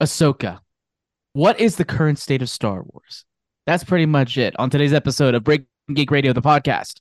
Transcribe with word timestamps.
Ahsoka. 0.00 0.60
What 1.32 1.58
is 1.58 1.74
the 1.74 1.84
current 1.84 2.20
state 2.20 2.40
of 2.40 2.48
Star 2.48 2.84
Wars? 2.84 3.24
That's 3.66 3.82
pretty 3.82 4.06
much 4.06 4.38
it 4.38 4.54
on 4.56 4.70
today's 4.70 4.92
episode 4.92 5.34
of 5.34 5.42
Breaking 5.42 5.66
Geek 5.92 6.12
Radio, 6.12 6.32
the 6.32 6.40
podcast. 6.40 7.00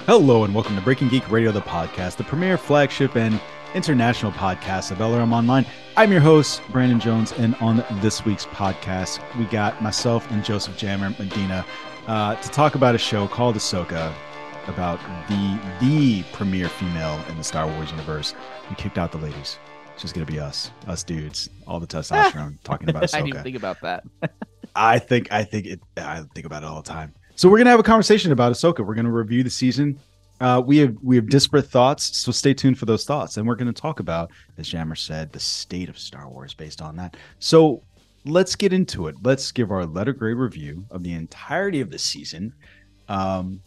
Hello 0.00 0.42
and 0.42 0.52
welcome 0.52 0.74
to 0.74 0.82
Breaking 0.82 1.08
Geek 1.08 1.30
Radio, 1.30 1.52
the 1.52 1.60
podcast, 1.60 2.16
the 2.16 2.24
premier 2.24 2.58
flagship 2.58 3.14
and 3.14 3.40
international 3.72 4.32
podcast 4.32 4.90
of 4.90 4.98
LRM 4.98 5.32
Online. 5.32 5.64
I'm 5.96 6.10
your 6.10 6.20
host, 6.20 6.60
Brandon 6.72 6.98
Jones, 6.98 7.30
and 7.32 7.54
on 7.60 7.84
this 8.00 8.24
week's 8.24 8.46
podcast, 8.46 9.20
we 9.38 9.44
got 9.44 9.80
myself 9.80 10.28
and 10.32 10.44
Joseph 10.44 10.76
Jammer 10.76 11.10
Medina 11.20 11.64
uh, 12.08 12.34
to 12.34 12.48
talk 12.50 12.74
about 12.74 12.96
a 12.96 12.98
show 12.98 13.28
called 13.28 13.54
Ahsoka, 13.54 14.12
about 14.66 14.98
the 15.28 15.60
the 15.80 16.24
premier 16.32 16.68
female 16.68 17.20
in 17.28 17.36
the 17.36 17.44
Star 17.44 17.68
Wars 17.68 17.92
universe. 17.92 18.34
We 18.68 18.74
kicked 18.74 18.98
out 18.98 19.12
the 19.12 19.18
ladies. 19.18 19.56
It's 20.00 20.04
just 20.04 20.14
gonna 20.14 20.24
be 20.24 20.40
us, 20.40 20.70
us 20.86 21.04
dudes, 21.04 21.50
all 21.66 21.78
the 21.78 21.86
testosterone 21.86 22.56
talking 22.64 22.88
about 22.88 23.02
Ahsoka. 23.02 23.14
I 23.16 23.18
didn't 23.18 23.28
even 23.28 23.42
think 23.42 23.56
about 23.56 23.82
that. 23.82 24.02
I 24.74 24.98
think 24.98 25.30
I 25.30 25.44
think 25.44 25.66
it. 25.66 25.80
I 25.98 26.22
think 26.34 26.46
about 26.46 26.62
it 26.62 26.66
all 26.66 26.80
the 26.80 26.88
time. 26.88 27.12
So 27.36 27.50
we're 27.50 27.58
gonna 27.58 27.68
have 27.68 27.80
a 27.80 27.82
conversation 27.82 28.32
about 28.32 28.50
Ahsoka. 28.50 28.78
We're 28.78 28.94
gonna 28.94 29.12
review 29.12 29.42
the 29.42 29.50
season. 29.50 30.00
Uh, 30.40 30.62
we 30.64 30.78
have 30.78 30.96
we 31.02 31.16
have 31.16 31.28
disparate 31.28 31.66
thoughts, 31.66 32.16
so 32.16 32.32
stay 32.32 32.54
tuned 32.54 32.78
for 32.78 32.86
those 32.86 33.04
thoughts. 33.04 33.36
And 33.36 33.46
we're 33.46 33.56
gonna 33.56 33.74
talk 33.74 34.00
about, 34.00 34.30
as 34.56 34.68
Jammer 34.68 34.94
said, 34.94 35.34
the 35.34 35.38
state 35.38 35.90
of 35.90 35.98
Star 35.98 36.30
Wars 36.30 36.54
based 36.54 36.80
on 36.80 36.96
that. 36.96 37.18
So 37.38 37.82
let's 38.24 38.56
get 38.56 38.72
into 38.72 39.06
it. 39.06 39.16
Let's 39.22 39.52
give 39.52 39.70
our 39.70 39.84
letter 39.84 40.14
grade 40.14 40.38
review 40.38 40.82
of 40.90 41.02
the 41.02 41.12
entirety 41.12 41.82
of 41.82 41.90
the 41.90 41.98
season. 41.98 42.54
Um, 43.10 43.60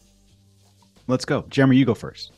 let's 1.05 1.25
go, 1.25 1.45
Jammer. 1.49 1.73
You 1.73 1.85
go 1.85 1.93
first. 1.93 2.31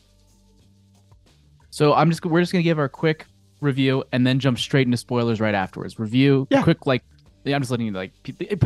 So 1.70 1.94
I'm 1.94 2.10
just 2.10 2.26
we're 2.26 2.40
just 2.40 2.52
gonna 2.52 2.62
give 2.62 2.78
our 2.78 2.90
quick 2.90 3.24
review 3.60 4.04
and 4.12 4.26
then 4.26 4.38
jump 4.38 4.58
straight 4.58 4.86
into 4.86 4.96
spoilers 4.96 5.40
right 5.40 5.54
afterwards. 5.54 5.98
Review, 5.98 6.46
Yeah. 6.50 6.62
quick 6.62 6.86
like. 6.86 7.02
I'm 7.46 7.60
just 7.60 7.70
letting 7.70 7.86
you 7.86 7.92
like 7.92 8.10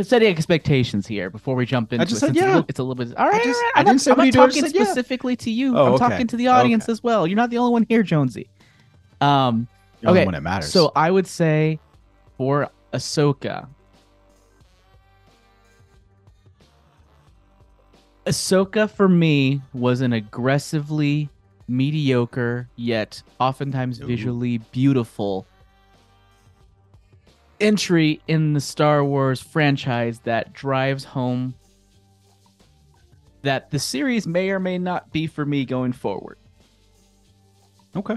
setting 0.02 0.28
expectations 0.28 1.06
here 1.06 1.28
before 1.28 1.54
we 1.54 1.66
jump 1.66 1.92
into. 1.92 2.06
just 2.06 2.16
it, 2.16 2.20
said 2.20 2.26
since 2.28 2.36
it's 2.38 2.42
a 2.42 2.46
yeah. 2.46 2.54
little- 2.54 2.66
It's 2.70 2.78
a 2.78 2.82
little 2.82 2.94
bit. 3.04 3.14
All 3.18 3.28
right, 3.28 3.42
just- 3.44 3.56
all 3.58 3.62
right. 3.62 3.72
I 3.76 3.80
I'm 3.80 3.84
didn't 3.84 3.96
not, 3.96 4.00
say 4.00 4.10
I'm 4.12 4.16
not 4.16 4.24
you 4.26 4.32
do, 4.32 4.38
talking 4.38 4.62
said 4.62 4.74
yeah. 4.74 4.84
specifically 4.84 5.36
to 5.36 5.50
you. 5.50 5.76
Oh, 5.76 5.84
I'm 5.86 5.92
okay. 5.92 6.08
talking 6.08 6.26
to 6.28 6.36
the 6.36 6.48
audience 6.48 6.84
Okay. 6.84 6.92
as 6.92 7.02
well. 7.02 7.26
You're 7.26 7.36
not 7.36 7.50
the 7.50 7.58
only 7.58 7.72
one 7.72 7.84
here, 7.90 8.02
Jonesy. 8.02 8.48
Um. 9.20 9.68
The 10.00 10.08
only 10.08 10.24
one 10.24 10.32
that 10.32 10.42
matters. 10.42 10.72
So 10.72 10.92
I 10.96 11.10
would 11.10 11.26
say 11.26 11.78
for 12.38 12.70
Ahsoka, 12.94 13.68
Ahsoka 18.26 18.88
for 18.90 19.08
me 19.08 19.60
was 19.72 20.00
an 20.00 20.12
aggressively 20.12 21.28
mediocre 21.70 22.68
yet 22.76 23.22
oftentimes 23.38 24.00
Ooh. 24.00 24.06
visually 24.06 24.58
beautiful 24.72 25.46
entry 27.60 28.20
in 28.26 28.54
the 28.54 28.60
Star 28.60 29.04
Wars 29.04 29.40
franchise 29.40 30.20
that 30.20 30.52
drives 30.52 31.04
home 31.04 31.54
that 33.42 33.70
the 33.70 33.78
series 33.78 34.26
may 34.26 34.50
or 34.50 34.58
may 34.58 34.78
not 34.78 35.12
be 35.12 35.26
for 35.26 35.46
me 35.46 35.64
going 35.64 35.92
forward. 35.92 36.38
okay. 37.96 38.16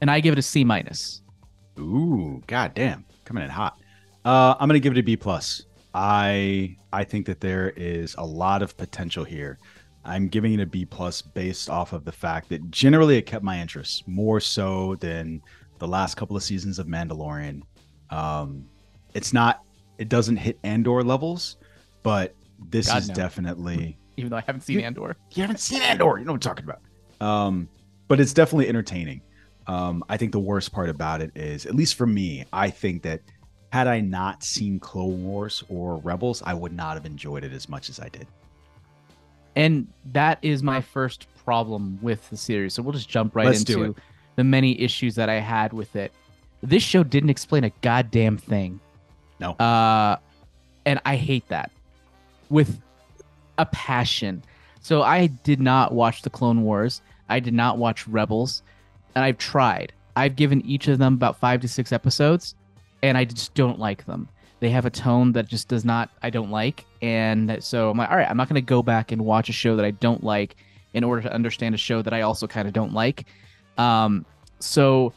And 0.00 0.10
I 0.10 0.20
give 0.20 0.32
it 0.32 0.38
a 0.38 0.42
C 0.42 0.62
minus. 0.62 1.22
Ooh, 1.78 2.42
goddamn, 2.46 3.04
coming 3.24 3.44
in 3.44 3.50
hot. 3.50 3.78
Uh, 4.24 4.54
I'm 4.58 4.68
gonna 4.68 4.78
give 4.78 4.92
it 4.92 4.98
a 4.98 5.02
B 5.02 5.16
plus. 5.16 5.64
I 5.94 6.76
I 6.92 7.04
think 7.04 7.26
that 7.26 7.40
there 7.40 7.70
is 7.76 8.14
a 8.18 8.24
lot 8.24 8.62
of 8.62 8.76
potential 8.76 9.24
here. 9.24 9.58
I'm 10.06 10.28
giving 10.28 10.54
it 10.54 10.60
a 10.60 10.66
B 10.66 10.84
plus 10.84 11.20
based 11.20 11.68
off 11.68 11.92
of 11.92 12.04
the 12.04 12.12
fact 12.12 12.48
that 12.50 12.70
generally 12.70 13.16
it 13.18 13.22
kept 13.26 13.44
my 13.44 13.60
interest 13.60 14.06
more 14.06 14.40
so 14.40 14.94
than 15.00 15.42
the 15.78 15.88
last 15.88 16.14
couple 16.16 16.36
of 16.36 16.42
seasons 16.42 16.78
of 16.78 16.86
Mandalorian. 16.86 17.62
Um, 18.10 18.64
it's 19.14 19.32
not, 19.32 19.62
it 19.98 20.08
doesn't 20.08 20.36
hit 20.36 20.58
Andor 20.62 21.02
levels, 21.02 21.56
but 22.02 22.34
this 22.70 22.86
God, 22.88 22.98
is 23.02 23.08
no. 23.08 23.14
definitely 23.14 23.98
Even 24.16 24.30
though 24.30 24.36
I 24.36 24.42
haven't 24.46 24.62
seen 24.62 24.78
You- 24.78 24.84
Andor. 24.86 25.16
you 25.34 25.42
haven't 25.42 25.60
seen 25.60 25.82
Andor. 25.82 26.18
You 26.18 26.24
know 26.24 26.32
what 26.32 26.36
I'm 26.36 26.40
talking 26.56 26.64
about. 26.64 26.80
Um, 27.20 27.68
but 28.08 28.20
it's 28.20 28.32
definitely 28.32 28.68
entertaining. 28.68 29.20
Um, 29.66 30.04
I 30.08 30.16
think 30.16 30.30
the 30.30 30.38
worst 30.38 30.70
part 30.72 30.88
about 30.88 31.20
it 31.20 31.32
is, 31.34 31.66
at 31.66 31.74
least 31.74 31.96
for 31.96 32.06
me, 32.06 32.44
I 32.52 32.70
think 32.70 33.02
that 33.02 33.20
had 33.72 33.88
I 33.88 34.00
not 34.00 34.44
seen 34.44 34.78
Clone 34.78 35.24
Wars 35.24 35.64
or 35.68 35.96
Rebels, 35.96 36.40
I 36.46 36.54
would 36.54 36.72
not 36.72 36.94
have 36.94 37.04
enjoyed 37.04 37.42
it 37.42 37.52
as 37.52 37.68
much 37.68 37.88
as 37.88 37.98
I 37.98 38.08
did. 38.08 38.28
And 39.56 39.88
that 40.12 40.38
is 40.42 40.62
my 40.62 40.80
first 40.80 41.26
problem 41.44 41.98
with 42.02 42.28
the 42.30 42.36
series. 42.36 42.74
So 42.74 42.82
we'll 42.82 42.92
just 42.92 43.08
jump 43.08 43.34
right 43.34 43.46
Let's 43.46 43.60
into 43.60 43.94
the 44.36 44.44
many 44.44 44.78
issues 44.80 45.14
that 45.14 45.28
I 45.28 45.40
had 45.40 45.72
with 45.72 45.96
it. 45.96 46.12
This 46.62 46.82
show 46.82 47.02
didn't 47.02 47.30
explain 47.30 47.64
a 47.64 47.70
goddamn 47.80 48.36
thing. 48.36 48.80
No. 49.40 49.52
Uh 49.52 50.18
and 50.84 51.00
I 51.04 51.16
hate 51.16 51.48
that 51.48 51.70
with 52.48 52.80
a 53.58 53.66
passion. 53.66 54.42
So 54.80 55.02
I 55.02 55.26
did 55.26 55.60
not 55.60 55.92
watch 55.92 56.22
the 56.22 56.30
Clone 56.30 56.62
Wars. 56.62 57.00
I 57.28 57.40
did 57.40 57.54
not 57.54 57.78
watch 57.78 58.06
Rebels, 58.06 58.62
and 59.14 59.24
I've 59.24 59.38
tried. 59.38 59.92
I've 60.14 60.36
given 60.36 60.64
each 60.64 60.86
of 60.86 60.98
them 60.98 61.14
about 61.14 61.40
5 61.40 61.62
to 61.62 61.68
6 61.68 61.92
episodes, 61.92 62.54
and 63.02 63.18
I 63.18 63.24
just 63.24 63.52
don't 63.54 63.80
like 63.80 64.06
them. 64.06 64.28
They 64.60 64.70
have 64.70 64.86
a 64.86 64.90
tone 64.90 65.32
that 65.32 65.48
just 65.48 65.68
does 65.68 65.84
not 65.84 66.10
I 66.22 66.30
don't 66.30 66.50
like, 66.50 66.84
and 67.02 67.62
so 67.62 67.90
I'm 67.90 67.98
like, 67.98 68.10
all 68.10 68.16
right, 68.16 68.28
I'm 68.28 68.36
not 68.36 68.48
going 68.48 68.54
to 68.54 68.66
go 68.66 68.82
back 68.82 69.12
and 69.12 69.24
watch 69.24 69.48
a 69.48 69.52
show 69.52 69.76
that 69.76 69.84
I 69.84 69.90
don't 69.90 70.24
like 70.24 70.56
in 70.94 71.04
order 71.04 71.22
to 71.22 71.32
understand 71.32 71.74
a 71.74 71.78
show 71.78 72.00
that 72.02 72.14
I 72.14 72.22
also 72.22 72.46
kind 72.46 72.66
of 72.66 72.72
don't 72.72 72.94
like. 72.94 73.26
Um, 73.76 74.24
so 74.58 75.12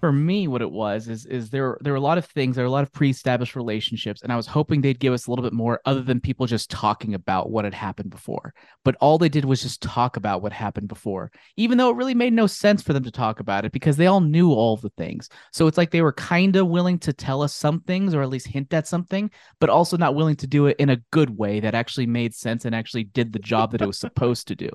for 0.00 0.12
me, 0.12 0.46
what 0.46 0.62
it 0.62 0.70
was 0.70 1.08
is 1.08 1.24
is 1.26 1.50
there 1.50 1.78
there 1.80 1.92
were 1.92 1.98
a 1.98 2.00
lot 2.00 2.18
of 2.18 2.26
things, 2.26 2.54
there 2.54 2.64
were 2.64 2.68
a 2.68 2.72
lot 2.72 2.82
of 2.82 2.92
pre-established 2.92 3.56
relationships, 3.56 4.22
and 4.22 4.32
I 4.32 4.36
was 4.36 4.46
hoping 4.46 4.80
they'd 4.80 4.98
give 4.98 5.12
us 5.12 5.26
a 5.26 5.30
little 5.30 5.42
bit 5.42 5.52
more 5.52 5.80
other 5.84 6.02
than 6.02 6.20
people 6.20 6.46
just 6.46 6.70
talking 6.70 7.14
about 7.14 7.50
what 7.50 7.64
had 7.64 7.74
happened 7.74 8.10
before. 8.10 8.52
But 8.84 8.96
all 9.00 9.18
they 9.18 9.28
did 9.28 9.44
was 9.44 9.62
just 9.62 9.82
talk 9.82 10.16
about 10.16 10.42
what 10.42 10.52
happened 10.52 10.88
before, 10.88 11.30
even 11.56 11.78
though 11.78 11.90
it 11.90 11.96
really 11.96 12.14
made 12.14 12.34
no 12.34 12.46
sense 12.46 12.82
for 12.82 12.92
them 12.92 13.04
to 13.04 13.10
talk 13.10 13.40
about 13.40 13.64
it 13.64 13.72
because 13.72 13.96
they 13.96 14.06
all 14.06 14.20
knew 14.20 14.52
all 14.52 14.76
the 14.76 14.92
things. 14.98 15.28
So 15.52 15.66
it's 15.66 15.78
like 15.78 15.90
they 15.90 16.02
were 16.02 16.12
kind 16.12 16.56
of 16.56 16.68
willing 16.68 16.98
to 17.00 17.12
tell 17.12 17.42
us 17.42 17.54
some 17.54 17.80
things 17.80 18.14
or 18.14 18.22
at 18.22 18.28
least 18.28 18.48
hint 18.48 18.74
at 18.74 18.86
something, 18.86 19.30
but 19.60 19.70
also 19.70 19.96
not 19.96 20.14
willing 20.14 20.36
to 20.36 20.46
do 20.46 20.66
it 20.66 20.76
in 20.78 20.90
a 20.90 21.02
good 21.10 21.30
way 21.30 21.60
that 21.60 21.74
actually 21.74 22.06
made 22.06 22.34
sense 22.34 22.64
and 22.64 22.74
actually 22.74 23.04
did 23.04 23.32
the 23.32 23.38
job 23.38 23.72
that 23.72 23.82
it 23.82 23.86
was 23.86 23.98
supposed 23.98 24.48
to 24.48 24.54
do. 24.54 24.68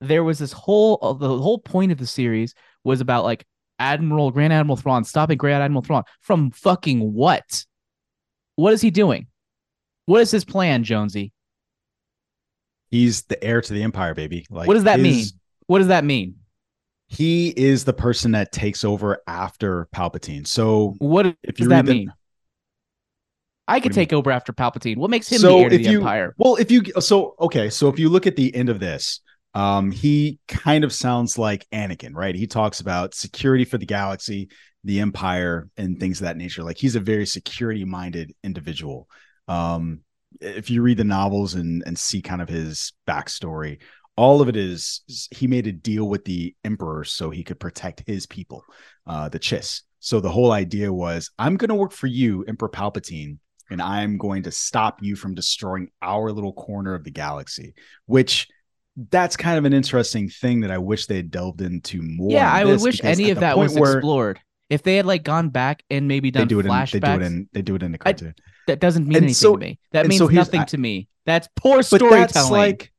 There 0.00 0.24
was 0.24 0.38
this 0.38 0.52
whole 0.52 0.98
uh, 1.02 1.12
the 1.12 1.28
whole 1.28 1.58
point 1.58 1.92
of 1.92 1.98
the 1.98 2.06
series 2.06 2.54
was 2.84 3.00
about 3.02 3.24
like 3.24 3.44
Admiral 3.90 4.30
Grand 4.30 4.52
Admiral 4.52 4.76
Thrawn 4.76 5.02
stopping 5.02 5.38
Grand 5.38 5.62
Admiral 5.62 5.82
Thrawn 5.82 6.04
from 6.20 6.50
fucking 6.52 7.00
what? 7.12 7.64
What 8.54 8.72
is 8.74 8.82
he 8.82 8.90
doing? 8.90 9.26
What 10.06 10.20
is 10.20 10.30
his 10.30 10.44
plan, 10.44 10.84
Jonesy? 10.84 11.32
He's 12.90 13.22
the 13.22 13.42
heir 13.42 13.60
to 13.62 13.72
the 13.72 13.82
Empire, 13.82 14.14
baby. 14.14 14.46
Like, 14.50 14.68
What 14.68 14.74
does 14.74 14.84
that 14.84 14.98
his- 15.00 15.04
mean? 15.32 15.40
What 15.66 15.78
does 15.78 15.88
that 15.88 16.04
mean? 16.04 16.36
He 17.06 17.48
is 17.48 17.84
the 17.84 17.92
person 17.92 18.32
that 18.32 18.52
takes 18.52 18.84
over 18.84 19.18
after 19.26 19.88
Palpatine. 19.94 20.46
So 20.46 20.94
What 20.98 21.26
if 21.42 21.56
does 21.56 21.68
that 21.68 21.86
the- 21.86 21.92
mean? 21.92 22.12
I 23.66 23.78
could 23.78 23.90
What 23.90 23.94
do 23.94 24.00
you 24.00 24.06
take 24.06 24.12
over 24.12 24.30
after 24.32 24.52
Palpatine. 24.52 24.96
What 24.96 25.10
makes 25.10 25.28
him 25.30 25.38
So 25.38 25.48
the 25.48 25.62
heir 25.62 25.68
to 25.70 25.74
if 25.76 25.82
the 25.84 25.90
you- 25.92 25.98
Empire? 25.98 26.34
Well, 26.38 26.56
if 26.56 26.70
you 26.72 26.82
so 27.00 27.36
okay, 27.40 27.70
so 27.70 27.88
if 27.88 27.98
you 28.00 28.08
look 28.08 28.26
at 28.26 28.34
the 28.36 28.52
end 28.54 28.68
of 28.68 28.80
this, 28.80 29.20
um, 29.54 29.90
he 29.90 30.38
kind 30.48 30.84
of 30.84 30.92
sounds 30.92 31.38
like 31.38 31.66
Anakin, 31.72 32.14
right? 32.14 32.34
He 32.34 32.46
talks 32.46 32.80
about 32.80 33.14
security 33.14 33.64
for 33.64 33.78
the 33.78 33.86
galaxy, 33.86 34.48
the 34.84 35.00
Empire, 35.00 35.68
and 35.76 35.98
things 35.98 36.20
of 36.20 36.24
that 36.24 36.36
nature. 36.36 36.62
Like 36.62 36.78
he's 36.78 36.96
a 36.96 37.00
very 37.00 37.26
security-minded 37.26 38.34
individual. 38.44 39.08
Um, 39.48 40.00
if 40.40 40.70
you 40.70 40.82
read 40.82 40.98
the 40.98 41.04
novels 41.04 41.54
and 41.54 41.82
and 41.86 41.98
see 41.98 42.22
kind 42.22 42.40
of 42.40 42.48
his 42.48 42.92
backstory, 43.06 43.80
all 44.16 44.40
of 44.40 44.48
it 44.48 44.56
is 44.56 45.02
he 45.30 45.46
made 45.46 45.66
a 45.66 45.72
deal 45.72 46.08
with 46.08 46.24
the 46.24 46.54
Emperor 46.64 47.04
so 47.04 47.30
he 47.30 47.42
could 47.42 47.58
protect 47.58 48.04
his 48.06 48.26
people, 48.26 48.62
uh, 49.06 49.28
the 49.28 49.40
Chiss. 49.40 49.82
So 49.98 50.20
the 50.20 50.30
whole 50.30 50.52
idea 50.52 50.92
was, 50.92 51.30
I'm 51.38 51.56
going 51.56 51.68
to 51.68 51.74
work 51.74 51.92
for 51.92 52.06
you, 52.06 52.44
Emperor 52.44 52.68
Palpatine, 52.68 53.38
and 53.70 53.82
I'm 53.82 54.18
going 54.18 54.44
to 54.44 54.52
stop 54.52 55.02
you 55.02 55.16
from 55.16 55.34
destroying 55.34 55.90
our 56.00 56.32
little 56.32 56.52
corner 56.52 56.94
of 56.94 57.04
the 57.04 57.10
galaxy, 57.10 57.74
which 58.06 58.48
that's 59.10 59.36
kind 59.36 59.56
of 59.58 59.64
an 59.64 59.72
interesting 59.72 60.28
thing 60.28 60.60
that 60.60 60.70
I 60.70 60.78
wish 60.78 61.06
they 61.06 61.16
had 61.16 61.30
delved 61.30 61.60
into 61.62 62.02
more. 62.02 62.30
Yeah, 62.30 62.52
I 62.52 62.64
would 62.64 62.80
wish 62.82 63.02
any 63.02 63.30
of 63.30 63.40
that 63.40 63.56
was 63.56 63.74
where 63.78 63.98
explored. 63.98 64.40
If 64.68 64.82
they 64.82 64.96
had 64.96 65.06
like 65.06 65.22
gone 65.24 65.48
back 65.48 65.82
and 65.90 66.06
maybe 66.06 66.30
They 66.30 66.40
done 66.40 66.48
do 66.48 66.60
it 66.60 66.66
in 66.66 66.70
flashbacks, 66.72 66.90
they 66.92 67.00
do 67.00 67.10
it 67.12 67.22
in 67.22 67.48
they 67.52 67.62
do 67.62 67.74
it 67.76 67.82
in 67.82 67.92
the 67.92 67.98
I- 68.00 68.12
cartoon. 68.12 68.34
that 68.66 68.78
doesn't 68.80 69.04
mean 69.06 69.16
And 69.16 69.24
anything 69.24 69.34
so- 69.34 69.52
to 69.54 69.58
me. 69.60 69.78
That 69.92 70.06
means 70.06 70.18
so 70.18 70.26
nothing 70.28 70.60
I- 70.60 70.64
to 70.64 70.78
me. 70.78 71.08
That's 71.26 71.48
poor 71.56 71.82
storytelling. 71.82 72.20
that's 72.28 72.50
like 72.50 72.92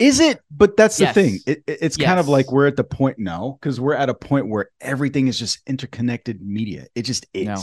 is 0.00 0.18
it 0.18 0.40
but 0.50 0.76
that's 0.76 0.96
the 0.96 1.04
Yes. 1.04 1.14
thing 1.14 1.38
it, 1.46 1.62
it- 1.68 1.78
it's 1.80 1.96
kind 1.96 2.18
of 2.18 2.26
like 2.28 2.50
we're 2.50 2.66
at 2.66 2.74
the 2.76 2.82
point 2.84 3.16
now 3.18 3.56
because 3.60 3.80
we're 3.80 3.94
at 3.94 4.08
a 4.08 4.14
point 4.14 4.48
where 4.48 4.70
everything 4.80 5.28
is 5.28 5.38
just 5.38 5.60
interconnected 5.68 6.42
media 6.42 6.86
it 6.96 7.02
just 7.02 7.26
is 7.32 7.46
No. 7.46 7.62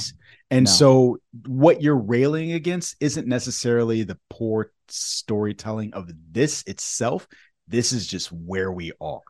and 0.49 0.65
No. 0.65 0.71
so 0.71 1.17
what 1.45 1.81
you're 1.81 1.97
railing 1.97 2.53
against 2.53 2.95
isn't 3.01 3.27
necessarily 3.27 4.03
the 4.03 4.17
poor 4.29 4.71
storytelling 4.87 5.93
of 5.93 6.09
this 6.31 6.63
itself 6.67 7.27
this 7.71 7.91
is 7.93 8.05
just 8.07 8.31
where 8.31 8.71
we 8.71 8.91
are 9.01 9.21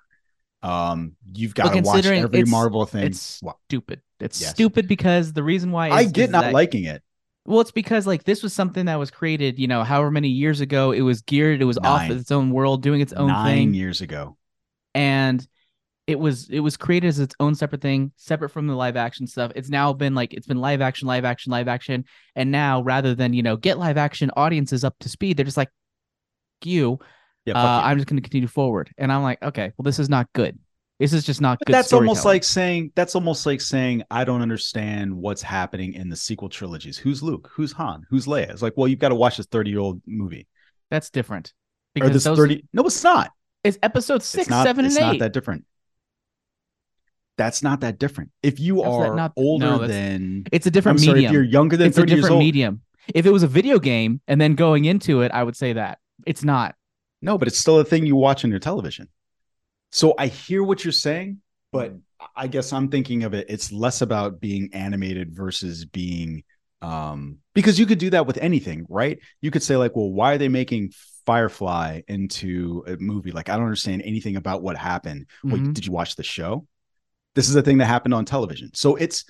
Um, 0.63 1.15
you've 1.33 1.55
got 1.55 1.73
Well, 1.73 1.81
to 1.81 1.87
watch 1.87 2.05
every 2.05 2.43
Marvel 2.43 2.85
thing. 2.85 3.05
It's 3.05 3.41
stupid. 3.67 4.01
It's 4.19 4.39
Yes. 4.39 4.51
stupid 4.51 4.87
because 4.87 5.33
the 5.33 5.41
reason 5.41 5.71
why 5.71 5.89
I 5.89 6.03
get 6.05 6.29
not 6.29 6.41
that- 6.43 6.53
liking 6.53 6.83
it. 6.83 7.01
Well, 7.47 7.61
it's 7.61 7.71
because 7.71 8.05
like 8.05 8.23
this 8.25 8.43
was 8.43 8.53
something 8.53 8.85
that 8.85 8.97
was 8.99 9.09
created, 9.09 9.57
you 9.57 9.67
know, 9.67 9.83
however 9.83 10.11
many 10.11 10.27
years 10.27 10.61
ago. 10.61 10.91
It 10.91 11.01
was 11.01 11.23
geared. 11.23 11.59
It 11.61 11.65
was 11.65 11.79
off 11.79 12.01
Nine. 12.07 12.11
its 12.11 12.29
own 12.29 12.51
world, 12.51 12.83
doing 12.83 13.01
its 13.01 13.13
own 13.13 13.29
Nine 13.29 13.45
thing, 13.57 13.73
years 13.73 14.01
ago. 14.01 14.37
and 14.93 15.47
it 16.05 16.19
was 16.19 16.47
it 16.51 16.59
was 16.59 16.77
created 16.77 17.07
as 17.07 17.17
its 17.17 17.33
own 17.39 17.55
separate 17.55 17.81
thing, 17.81 18.11
separate 18.15 18.49
from 18.49 18.67
the 18.67 18.75
live 18.75 18.95
action 18.97 19.25
stuff. 19.25 19.51
It's 19.55 19.69
now 19.69 19.91
been 19.93 20.13
like 20.13 20.33
it's 20.35 20.45
been 20.45 20.61
live 20.61 20.81
action, 20.81 21.07
live 21.07 21.25
action, 21.25 21.51
live 21.51 21.67
action, 21.67 22.05
and 22.35 22.51
now 22.51 22.83
rather 22.83 23.15
than 23.15 23.33
you 23.33 23.41
know 23.41 23.57
get 23.57 23.79
live 23.79 23.97
action 23.97 24.29
audiences 24.37 24.83
up 24.83 24.95
to 24.99 25.09
speed, 25.09 25.37
they're 25.37 25.43
just 25.45 25.57
like 25.57 25.71
you. 26.63 26.99
Yeah, 27.45 27.57
uh, 27.57 27.61
fuck. 27.61 27.85
I'm 27.85 27.97
just 27.97 28.07
going 28.07 28.17
to 28.17 28.21
continue 28.21 28.47
forward, 28.47 28.91
and 28.97 29.11
I'm 29.11 29.23
like, 29.23 29.41
okay, 29.41 29.71
well, 29.77 29.83
this 29.83 29.99
is 29.99 30.09
not 30.09 30.31
good. 30.33 30.59
This 30.99 31.13
is 31.13 31.23
just 31.25 31.41
not 31.41 31.57
But 31.57 31.65
good. 31.67 31.73
that's 31.73 31.93
almost 31.93 32.25
like 32.25 32.43
saying 32.43 32.91
that's 32.93 33.15
almost 33.15 33.47
like 33.47 33.59
saying 33.59 34.03
I 34.11 34.23
don't 34.23 34.43
understand 34.43 35.11
what's 35.11 35.41
happening 35.41 35.93
in 35.95 36.09
the 36.09 36.15
sequel 36.15 36.47
trilogies. 36.47 36.95
Who's 36.99 37.23
Luke? 37.23 37.49
Who's 37.55 37.71
Han? 37.71 38.05
Who's 38.11 38.27
Leia? 38.27 38.51
It's 38.51 38.61
like, 38.61 38.73
well, 38.77 38.87
you've 38.87 38.99
got 38.99 39.09
to 39.09 39.15
watch 39.15 39.37
this 39.37 39.47
30 39.47 39.71
year 39.71 39.79
old 39.79 39.99
movie 40.05 40.47
that's 40.91 41.09
different 41.09 41.53
or 41.99 42.07
this 42.09 42.25
those 42.25 42.37
30. 42.37 42.65
No, 42.73 42.83
it's 42.83 43.03
not. 43.03 43.31
it's 43.63 43.79
episode 43.81 44.21
six, 44.21 44.41
it's 44.43 44.49
not, 44.51 44.63
seven, 44.63 44.85
it's 44.85 44.95
and 44.95 45.05
not 45.05 45.15
eight. 45.15 45.19
that 45.21 45.33
different. 45.33 45.65
That's 47.37 47.63
not 47.63 47.79
that 47.81 47.97
different. 47.97 48.29
If 48.43 48.59
you 48.59 48.83
How's 48.83 49.07
are 49.07 49.15
not- 49.15 49.33
older 49.35 49.65
no, 49.65 49.87
than, 49.87 50.45
it's 50.51 50.67
a 50.67 50.69
I'm 50.69 50.73
different 50.73 50.99
sorry, 50.99 51.25
if 51.25 51.31
you're 51.31 51.41
younger 51.43 51.77
than 51.77 51.87
it's 51.87 51.97
a 51.97 52.01
30 52.01 52.11
years 52.11 52.21
different 52.21 52.33
old, 52.35 52.43
medium. 52.43 52.81
If 53.15 53.25
it 53.25 53.31
was 53.31 53.41
a 53.41 53.47
video 53.47 53.79
game 53.79 54.21
and 54.27 54.39
then 54.39 54.53
going 54.53 54.85
into 54.85 55.21
it, 55.21 55.31
I 55.33 55.41
would 55.41 55.55
say 55.55 55.73
that 55.73 55.97
it's 56.27 56.43
not. 56.43 56.75
No, 57.21 57.37
but 57.37 57.47
it's 57.47 57.59
still 57.59 57.79
a 57.79 57.85
thing 57.85 58.05
you 58.05 58.15
watch 58.15 58.43
on 58.43 58.51
your 58.51 58.59
television. 58.59 59.07
So 59.91 60.15
I 60.17 60.27
hear 60.27 60.63
what 60.63 60.83
you're 60.83 60.91
saying, 60.91 61.41
but 61.71 61.93
I 62.35 62.47
guess 62.47 62.71
I'm 62.73 62.89
thinking 62.89 63.23
of 63.23 63.33
it. 63.33 63.47
It's 63.49 63.71
less 63.71 64.01
about 64.01 64.39
being 64.39 64.69
animated 64.73 65.35
versus 65.35 65.85
being, 65.85 66.43
um, 66.81 67.37
because 67.53 67.77
you 67.77 67.85
could 67.85 67.99
do 67.99 68.09
that 68.11 68.25
with 68.25 68.37
anything, 68.37 68.85
right? 68.89 69.19
You 69.41 69.51
could 69.51 69.63
say 69.63 69.75
like, 69.75 69.95
well, 69.95 70.11
why 70.11 70.33
are 70.33 70.37
they 70.37 70.47
making 70.49 70.93
Firefly 71.25 72.01
into 72.07 72.83
a 72.87 72.97
movie? 72.97 73.31
Like, 73.31 73.49
I 73.49 73.55
don't 73.55 73.65
understand 73.65 74.01
anything 74.05 74.35
about 74.37 74.63
what 74.63 74.77
happened. 74.77 75.27
Wait, 75.43 75.61
Mhm. 75.61 75.73
did 75.73 75.85
you 75.85 75.91
watch 75.91 76.15
the 76.15 76.23
show? 76.23 76.65
This 77.35 77.49
is 77.49 77.55
a 77.55 77.61
thing 77.61 77.77
that 77.77 77.85
happened 77.85 78.13
on 78.13 78.25
television. 78.25 78.71
So 78.73 78.95
it's 78.95 79.25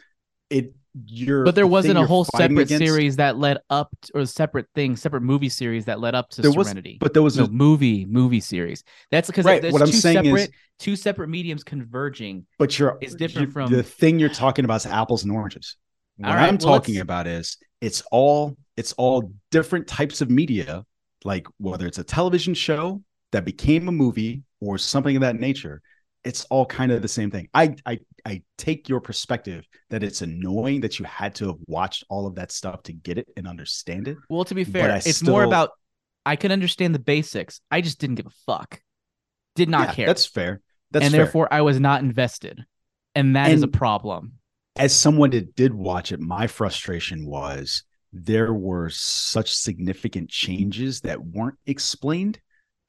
it. 0.50 0.74
You're, 1.06 1.46
But 1.46 1.56
there 1.56 1.68
wasn't 1.68 1.98
a 1.98 2.06
whole 2.06 2.26
separate 2.26 2.64
against- 2.64 2.86
series 2.86 3.16
that 3.16 3.38
led 3.38 3.60
up, 3.70 3.90
to, 4.04 4.12
or 4.14 4.26
separate 4.26 4.68
thing, 4.76 4.98
separate 4.98 5.22
movie 5.22 5.48
series 5.48 5.86
that 5.86 6.00
led 6.02 6.16
up 6.16 6.30
to 6.32 6.42
There 6.42 6.52
was, 6.52 6.68
Serenity. 6.68 6.98
but 7.00 7.14
there 7.14 7.24
was 7.24 7.38
no 7.38 7.46
a, 7.46 7.50
movie 7.50 8.06
movie 8.06 8.42
series. 8.42 8.84
That's 9.10 9.28
because 9.28 9.46
Right, 9.46 9.62
there's 9.62 9.72
what 9.72 9.82
I'm 9.82 9.88
two 9.88 9.94
saying 9.94 10.26
is- 10.26 10.42
separate 10.42 10.52
two 10.80 10.96
separate 10.96 11.30
mediums 11.30 11.64
converging. 11.64 12.46
but 12.60 12.78
you're 12.78 12.98
It's 13.02 13.16
different 13.16 13.50
you- 13.50 13.52
from- 13.54 13.72
the 13.72 13.84
thing 13.84 14.20
you're 14.20 14.30
talking 14.30 14.66
about 14.66 14.76
is 14.78 14.86
apples 14.86 15.24
and 15.24 15.32
oranges. 15.32 15.78
What 16.18 16.28
right, 16.30 16.48
I'm 16.50 16.58
well, 16.62 16.80
talking 16.80 16.98
about 16.98 17.26
is 17.28 17.58
it's 17.80 18.04
all 18.12 18.58
it's 18.78 18.92
all 18.94 19.32
different 19.52 19.88
types 19.88 20.20
of 20.22 20.30
media, 20.30 20.84
like 21.24 21.48
whether 21.58 21.86
it's 21.88 22.00
a 22.00 22.04
television 22.04 22.54
show 22.54 23.02
that 23.32 23.46
became 23.46 23.88
a 23.88 23.92
movie 23.92 24.44
or 24.60 24.78
something 24.78 25.16
of 25.16 25.22
that 25.22 25.40
nature. 25.40 25.82
It's 26.24 26.46
all 26.46 26.66
kind 26.66 26.92
of 26.92 27.02
the 27.02 27.08
same 27.08 27.32
thing. 27.32 27.48
I 27.54 27.76
I 27.86 28.00
I 28.26 28.44
take 28.58 28.88
your 28.88 29.02
perspective 29.02 29.66
that 29.90 30.04
it's 30.04 30.22
annoying 30.22 30.82
that 30.82 31.00
you 31.00 31.06
had 31.06 31.36
to 31.36 31.48
have 31.48 31.58
watched 31.68 32.04
all 32.10 32.28
of 32.28 32.36
that 32.36 32.52
stuff 32.52 32.84
to 32.84 32.94
get 32.94 33.18
it 33.18 33.28
and 33.36 33.48
understand 33.48 34.08
it. 34.08 34.20
Well, 34.30 34.46
to 34.46 34.56
be 34.56 34.64
fair, 34.64 35.02
it's 35.06 35.24
more 35.24 35.44
about 35.44 35.72
I 36.26 36.36
can 36.36 36.52
understand 36.52 36.94
the 36.96 37.00
basics. 37.00 37.62
I 37.72 37.82
just 37.82 38.00
didn't 38.00 38.16
give 38.16 38.28
a 38.28 38.32
fuck. 38.46 38.82
Did 39.56 39.70
not 39.70 39.90
Yeah, 39.90 39.96
care. 39.96 40.06
That's 40.06 40.26
fair. 40.26 40.62
That's 40.92 41.06
and 41.06 41.16
fair. 41.16 41.26
therefore 41.26 41.48
I 41.52 41.62
was 41.62 41.80
not 41.80 42.02
invested. 42.04 42.66
And 43.16 43.36
that 43.36 43.52
is 43.52 43.64
a 43.64 43.68
problem. 43.68 44.34
as 44.76 44.96
someone 44.96 45.30
that 45.32 45.56
did 45.56 45.74
watch 45.74 46.12
it, 46.12 46.20
my 46.20 46.48
frustration 46.48 47.26
was 47.26 47.84
there 48.14 48.54
were 48.54 48.90
such 48.90 49.54
significant 49.56 50.30
changes 50.30 51.02
that 51.02 51.24
weren't 51.24 51.58
explained 51.66 52.40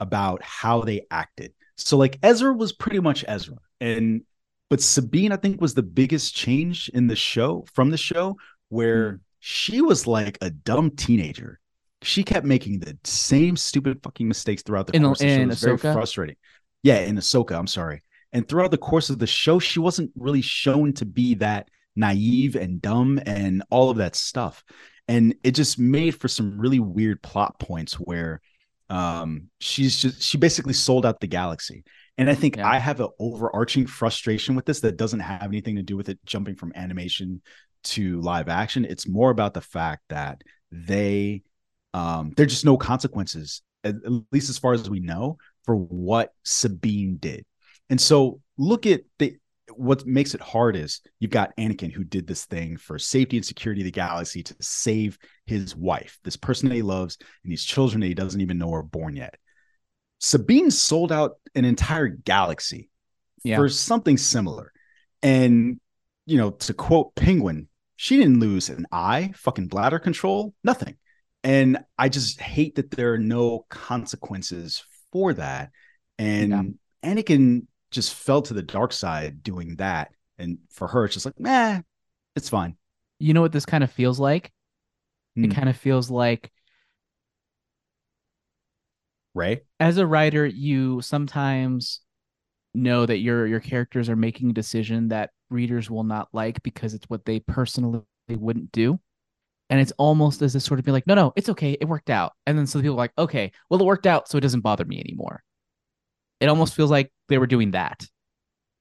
about 0.01 0.43
how 0.43 0.83
they 0.83 1.07
acted. 1.11 1.53
So 1.87 1.97
like 1.97 2.19
Ezra 2.23 2.53
was 2.53 2.73
pretty 2.73 3.01
much 3.01 3.25
Ezra. 3.27 3.57
And 3.81 4.23
but 4.71 4.81
Sabine, 4.81 5.33
I 5.33 5.37
think, 5.37 5.61
was 5.61 5.75
the 5.75 5.83
biggest 5.83 6.35
change 6.35 6.91
in 6.95 7.07
the 7.07 7.17
show 7.17 7.67
from 7.75 7.91
the 7.91 7.99
show 7.99 8.37
where 8.69 9.13
mm-hmm. 9.13 9.23
she 9.41 9.83
was 9.83 10.07
like 10.07 10.39
a 10.41 10.51
dumb 10.51 10.93
teenager. 10.93 11.61
She 12.01 12.25
kept 12.25 12.47
making 12.47 12.81
the 12.81 12.97
same 13.05 13.57
stupid 13.57 14.03
fucking 14.03 14.27
mistakes 14.27 14.63
throughout 14.63 14.87
the 14.87 14.97
In- 14.97 15.03
course 15.03 15.21
of 15.21 15.27
the 15.27 15.35
show. 15.35 15.35
in 15.35 15.43
It 15.43 15.47
was 15.49 15.61
very 15.61 15.77
frustrating. 15.77 16.37
Yeah, 16.83 17.01
in 17.01 17.17
Ahsoka, 17.17 17.57
I'm 17.57 17.67
sorry. 17.67 18.03
And 18.33 18.49
throughout 18.49 18.71
the 18.71 18.79
course 18.79 19.11
of 19.11 19.19
the 19.19 19.27
show, 19.27 19.59
she 19.59 19.79
wasn't 19.79 20.11
really 20.17 20.41
shown 20.41 20.95
to 20.95 21.05
be 21.05 21.35
that 21.35 21.69
naive 21.95 22.57
and 22.57 22.81
dumb 22.81 23.21
and 23.27 23.63
all 23.71 23.91
of 23.91 23.99
that 23.99 24.17
stuff. 24.17 24.65
And 25.07 25.35
it 25.45 25.51
just 25.51 25.79
made 25.79 26.13
for 26.13 26.29
some 26.29 26.59
really 26.59 26.81
weird 26.81 27.23
plot 27.23 27.59
points 27.59 27.95
where 27.95 28.41
um 28.93 29.49
she's 29.61 29.99
just 29.99 30.23
she 30.23 30.39
basically 30.39 30.75
sold 30.75 31.07
out 31.07 31.21
the 31.21 31.27
galaxy. 31.27 31.85
And 32.19 32.29
I 32.31 32.35
think 32.35 32.59
Yeah. 32.59 32.69
I 32.69 32.79
have 32.79 33.01
an 33.01 33.09
overarching 33.19 33.87
frustration 33.87 34.55
with 34.55 34.67
this 34.67 34.81
that 34.81 34.99
doesn't 34.99 35.21
have 35.21 35.45
anything 35.45 35.77
to 35.77 35.83
do 35.83 35.97
with 35.97 36.09
it 36.11 36.19
jumping 36.27 36.57
from 36.57 36.73
animation 36.77 37.43
to 37.85 38.21
live 38.21 38.49
action. 38.49 38.85
It's 38.85 39.09
more 39.09 39.31
about 39.31 39.55
the 39.55 39.61
fact 39.63 40.03
that 40.11 40.43
they 40.71 41.43
um 41.95 42.33
there're 42.37 42.47
just 42.47 42.65
no 42.65 42.77
consequences, 42.77 43.63
at, 43.85 43.95
at 43.97 44.13
least 44.31 44.51
as 44.51 44.59
far 44.59 44.75
as 44.75 44.91
we 44.91 45.01
know, 45.01 45.39
for 45.65 45.77
what 45.77 46.33
Sabine 46.45 47.17
did. 47.17 47.45
And 47.91 48.01
so 48.01 48.41
look 48.59 48.87
at 48.87 49.03
the 49.19 49.37
what 49.77 50.07
makes 50.07 50.35
it 50.35 50.41
hard 50.41 50.77
is 50.77 51.01
you've 51.21 51.31
got 51.31 51.57
Anakin 51.57 51.93
who 51.93 52.05
did 52.05 52.27
this 52.27 52.45
thing 52.45 52.77
for 52.77 52.99
safety 52.99 53.37
and 53.37 53.47
security 53.47 53.83
of 53.83 53.87
the 53.87 53.91
galaxy 53.91 54.43
to 54.43 54.55
save 54.61 55.19
his 55.47 55.75
wife, 55.77 56.19
this 56.25 56.37
person 56.37 56.69
that 56.69 56.75
he 56.75 56.83
loves, 56.83 57.19
and 57.43 57.53
these 57.53 57.65
children 57.65 58.01
that 58.01 58.07
he 58.07 58.15
doesn't 58.15 58.41
even 58.41 58.59
know 58.59 58.73
are 58.73 58.83
born 58.83 59.17
yet. 59.17 59.37
Sabine 60.19 60.71
sold 60.71 61.11
out 61.11 61.33
an 61.55 61.65
entire 61.65 62.09
galaxy 62.09 62.91
Yeah. 63.45 63.57
for 63.57 63.69
something 63.69 64.17
similar. 64.17 64.73
And, 65.23 65.81
you 66.27 66.39
know, 66.39 66.51
to 66.51 66.75
quote 66.75 67.15
Penguin, 67.15 67.69
she 67.97 68.17
didn't 68.17 68.41
lose 68.41 68.69
an 68.69 68.87
eye, 68.93 69.33
fucking 69.35 69.69
bladder 69.69 69.99
control, 69.99 70.55
nothing. 70.65 70.97
And 71.45 71.79
I 71.99 72.09
just 72.09 72.41
hate 72.41 72.77
that 72.77 72.93
there 72.93 73.15
are 73.15 73.19
no 73.19 73.67
consequences 73.69 74.85
for 75.13 75.35
that. 75.35 75.71
And 76.19 76.79
Anakin 77.05 77.67
just 77.93 78.15
fell 78.15 78.43
to 78.43 78.55
the 78.55 78.63
dark 78.63 78.93
side 78.93 79.43
doing 79.43 79.77
that. 79.77 80.13
And 80.39 80.59
for 80.71 80.89
her, 80.89 81.05
it's 81.05 81.15
just 81.15 81.27
like, 81.27 81.39
nah, 81.39 81.81
it's 82.35 82.49
fine. 82.49 82.77
You 83.19 83.35
know 83.35 83.43
what 83.43 83.53
this 83.53 83.67
kind 83.67 83.85
of 83.85 83.93
feels 83.93 84.19
like? 84.19 84.51
Hmm. 85.37 85.45
It 85.45 85.55
kind 85.55 85.69
of 85.69 85.77
feels 85.77 86.11
like 86.11 86.51
Ray? 89.35 89.63
as 89.81 89.99
a 89.99 90.07
writer, 90.07 90.45
you 90.47 91.01
sometimes 91.01 92.01
know 92.75 93.05
that 93.07 93.19
your 93.19 93.47
your 93.47 93.61
characters 93.61 94.09
are 94.09 94.17
making 94.17 94.51
a 94.51 94.55
decision 94.55 95.09
that 95.09 95.31
readers 95.51 95.91
will 95.91 96.05
not 96.05 96.29
like 96.33 96.63
because 96.63 96.95
it's 96.95 97.09
what 97.09 97.25
they 97.25 97.41
personally 97.41 98.03
wouldn't 98.29 98.73
do. 98.73 98.99
And 99.71 99.81
it's 99.81 99.93
almost 99.93 100.43
as 100.43 100.55
if 100.55 100.63
sort 100.63 100.81
of 100.81 100.85
be 100.85 100.93
like, 100.93 101.07
no, 101.07 101.15
no, 101.15 101.33
it's 101.35 101.49
okay, 101.49 101.79
it 101.81 101.87
worked 101.87 102.11
out. 102.11 102.33
And 102.47 102.59
then 102.59 102.67
some 102.67 102.83
people 102.83 102.95
are 102.95 102.99
like, 102.99 103.13
okay, 103.17 103.53
well, 103.71 103.81
it 103.81 103.85
worked 103.87 104.07
out, 104.07 104.29
so 104.29 104.37
it 104.37 104.43
doesn't 104.43 104.61
bother 104.61 104.85
me 104.85 105.01
anymore. 105.01 105.43
It 106.43 106.49
almost 106.49 106.75
feels 106.75 106.91
like 106.91 107.13
they 107.29 107.39
were 107.39 107.47
doing 107.47 107.71
that. 107.71 108.05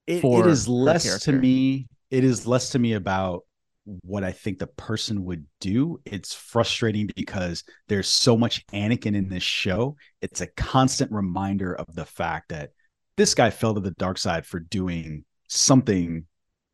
It, 0.08 0.24
it 0.24 0.46
is 0.46 0.66
less 0.66 1.22
to 1.24 1.32
me. 1.32 1.86
It 2.10 2.24
is 2.24 2.44
less 2.44 2.70
to 2.70 2.80
me 2.80 2.94
about 2.94 3.44
what 3.84 4.24
I 4.24 4.32
think 4.32 4.58
the 4.58 4.66
person 4.66 5.24
would 5.26 5.46
do. 5.60 6.00
It's 6.04 6.34
frustrating 6.34 7.08
because 7.14 7.62
there's 7.86 8.08
so 8.08 8.36
much 8.36 8.66
Anakin 8.68 9.14
in 9.14 9.28
this 9.28 9.44
show. 9.44 9.96
It's 10.20 10.40
a 10.40 10.48
constant 10.48 11.12
reminder 11.12 11.74
of 11.74 11.86
the 11.94 12.04
fact 12.04 12.48
that 12.48 12.70
this 13.16 13.32
guy 13.34 13.50
fell 13.50 13.74
to 13.74 13.80
the 13.80 13.92
dark 13.92 14.18
side 14.18 14.44
for 14.44 14.58
doing 14.58 15.24
something 15.48 16.24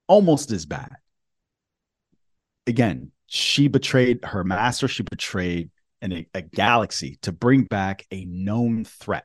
almost 0.07 0.51
as 0.53 0.65
bad. 0.65 0.93
Again, 2.67 3.13
she 3.27 3.69
betrayed 3.69 4.25
her 4.25 4.43
master. 4.43 4.89
She 4.89 5.03
betrayed 5.03 5.71
an, 6.01 6.25
a 6.33 6.41
galaxy 6.41 7.19
to 7.23 7.33
bring 7.33 7.65
back 7.65 8.07
a 8.11 8.25
known 8.25 8.85
threat. 8.85 9.25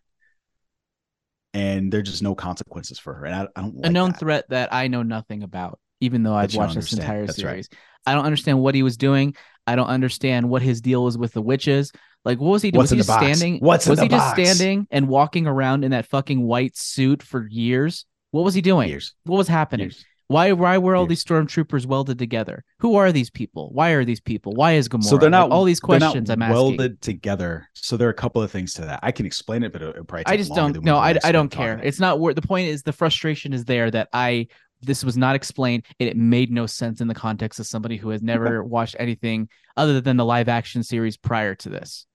And 1.54 1.92
there 1.92 2.00
are 2.00 2.04
just 2.04 2.24
no 2.24 2.34
consequences 2.34 2.98
for 2.98 3.14
her. 3.14 3.26
And 3.26 3.36
I, 3.36 3.48
I 3.56 3.62
don't 3.62 3.76
like 3.76 3.90
a 3.90 3.94
known 3.94 4.12
that. 4.12 4.20
threat 4.20 4.46
that 4.50 4.74
I 4.74 4.88
know 4.88 5.04
nothing 5.04 5.44
about, 5.44 5.80
even 6.02 6.24
though 6.24 6.34
I've 6.34 6.56
watched 6.56 6.76
this 6.76 6.94
entire 6.94 7.26
That's 7.26 7.44
right. 7.44 7.52
series. 7.52 7.70
I 8.06 8.16
don't 8.16 8.26
understand 8.26 8.60
what 8.60 8.76
he 8.76 8.84
was 8.84 8.98
doing. 8.98 9.36
I 9.66 9.76
don't 9.76 9.88
understand 9.88 10.50
what 10.50 10.62
his 10.62 10.82
deal 10.82 11.04
was 11.04 11.18
with 11.18 11.34
the 11.34 11.42
witches. 11.42 11.92
Like, 12.26 12.40
what 12.40 12.50
was 12.50 12.62
he 12.62 12.72
doing? 12.72 12.80
What's 12.80 12.92
was 12.92 12.92
he 12.92 12.96
in 12.96 12.98
the 13.00 13.04
just 13.04 13.08
box? 13.08 13.24
standing? 13.24 13.60
What's 13.60 13.88
was 13.88 14.00
he 14.00 14.08
just 14.08 14.32
standing 14.32 14.88
and 14.92 15.08
walking 15.08 15.48
around 15.48 15.84
in 15.84 15.92
that 15.92 16.08
fucking 16.08 16.42
white 16.42 16.76
suit 16.76 17.22
for 17.22 17.48
years? 17.48 18.06
What 18.32 18.44
was 18.44 18.54
he 18.54 18.62
doing? 18.62 18.90
Years. 18.90 19.14
What 19.26 19.38
was 19.38 19.48
happening? 19.48 19.88
Years. 19.88 20.06
Why 20.28 20.52
why 20.54 20.78
were 20.78 20.96
all 20.96 21.06
these 21.06 21.24
stormtroopers 21.24 21.86
welded 21.86 22.18
together? 22.18 22.64
Who 22.80 22.96
are 22.96 23.12
these 23.12 23.30
people? 23.30 23.70
Why 23.74 23.92
are 23.92 24.06
these 24.06 24.22
people? 24.22 24.54
Why 24.54 24.74
is 24.74 24.88
Gamora? 24.88 25.04
So 25.04 25.18
they're 25.18 25.30
Like, 25.30 25.50
not 25.50 25.52
all 25.52 25.64
these 25.64 25.80
questions 25.80 26.30
I'm 26.30 26.42
asking. 26.42 26.54
welded 26.54 27.02
together. 27.02 27.68
So 27.74 27.98
there 27.98 28.08
are 28.08 28.12
a 28.12 28.16
couple 28.16 28.42
of 28.42 28.50
things 28.52 28.74
to 28.74 28.82
that. 28.84 29.00
I 29.04 29.12
can 29.12 29.26
explain 29.26 29.64
it, 29.64 29.74
but 29.74 29.82
it, 29.82 30.08
probably 30.08 30.26
I 30.26 30.38
just 30.38 30.54
don't 30.56 30.82
no, 30.84 30.98
I, 30.98 31.18
I 31.24 31.32
don't 31.32 31.50
care. 31.50 31.78
it. 31.78 31.86
It's 31.86 32.00
not 32.00 32.20
worth. 32.20 32.36
the 32.36 32.42
point 32.42 32.70
is 32.70 32.84
the 32.84 32.94
frustration 32.94 33.54
is 33.54 33.66
there 33.66 33.92
that 33.92 34.10
I 34.14 34.48
this 34.82 35.04
was 35.04 35.16
not 35.16 35.36
explained 35.36 35.86
and 36.00 36.10
it 36.10 36.18
made 36.18 36.52
no 36.52 36.66
sense 36.66 37.00
in 37.00 37.08
the 37.08 37.14
context 37.14 37.60
of 37.60 37.66
somebody 37.68 37.98
who 37.98 38.10
has 38.10 38.22
never 38.34 38.64
watched 38.64 38.96
anything 39.00 39.50
other 39.78 40.02
than 40.02 40.18
the 40.18 40.26
live 40.26 40.50
action 40.50 40.84
series 40.84 41.18
prior 41.18 41.56
to 41.56 41.70
this. 41.70 42.06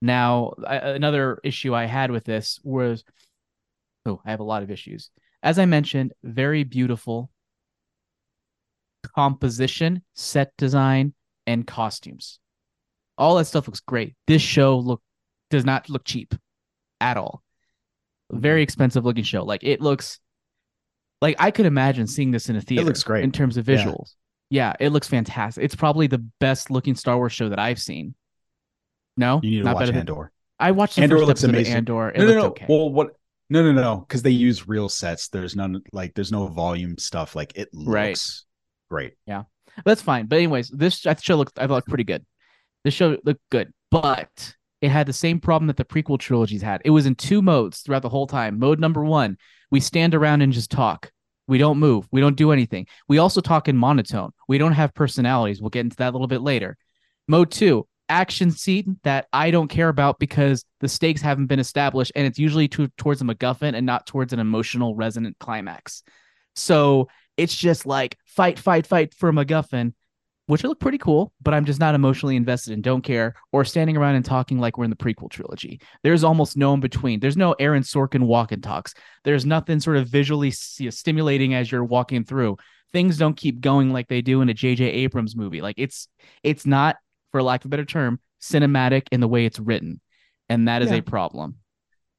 Now, 0.00 0.52
I, 0.66 0.76
another 0.76 1.38
issue 1.42 1.74
I 1.74 1.86
had 1.86 2.10
with 2.10 2.24
this 2.24 2.60
was 2.62 3.04
oh, 4.06 4.20
I 4.24 4.30
have 4.30 4.40
a 4.40 4.44
lot 4.44 4.62
of 4.62 4.70
issues. 4.70 5.10
As 5.42 5.58
I 5.58 5.66
mentioned, 5.66 6.12
very 6.22 6.64
beautiful 6.64 7.30
composition, 9.18 10.00
set 10.14 10.52
design, 10.56 11.12
and 11.44 11.66
costumes. 11.66 12.38
All 13.16 13.34
that 13.36 13.46
stuff 13.46 13.66
looks 13.66 13.80
great. 13.80 14.14
This 14.28 14.40
show 14.42 14.78
look 14.78 15.02
does 15.50 15.64
not 15.64 15.90
look 15.90 16.04
cheap 16.04 16.36
at 17.00 17.16
all. 17.16 17.42
Mm-hmm. 18.32 18.40
Very 18.40 18.62
expensive 18.62 19.04
looking 19.04 19.24
show. 19.24 19.42
Like 19.42 19.64
it 19.64 19.80
looks 19.80 20.20
like 21.20 21.34
I 21.40 21.50
could 21.50 21.66
imagine 21.66 22.06
seeing 22.06 22.30
this 22.30 22.48
in 22.48 22.54
a 22.54 22.60
theater. 22.60 22.82
It 22.82 22.84
looks 22.86 23.02
great. 23.02 23.24
in 23.24 23.32
terms 23.32 23.56
of 23.56 23.66
visuals. 23.66 24.14
Yeah, 24.50 24.74
it 24.78 24.90
looks 24.90 25.08
fantastic. 25.08 25.64
It's 25.64 25.74
probably 25.74 26.06
the 26.06 26.24
best 26.38 26.70
looking 26.70 26.94
Star 26.94 27.16
Wars 27.16 27.32
show 27.32 27.48
that 27.48 27.58
I've 27.58 27.80
seen. 27.80 28.14
No, 29.16 29.40
You 29.42 29.50
need 29.50 29.58
to 29.58 29.64
not 29.64 29.74
watch 29.74 29.80
better 29.82 29.92
than- 29.92 30.00
Andor. 30.00 30.32
I 30.60 30.70
watched 30.70 30.94
the 30.94 31.02
Andor 31.02 31.16
first 31.16 31.26
looks 31.26 31.42
amazing. 31.42 31.74
Andor. 31.74 32.10
It 32.10 32.18
no, 32.18 32.26
no, 32.26 32.34
no. 32.34 32.46
okay. 32.50 32.66
Well, 32.68 32.90
what? 32.90 33.08
No, 33.50 33.64
no, 33.64 33.72
no, 33.72 33.96
because 33.96 34.22
they 34.22 34.30
use 34.30 34.68
real 34.68 34.88
sets. 34.88 35.28
There's 35.28 35.56
none 35.56 35.82
like 35.92 36.14
there's 36.14 36.30
no 36.30 36.46
volume 36.46 36.98
stuff. 36.98 37.34
Like 37.34 37.56
it 37.56 37.68
looks 37.72 37.88
Right. 37.88 38.20
Great. 38.90 39.14
Yeah, 39.26 39.44
that's 39.84 40.02
fine. 40.02 40.26
But 40.26 40.36
anyways, 40.36 40.68
this 40.68 41.06
show 41.20 41.36
looked 41.36 41.58
I 41.58 41.66
thought 41.66 41.86
pretty 41.86 42.04
good. 42.04 42.24
This 42.84 42.94
show 42.94 43.16
looked 43.24 43.42
good, 43.50 43.72
but 43.90 44.54
it 44.80 44.90
had 44.90 45.06
the 45.06 45.12
same 45.12 45.40
problem 45.40 45.66
that 45.66 45.76
the 45.76 45.84
prequel 45.84 46.18
trilogies 46.18 46.62
had. 46.62 46.82
It 46.84 46.90
was 46.90 47.06
in 47.06 47.14
two 47.14 47.42
modes 47.42 47.80
throughout 47.80 48.02
the 48.02 48.08
whole 48.08 48.26
time. 48.26 48.58
Mode 48.58 48.78
number 48.78 49.04
one, 49.04 49.36
we 49.70 49.80
stand 49.80 50.14
around 50.14 50.42
and 50.42 50.52
just 50.52 50.70
talk. 50.70 51.10
We 51.48 51.58
don't 51.58 51.78
move. 51.78 52.06
We 52.12 52.20
don't 52.20 52.36
do 52.36 52.52
anything. 52.52 52.86
We 53.08 53.18
also 53.18 53.40
talk 53.40 53.68
in 53.68 53.76
monotone. 53.76 54.30
We 54.48 54.58
don't 54.58 54.72
have 54.72 54.94
personalities. 54.94 55.60
We'll 55.60 55.70
get 55.70 55.80
into 55.80 55.96
that 55.96 56.10
a 56.10 56.12
little 56.12 56.26
bit 56.26 56.42
later. 56.42 56.76
Mode 57.26 57.50
two, 57.50 57.88
action 58.08 58.50
scene 58.50 59.00
that 59.02 59.26
I 59.32 59.50
don't 59.50 59.68
care 59.68 59.88
about 59.88 60.18
because 60.18 60.64
the 60.80 60.88
stakes 60.88 61.22
haven't 61.22 61.46
been 61.46 61.58
established, 61.58 62.12
and 62.14 62.26
it's 62.26 62.38
usually 62.38 62.68
to, 62.68 62.88
towards 62.98 63.20
a 63.20 63.24
MacGuffin 63.24 63.74
and 63.74 63.86
not 63.86 64.06
towards 64.06 64.32
an 64.32 64.38
emotional 64.38 64.94
resonant 64.94 65.36
climax. 65.40 66.02
So 66.58 67.08
it's 67.36 67.54
just 67.54 67.86
like 67.86 68.18
fight, 68.26 68.58
fight, 68.58 68.86
fight 68.86 69.14
for 69.14 69.28
a 69.28 69.32
MacGuffin, 69.32 69.92
which 70.46 70.64
look 70.64 70.80
pretty 70.80 70.98
cool, 70.98 71.32
but 71.42 71.52
I'm 71.54 71.64
just 71.66 71.78
not 71.78 71.94
emotionally 71.94 72.34
invested 72.34 72.72
and 72.72 72.82
don't 72.82 73.02
care, 73.02 73.34
or 73.52 73.64
standing 73.64 73.96
around 73.96 74.14
and 74.14 74.24
talking 74.24 74.58
like 74.58 74.78
we're 74.78 74.84
in 74.84 74.90
the 74.90 74.96
prequel 74.96 75.30
trilogy. 75.30 75.80
There's 76.02 76.24
almost 76.24 76.56
no 76.56 76.72
in 76.74 76.80
between. 76.80 77.20
There's 77.20 77.36
no 77.36 77.52
Aaron 77.58 77.82
Sorkin 77.82 78.22
walk 78.22 78.50
and 78.52 78.62
talks. 78.62 78.94
There's 79.24 79.44
nothing 79.44 79.78
sort 79.78 79.98
of 79.98 80.08
visually 80.08 80.50
stimulating 80.50 81.54
as 81.54 81.70
you're 81.70 81.84
walking 81.84 82.24
through. 82.24 82.56
Things 82.92 83.18
don't 83.18 83.36
keep 83.36 83.60
going 83.60 83.92
like 83.92 84.08
they 84.08 84.22
do 84.22 84.40
in 84.40 84.48
a 84.48 84.54
J.J. 84.54 84.84
Abrams 84.86 85.36
movie. 85.36 85.60
Like 85.60 85.76
it's 85.78 86.08
it's 86.42 86.64
not, 86.64 86.96
for 87.30 87.42
lack 87.42 87.60
of 87.60 87.66
a 87.66 87.68
better 87.68 87.84
term, 87.84 88.18
cinematic 88.40 89.08
in 89.12 89.20
the 89.20 89.28
way 89.28 89.44
it's 89.44 89.60
written, 89.60 90.00
and 90.48 90.66
that 90.68 90.80
is 90.80 90.90
Yeah. 90.90 90.96
a 90.96 91.02
problem. 91.02 91.56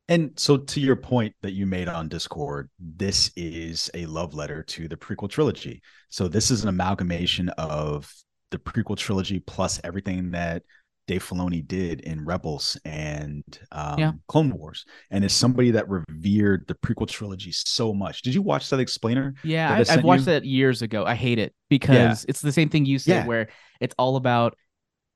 And 0.09 0.31
so, 0.35 0.57
to 0.57 0.79
your 0.81 0.95
point 0.97 1.35
that 1.43 1.53
you 1.53 1.65
made 1.65 1.87
on 1.87 2.09
Discord, 2.09 2.69
this 2.79 3.31
is 3.37 3.89
a 3.93 4.05
love 4.07 4.33
letter 4.33 4.63
to 4.63 4.87
the 4.87 4.97
prequel 4.97 5.29
trilogy. 5.29 5.81
So, 6.09 6.27
this 6.27 6.49
is 6.51 6.63
an 6.63 6.69
amalgamation 6.69 7.47
of 7.49 8.11
the 8.51 8.57
prequel 8.57 8.97
trilogy 8.97 9.39
plus 9.39 9.79
everything 9.83 10.31
that 10.31 10.63
Dave 11.07 11.23
Filoni 11.23 11.65
did 11.67 12.01
in 12.01 12.25
Rebels 12.25 12.75
and 12.85 13.43
um, 13.71 13.99
Yeah. 13.99 14.11
Clone 14.27 14.51
Wars. 14.57 14.83
And 15.11 15.23
as 15.23 15.31
somebody 15.33 15.71
that 15.71 15.87
revered 15.87 16.65
the 16.67 16.73
prequel 16.73 17.07
trilogy 17.07 17.51
so 17.51 17.93
much, 17.93 18.23
did 18.23 18.33
you 18.33 18.41
watch 18.41 18.69
that 18.71 18.79
explainer? 18.79 19.35
Yeah, 19.43 19.77
that 19.77 19.91
I 19.91 19.93
I've 19.95 20.03
watched 20.03 20.21
you? 20.21 20.25
that 20.25 20.45
years 20.45 20.81
ago. 20.81 21.05
I 21.05 21.13
hate 21.15 21.37
it 21.39 21.53
because 21.69 22.25
it's 22.27 22.41
the 22.41 22.51
same 22.51 22.69
thing 22.69 22.85
you 22.85 22.97
said, 22.99 23.11
Yeah. 23.23 23.25
where 23.27 23.49
it's 23.79 23.93
all 23.99 24.15
about 24.15 24.57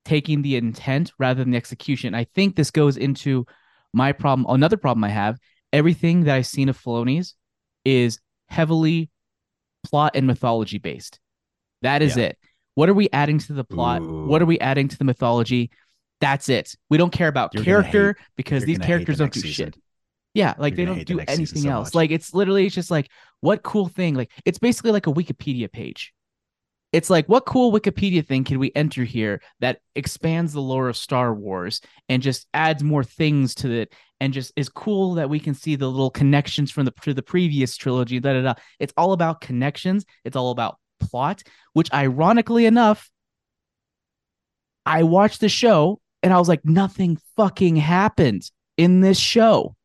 taking 0.05 0.43
the 0.43 0.55
intent 0.55 1.11
rather 1.17 1.43
than 1.43 1.51
the 1.51 1.57
execution. 1.57 2.13
I 2.13 2.25
think 2.35 2.55
this 2.55 2.69
goes 2.69 2.97
into 2.97 3.45
my 3.93 4.11
problem. 4.11 4.45
Another 4.53 4.77
problem 4.77 5.03
I 5.03 5.09
have: 5.09 5.37
everything 5.71 6.23
that 6.25 6.35
I've 6.35 6.47
seen 6.47 6.69
of 6.69 6.77
Filoni's 6.81 7.35
is 7.85 8.19
heavily 8.47 9.09
plot 9.83 10.13
and 10.15 10.25
mythology 10.27 10.77
based. 10.77 11.19
That 11.81 12.01
is 12.01 12.15
Yeah. 12.17 12.23
it. 12.25 12.37
What 12.75 12.89
are 12.89 12.93
we 12.93 13.09
adding 13.13 13.37
to 13.39 13.53
the 13.53 13.63
plot? 13.63 14.01
What 14.01 14.41
are 14.41 14.45
we 14.45 14.59
adding 14.59 14.87
to 14.87 14.97
the 14.97 15.03
mythology? 15.03 15.69
That's 16.21 16.47
it. 16.49 16.75
We 16.89 16.97
don't 16.97 17.11
care 17.11 17.27
about 17.27 17.53
You're 17.53 17.63
character 17.63 18.13
hate- 18.17 18.25
because 18.37 18.63
these 18.65 18.77
characters 18.79 19.17
the 19.17 19.25
don't 19.25 19.33
do 19.33 19.41
season. 19.41 19.65
shit. 19.73 19.77
Yeah, 20.33 20.55
like 20.57 20.71
You're 20.77 20.85
they 20.87 20.95
don't 20.95 21.05
do 21.05 21.19
anything 21.19 21.61
so 21.63 21.69
else. 21.69 21.87
much. 21.89 21.95
Like 21.95 22.11
it's 22.11 22.33
literally 22.33 22.65
it's 22.65 22.73
just 22.73 22.89
like 22.89 23.09
what 23.41 23.61
cool 23.61 23.87
thing? 23.89 24.15
Like 24.15 24.31
it's 24.45 24.57
basically 24.57 24.91
like 24.91 25.05
a 25.05 25.11
Wikipedia 25.13 25.71
page. 25.71 26.13
It's 26.93 27.09
like 27.09 27.25
what 27.25 27.45
cool 27.45 27.71
Wikipedia 27.71 28.25
thing 28.25 28.43
can 28.43 28.59
we 28.59 28.71
enter 28.75 29.03
here 29.03 29.41
that 29.59 29.79
expands 29.95 30.53
the 30.53 30.61
lore 30.61 30.87
of 30.87 30.95
Star 30.95 31.33
Wars 31.33 31.81
and 32.07 32.21
just 32.21 32.47
adds 32.53 32.83
more 32.83 33.03
things 33.03 33.55
to 33.55 33.71
it 33.71 33.93
and 34.19 34.31
just 34.31 34.53
is 34.55 34.69
cool 34.69 35.15
that 35.15 35.29
we 35.29 35.39
can 35.39 35.55
see 35.55 35.75
the 35.75 35.89
little 35.89 36.11
connections 36.11 36.71
from 36.71 36.85
the 36.85 36.93
to 37.01 37.15
the 37.15 37.23
previous 37.23 37.75
trilogy. 37.75 38.19
Da, 38.19 38.33
da, 38.33 38.41
da. 38.41 38.53
It's 38.79 38.93
all 38.95 39.11
about 39.11 39.41
connections. 39.41 40.05
It's 40.23 40.35
all 40.35 40.51
about 40.51 40.77
plot, 40.99 41.41
which 41.73 41.91
ironically 41.91 42.67
enough, 42.67 43.09
I 44.85 45.01
watched 45.01 45.39
the 45.41 45.49
show 45.49 45.99
and 46.21 46.31
I 46.31 46.37
was 46.37 46.47
like, 46.47 46.63
nothing 46.63 47.17
fucking 47.35 47.75
happened 47.77 48.49
in 48.77 49.01
this 49.01 49.17
show. 49.17 49.75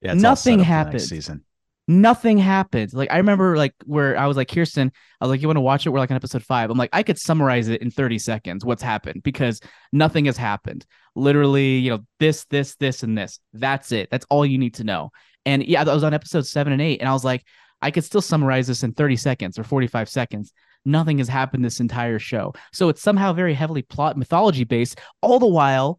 Yeah, 0.00 0.14
it's 0.14 0.24
all 0.24 0.36
set 0.36 0.52
Nothing 0.52 0.54
up 0.54 0.58
for 0.58 0.60
the 0.60 0.74
happened. 0.74 1.02
Season. 1.02 1.44
Nothing 1.90 2.38
happened. 2.38 2.94
Like 2.94 3.10
I 3.10 3.16
remember 3.16 3.56
like 3.56 3.74
where 3.84 4.16
I 4.16 4.28
was 4.28 4.36
like, 4.36 4.48
Kirsten, 4.48 4.92
I 5.20 5.24
was 5.24 5.30
like, 5.30 5.42
you 5.42 5.48
want 5.48 5.56
to 5.56 5.60
watch 5.60 5.84
it? 5.84 5.90
We're 5.90 5.98
like 5.98 6.12
on 6.12 6.16
episode 6.16 6.44
five. 6.44 6.70
I'm 6.70 6.78
like, 6.78 6.90
I 6.92 7.02
could 7.02 7.18
summarize 7.18 7.66
it 7.66 7.82
in 7.82 7.90
30 7.90 8.16
seconds 8.20 8.64
what's 8.64 8.82
happened 8.82 9.24
because 9.24 9.60
nothing 9.92 10.26
has 10.26 10.36
happened. 10.36 10.86
Literally, 11.16 11.78
you 11.78 11.90
know, 11.90 11.98
this, 12.20 12.44
this, 12.44 12.76
this, 12.76 13.02
and 13.02 13.18
this. 13.18 13.40
That's 13.54 13.90
it. 13.90 14.08
That's 14.08 14.24
all 14.30 14.46
you 14.46 14.56
need 14.56 14.74
to 14.74 14.84
know. 14.84 15.10
And 15.44 15.64
yeah, 15.64 15.80
I 15.80 15.92
was 15.92 16.04
on 16.04 16.14
episode 16.14 16.46
seven 16.46 16.72
and 16.72 16.80
eight, 16.80 17.00
and 17.00 17.08
I 17.08 17.12
was 17.12 17.24
like, 17.24 17.44
I 17.82 17.90
could 17.90 18.04
still 18.04 18.20
summarize 18.20 18.68
this 18.68 18.84
in 18.84 18.92
30 18.92 19.16
seconds 19.16 19.58
or 19.58 19.64
45 19.64 20.08
seconds. 20.08 20.52
Nothing 20.84 21.18
has 21.18 21.26
happened 21.26 21.64
this 21.64 21.80
entire 21.80 22.20
show. 22.20 22.54
So 22.72 22.88
it's 22.88 23.02
somehow 23.02 23.32
very 23.32 23.54
heavily 23.54 23.82
plot 23.82 24.16
mythology 24.16 24.62
based, 24.62 25.00
all 25.22 25.40
the 25.40 25.46
while, 25.46 25.98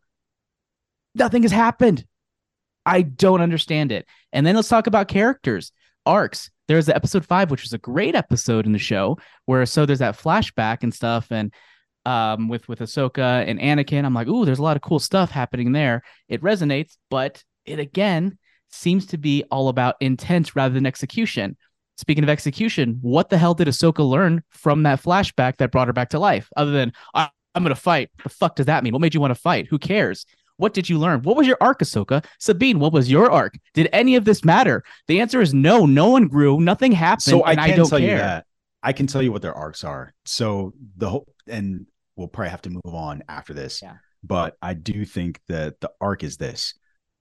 nothing 1.15 1.41
has 1.41 1.51
happened. 1.51 2.05
I 2.85 3.01
don't 3.01 3.41
understand 3.41 3.91
it. 3.91 4.07
And 4.31 4.45
then 4.45 4.55
let's 4.55 4.69
talk 4.69 4.87
about 4.87 5.09
characters, 5.09 5.73
arcs. 6.05 6.49
There's 6.67 6.85
the 6.85 6.95
episode 6.95 7.25
five, 7.25 7.51
which 7.51 7.63
was 7.63 7.73
a 7.73 7.77
great 7.77 8.15
episode 8.15 8.65
in 8.65 8.71
the 8.71 8.79
show, 8.79 9.17
where 9.45 9.65
so 9.65 9.85
there's 9.85 9.99
that 9.99 10.17
flashback 10.17 10.83
and 10.83 10.93
stuff, 10.93 11.27
and 11.31 11.53
um, 12.05 12.47
with 12.47 12.67
with 12.67 12.79
Ahsoka 12.79 13.45
and 13.47 13.59
Anakin. 13.59 14.05
I'm 14.05 14.13
like, 14.13 14.27
ooh, 14.27 14.45
there's 14.45 14.59
a 14.59 14.63
lot 14.63 14.77
of 14.77 14.81
cool 14.81 14.99
stuff 14.99 15.31
happening 15.31 15.71
there. 15.71 16.03
It 16.29 16.41
resonates, 16.41 16.97
but 17.09 17.43
it 17.65 17.79
again 17.79 18.37
seems 18.69 19.05
to 19.07 19.17
be 19.17 19.43
all 19.51 19.67
about 19.67 19.95
intent 19.99 20.55
rather 20.55 20.73
than 20.73 20.85
execution. 20.85 21.57
Speaking 21.97 22.23
of 22.23 22.29
execution, 22.29 22.97
what 23.01 23.29
the 23.29 23.37
hell 23.37 23.53
did 23.53 23.67
Ahsoka 23.67 24.07
learn 24.07 24.43
from 24.49 24.83
that 24.83 25.01
flashback 25.03 25.57
that 25.57 25.71
brought 25.71 25.87
her 25.87 25.93
back 25.93 26.09
to 26.09 26.19
life? 26.19 26.49
Other 26.55 26.71
than 26.71 26.93
I, 27.13 27.29
I'm 27.53 27.63
gonna 27.63 27.75
fight. 27.75 28.09
The 28.23 28.29
fuck 28.29 28.55
does 28.55 28.67
that 28.67 28.83
mean? 28.83 28.93
What 28.93 29.01
made 29.01 29.13
you 29.13 29.21
want 29.21 29.31
to 29.31 29.41
fight? 29.41 29.67
Who 29.67 29.77
cares? 29.77 30.25
What 30.61 30.75
did 30.75 30.87
you 30.87 30.99
learn? 30.99 31.23
What 31.23 31.35
was 31.35 31.47
your 31.47 31.57
arc, 31.59 31.79
Ahsoka? 31.79 32.23
Sabine, 32.39 32.77
what 32.77 32.93
was 32.93 33.09
your 33.09 33.31
arc? 33.31 33.57
Did 33.73 33.89
any 33.91 34.15
of 34.15 34.25
this 34.25 34.45
matter? 34.45 34.83
The 35.07 35.19
answer 35.19 35.41
is 35.41 35.55
no. 35.55 35.87
No 35.87 36.09
one 36.09 36.27
grew. 36.27 36.61
Nothing 36.61 36.91
happened. 36.91 37.23
So 37.23 37.41
I 37.41 37.53
and 37.53 37.59
can 37.61 37.71
I 37.71 37.75
don't 37.75 37.89
tell 37.89 37.97
care. 37.97 38.11
you 38.11 38.17
that. 38.17 38.45
I 38.83 38.93
can 38.93 39.07
tell 39.07 39.23
you 39.23 39.31
what 39.31 39.41
their 39.41 39.55
arcs 39.55 39.83
are. 39.83 40.13
So 40.23 40.75
the 40.97 41.09
whole 41.09 41.27
and 41.47 41.87
we'll 42.15 42.27
probably 42.27 42.51
have 42.51 42.61
to 42.61 42.69
move 42.69 42.93
on 42.93 43.23
after 43.27 43.55
this. 43.55 43.81
Yeah. 43.81 43.95
But 44.23 44.55
I 44.61 44.75
do 44.75 45.03
think 45.03 45.41
that 45.47 45.81
the 45.81 45.89
arc 45.99 46.23
is 46.23 46.37
this. 46.37 46.75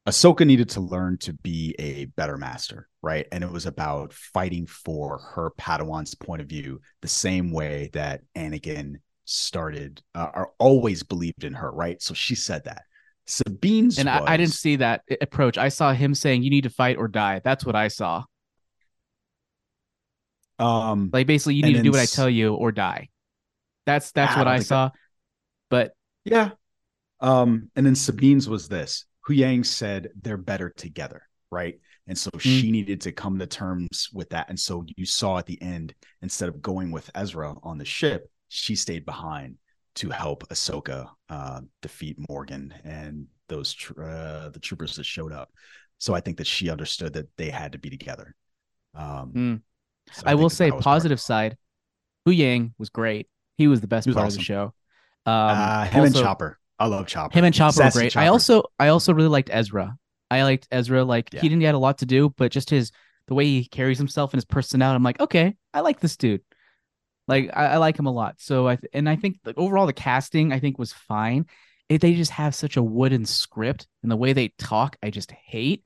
Ahsoka 0.07 0.47
needed 0.47 0.69
to 0.71 0.83
learn 0.83 1.17
to 1.19 1.33
be 1.33 1.75
a 1.79 2.05
better 2.05 2.37
master, 2.37 2.91
right? 3.01 3.27
And 3.33 3.43
it 3.43 3.51
was 3.51 3.65
about 3.65 4.13
fighting 4.13 4.67
for 4.67 5.19
her 5.35 5.53
Padawan's 5.59 6.15
point 6.15 6.43
of 6.43 6.49
view, 6.49 6.83
the 7.01 7.09
same 7.09 7.53
way 7.53 7.89
that 7.95 8.21
Anakin 8.37 8.97
started 9.25 10.03
uh, 10.15 10.29
or 10.35 10.53
always 10.59 11.03
believed 11.03 11.45
in 11.45 11.55
her, 11.55 11.73
right? 11.73 12.03
So 12.03 12.13
she 12.13 12.35
said 12.35 12.65
that. 12.65 12.83
Sabine's 13.31 13.99
And 13.99 14.09
I, 14.09 14.23
I 14.27 14.37
didn't 14.37 14.53
see 14.55 14.77
that 14.77 15.03
approach. 15.21 15.57
I 15.59 15.69
saw 15.69 15.93
him 15.93 16.15
saying, 16.15 16.43
"You 16.43 16.51
need 16.51 16.65
to 16.65 16.71
fight 16.71 16.97
or 16.97 17.09
die." 17.09 17.41
That's 17.45 17.65
what 17.65 17.77
I 17.77 17.89
saw. 17.89 18.25
um 20.59 21.11
Like 21.13 21.27
basically, 21.27 21.55
you 21.55 21.63
need 21.63 21.75
to 21.75 21.83
do 21.83 21.91
what 21.91 22.01
I 22.01 22.07
tell 22.07 22.29
you 22.29 22.55
or 22.55 22.73
die. 22.73 23.09
That's 23.87 24.13
that's 24.13 24.35
I 24.35 24.39
what 24.39 24.49
I 24.49 24.57
think 24.59 24.69
that- 24.69 24.69
saw. 24.69 24.91
But 25.71 25.93
Yeah. 26.25 26.51
Um, 27.21 27.71
and 27.77 27.85
then 27.87 27.95
Sabine's 27.95 28.49
was 28.49 28.69
this. 28.69 29.05
Huyang 29.29 29.65
said 29.65 30.09
they're 30.21 30.37
better 30.39 30.71
together, 30.71 31.23
right? 31.51 31.79
And 32.07 32.17
so 32.19 32.31
Mm. 32.31 32.41
she 32.41 32.71
needed 32.73 33.03
to 33.03 33.13
come 33.13 33.39
to 33.39 33.47
terms 33.47 34.09
with 34.13 34.31
that. 34.31 34.49
And 34.49 34.59
so 34.59 34.85
you 34.97 35.05
saw 35.07 35.39
at 35.39 35.47
the 35.47 35.61
end, 35.63 35.95
instead 36.23 36.49
of 36.49 36.61
going 36.63 36.91
with 36.91 37.11
Ezra 37.15 37.55
on 37.63 37.79
the 37.79 37.85
ship, 37.85 38.31
she 38.49 38.75
stayed 38.75 39.05
behind 39.05 39.59
to 40.01 40.09
help 40.11 40.49
Ahsoka 40.49 41.09
uh, 41.29 41.61
defeat 41.83 42.17
Morgan 42.29 42.73
and 42.85 43.27
those 43.49 43.75
tr- 43.75 44.03
uh, 44.03 44.49
the 44.49 44.59
troopers 44.59 44.97
that 44.97 45.05
showed 45.05 45.33
up. 45.33 45.53
So 45.99 46.15
I 46.15 46.21
think 46.21 46.39
that 46.39 46.47
she 46.47 46.71
understood 46.71 47.13
that 47.13 47.29
they 47.37 47.51
had 47.51 47.73
to 47.73 47.79
be 47.79 47.91
together. 47.91 48.35
Um, 48.95 49.33
Mm. 49.35 49.61
so 50.13 50.23
I, 50.25 50.31
think 50.31 50.41
will 50.41 50.51
say 50.51 50.71
positive 50.71 51.21
side. 51.21 51.57
Huyang 52.27 52.73
was 52.79 52.89
great. 52.89 53.29
He 53.59 53.69
was 53.69 53.81
the 53.83 53.87
best 53.87 54.07
was 54.07 54.17
part 54.17 54.29
of 54.29 54.35
the 54.35 54.43
show. 54.43 54.73
Um, 55.27 55.35
uh, 55.35 55.85
him 55.85 56.05
and 56.05 56.15
Chopper. 56.15 56.59
I 56.79 56.87
love 56.87 57.07
Chopper. 57.07 57.39
Him 57.39 57.45
and 57.45 57.55
Chopper 57.55 57.77
were 57.85 57.91
Sassy 57.91 57.99
great. 57.99 58.17
I 58.17 58.29
also 58.29 58.65
I 58.79 58.89
also 58.89 59.13
really 59.13 59.29
liked 59.29 59.51
Ezra. 59.53 59.97
I 60.31 60.43
liked 60.45 60.67
Ezra. 60.71 61.05
Like 61.05 61.29
Yeah. 61.35 61.43
he 61.43 61.49
didn't 61.51 61.61
get 61.61 61.75
a 61.75 61.79
lot 61.79 61.99
to 61.99 62.07
do, 62.07 62.33
but 62.39 62.51
just 62.51 62.71
his 62.71 62.91
the 63.27 63.35
way 63.35 63.45
he 63.45 63.67
carries 63.67 63.99
himself 63.99 64.33
and 64.33 64.39
his 64.39 64.47
personality. 64.47 64.97
I'm 64.97 65.03
like, 65.03 65.21
okay, 65.21 65.57
I 65.75 65.81
like 65.81 66.01
this 66.01 66.17
dude. 66.17 66.41
Like 67.31 67.51
I, 67.55 67.67
I 67.67 67.77
like 67.77 67.97
him 67.97 68.07
a 68.07 68.13
lot. 68.13 68.35
So 68.39 68.67
I 68.67 68.77
th- 68.77 68.91
and 68.93 69.09
I 69.09 69.15
think 69.15 69.39
like, 69.45 69.57
overall 69.57 69.87
the 69.87 69.93
casting 69.93 70.53
I 70.53 70.59
think 70.59 70.79
was 70.79 70.93
fine. 70.93 71.47
It, 71.89 72.01
they 72.01 72.15
just 72.15 72.33
have 72.33 72.55
such 72.55 72.77
a 72.77 72.83
wooden 72.83 73.25
script 73.25 73.87
and 74.03 74.11
the 74.11 74.17
way 74.17 74.33
they 74.33 74.49
talk, 74.59 74.97
I 75.03 75.11
just 75.11 75.31
hate 75.31 75.85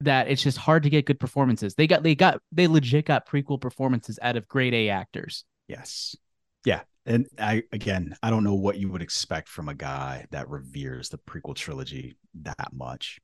that 0.00 0.28
it's 0.28 0.42
just 0.42 0.58
hard 0.58 0.84
to 0.84 0.90
get 0.90 1.06
good 1.06 1.18
performances. 1.18 1.74
They 1.74 1.88
got 1.88 2.04
they 2.04 2.14
got 2.14 2.40
they 2.52 2.68
legit 2.68 3.06
got 3.06 3.28
prequel 3.28 3.60
performances 3.60 4.18
out 4.22 4.36
of 4.36 4.46
grade 4.46 4.74
A 4.74 4.90
actors. 4.90 5.44
Yes. 5.66 6.16
Yeah. 6.64 6.82
And 7.04 7.26
I 7.36 7.64
again, 7.72 8.14
I 8.22 8.30
don't 8.30 8.44
know 8.44 8.54
what 8.54 8.78
you 8.78 8.90
would 8.90 9.02
expect 9.02 9.48
from 9.48 9.68
a 9.68 9.74
guy 9.74 10.26
that 10.30 10.48
reveres 10.48 11.08
the 11.08 11.18
prequel 11.18 11.56
trilogy 11.56 12.16
that 12.42 12.70
much. 12.72 13.18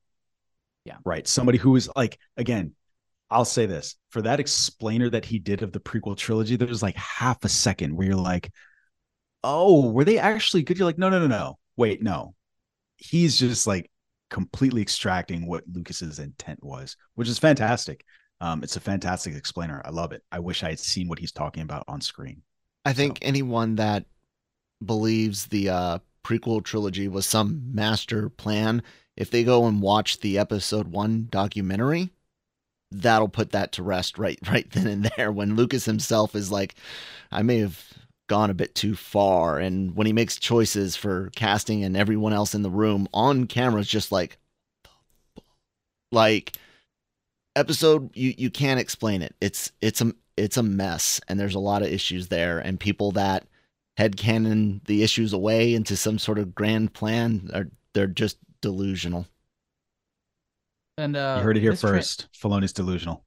Yeah. 0.83 0.97
Right. 1.05 1.25
Somebody 1.27 1.57
who 1.59 1.75
is 1.77 1.89
like, 1.95 2.19
again, 2.35 2.73
I'll 3.29 3.45
say 3.45 3.65
this 3.65 3.95
for 4.09 4.21
that 4.21 4.39
explainer 4.39 5.09
that 5.09 5.25
he 5.25 5.39
did 5.39 5.61
of 5.61 5.71
the 5.71 5.79
prequel 5.79 6.15
trilogy, 6.15 6.55
there 6.55 6.67
was 6.67 6.83
like 6.83 6.95
half 6.95 7.43
a 7.43 7.49
second 7.49 7.95
where 7.95 8.07
you're 8.07 8.15
like, 8.15 8.51
oh, 9.43 9.89
were 9.91 10.03
they 10.03 10.17
actually 10.17 10.63
good? 10.63 10.77
You're 10.77 10.87
like, 10.87 10.97
no, 10.97 11.09
no, 11.09 11.19
no, 11.19 11.27
no. 11.27 11.57
Wait, 11.77 12.01
no. 12.01 12.35
He's 12.97 13.37
just 13.37 13.67
like 13.67 13.89
completely 14.29 14.81
extracting 14.81 15.47
what 15.47 15.63
Lucas's 15.71 16.19
intent 16.19 16.63
was, 16.63 16.97
which 17.15 17.27
is 17.27 17.39
fantastic. 17.39 18.05
Um, 18.41 18.63
it's 18.63 18.75
a 18.75 18.81
fantastic 18.81 19.35
explainer. 19.35 19.81
I 19.85 19.89
love 19.89 20.11
it. 20.11 20.23
I 20.31 20.39
wish 20.39 20.63
I 20.63 20.69
had 20.69 20.79
seen 20.79 21.07
what 21.07 21.19
he's 21.19 21.31
talking 21.31 21.63
about 21.63 21.85
on 21.87 22.01
screen. 22.01 22.41
I 22.83 22.93
think 22.93 23.19
anyone 23.21 23.75
that 23.75 24.05
believes 24.85 25.47
the 25.47 25.69
uh, 25.69 25.99
prequel 26.23 26.63
trilogy 26.63 27.07
was 27.07 27.25
some 27.25 27.61
master 27.73 28.29
plan, 28.29 28.83
if 29.15 29.31
they 29.31 29.43
go 29.43 29.65
and 29.65 29.81
watch 29.81 30.19
the 30.19 30.37
episode 30.37 30.87
one 30.87 31.27
documentary, 31.29 32.11
that'll 33.01 33.29
put 33.29 33.51
that 33.51 33.71
to 33.73 33.83
rest 33.83 34.17
right 34.17 34.39
right 34.49 34.69
then 34.71 34.87
and 34.87 35.11
there. 35.17 35.31
When 35.31 35.55
Lucas 35.55 35.85
himself 35.85 36.35
is 36.35 36.51
like, 36.51 36.75
I 37.31 37.41
may 37.41 37.59
have 37.59 37.83
gone 38.27 38.49
a 38.49 38.55
bit 38.55 38.75
too 38.75 38.95
far, 38.95 39.59
and 39.59 39.95
when 39.95 40.07
he 40.07 40.13
makes 40.13 40.37
choices 40.37 40.95
for 40.95 41.29
casting 41.35 41.83
and 41.83 41.95
everyone 41.95 42.33
else 42.33 42.55
in 42.55 42.63
the 42.63 42.69
room 42.69 43.07
on 43.13 43.45
camera 43.45 43.81
is 43.81 43.87
just 43.87 44.11
like, 44.11 44.37
like 46.11 46.57
episode 47.55 48.15
you 48.15 48.33
you 48.37 48.49
can't 48.49 48.79
explain 48.79 49.21
it. 49.21 49.35
It's 49.41 49.71
it's 49.81 50.01
a 50.01 50.13
it's 50.37 50.57
a 50.57 50.63
mess 50.63 51.21
and 51.27 51.39
there's 51.39 51.55
a 51.55 51.59
lot 51.59 51.81
of 51.81 51.87
issues 51.87 52.27
there 52.27 52.59
and 52.59 52.79
people 52.79 53.11
that 53.13 53.47
head 53.97 54.17
headcanon 54.17 54.83
the 54.85 55.03
issues 55.03 55.31
away 55.33 55.73
into 55.73 55.95
some 55.95 56.19
sort 56.19 56.37
of 56.39 56.53
grand 56.53 56.93
plan 56.93 57.49
are 57.53 57.67
they're 57.93 58.07
just 58.07 58.37
delusional. 58.61 59.27
And 60.97 61.15
uh, 61.15 61.35
you 61.39 61.43
heard 61.43 61.57
it 61.57 61.61
here 61.61 61.71
this 61.71 61.81
tra- 61.81 61.89
first. 61.91 62.27
Filoni's 62.33 62.73
delusional. 62.73 63.25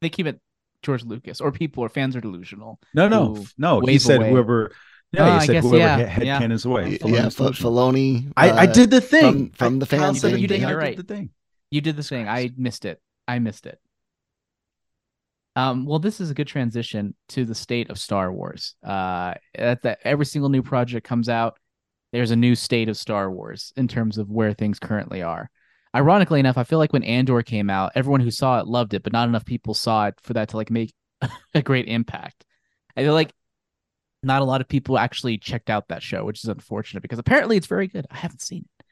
they 0.00 0.08
keep 0.08 0.26
it 0.26 0.40
George 0.82 1.04
Lucas 1.04 1.40
or 1.40 1.50
people 1.50 1.82
or 1.82 1.88
fans 1.88 2.14
are 2.14 2.20
delusional. 2.20 2.78
No, 2.94 3.08
no, 3.08 3.44
no. 3.58 3.80
He 3.80 3.98
said 3.98 4.18
away. 4.20 4.30
whoever. 4.30 4.72
No, 5.12 5.24
Ah, 5.24 5.36
I 5.36 5.40
he 5.40 5.46
said 5.46 5.52
guess, 5.54 5.64
whoever 5.64 5.78
yeah, 5.78 5.96
head, 5.96 6.08
head 6.08 6.26
yeah. 6.26 6.38
cannons 6.38 6.64
away. 6.64 6.98
yeah, 7.04 7.26
F- 7.26 7.36
delusional. 7.36 7.72
Filoni. 7.72 8.32
I, 8.36 8.50
I 8.50 8.62
uh, 8.64 8.72
did 8.72 8.90
the 8.90 9.00
thing 9.00 9.50
from- 9.50 9.50
from 9.52 9.78
the 9.78 9.86
fans 9.86 10.02
Kyle 10.02 10.14
said 10.14 10.22
thing. 10.32 10.38
it, 10.38 10.42
You 10.42 10.48
did, 10.48 10.60
you're 10.60 10.76
right. 10.76 10.96
the 10.96 11.02
thing. 11.02 11.30
You 11.70 11.80
did 11.80 11.96
the 11.96 12.02
thing. 12.02 12.28
I 12.28 12.50
missed 12.56 12.84
it. 12.84 13.00
I 13.26 13.38
missed 13.38 13.66
it. 13.66 13.78
Um, 15.56 15.86
well, 15.86 16.00
this 16.00 16.20
is 16.20 16.30
a 16.30 16.34
good 16.34 16.48
transition 16.48 17.14
to 17.30 17.44
the 17.44 17.54
state 17.54 17.88
of 17.90 17.98
Star 17.98 18.32
Wars. 18.32 18.74
Uh, 18.84 19.34
at 19.54 19.82
that 19.82 20.00
every 20.04 20.26
single 20.26 20.48
new 20.50 20.62
project 20.62 21.06
comes 21.06 21.28
out, 21.28 21.56
there's 22.12 22.32
a 22.32 22.36
new 22.36 22.54
state 22.56 22.88
of 22.88 22.96
Star 22.96 23.30
Wars 23.30 23.72
in 23.76 23.86
terms 23.88 24.18
of 24.18 24.30
where 24.30 24.52
things 24.52 24.78
currently 24.80 25.22
are. 25.22 25.48
Ironically 25.94 26.40
enough, 26.40 26.58
I 26.58 26.64
feel 26.64 26.78
like 26.78 26.92
when 26.92 27.04
Andor 27.04 27.42
came 27.42 27.70
out, 27.70 27.92
everyone 27.94 28.20
who 28.20 28.30
saw 28.30 28.58
it 28.58 28.66
loved 28.66 28.94
it, 28.94 29.02
but 29.02 29.12
not 29.12 29.28
enough 29.28 29.44
people 29.44 29.74
saw 29.74 30.06
it 30.06 30.14
for 30.22 30.32
that 30.32 30.48
to 30.50 30.56
like 30.56 30.70
make 30.70 30.92
a 31.54 31.62
great 31.62 31.86
impact. 31.86 32.44
I 32.96 33.02
feel 33.02 33.14
like 33.14 33.32
not 34.22 34.42
a 34.42 34.44
lot 34.44 34.60
of 34.60 34.68
people 34.68 34.98
actually 34.98 35.38
checked 35.38 35.70
out 35.70 35.88
that 35.88 36.02
show, 36.02 36.24
which 36.24 36.42
is 36.42 36.48
unfortunate 36.48 37.02
because 37.02 37.18
apparently 37.18 37.56
it's 37.56 37.66
very 37.66 37.86
good. 37.86 38.06
I 38.10 38.16
haven't 38.16 38.42
seen 38.42 38.64
it. 38.64 38.86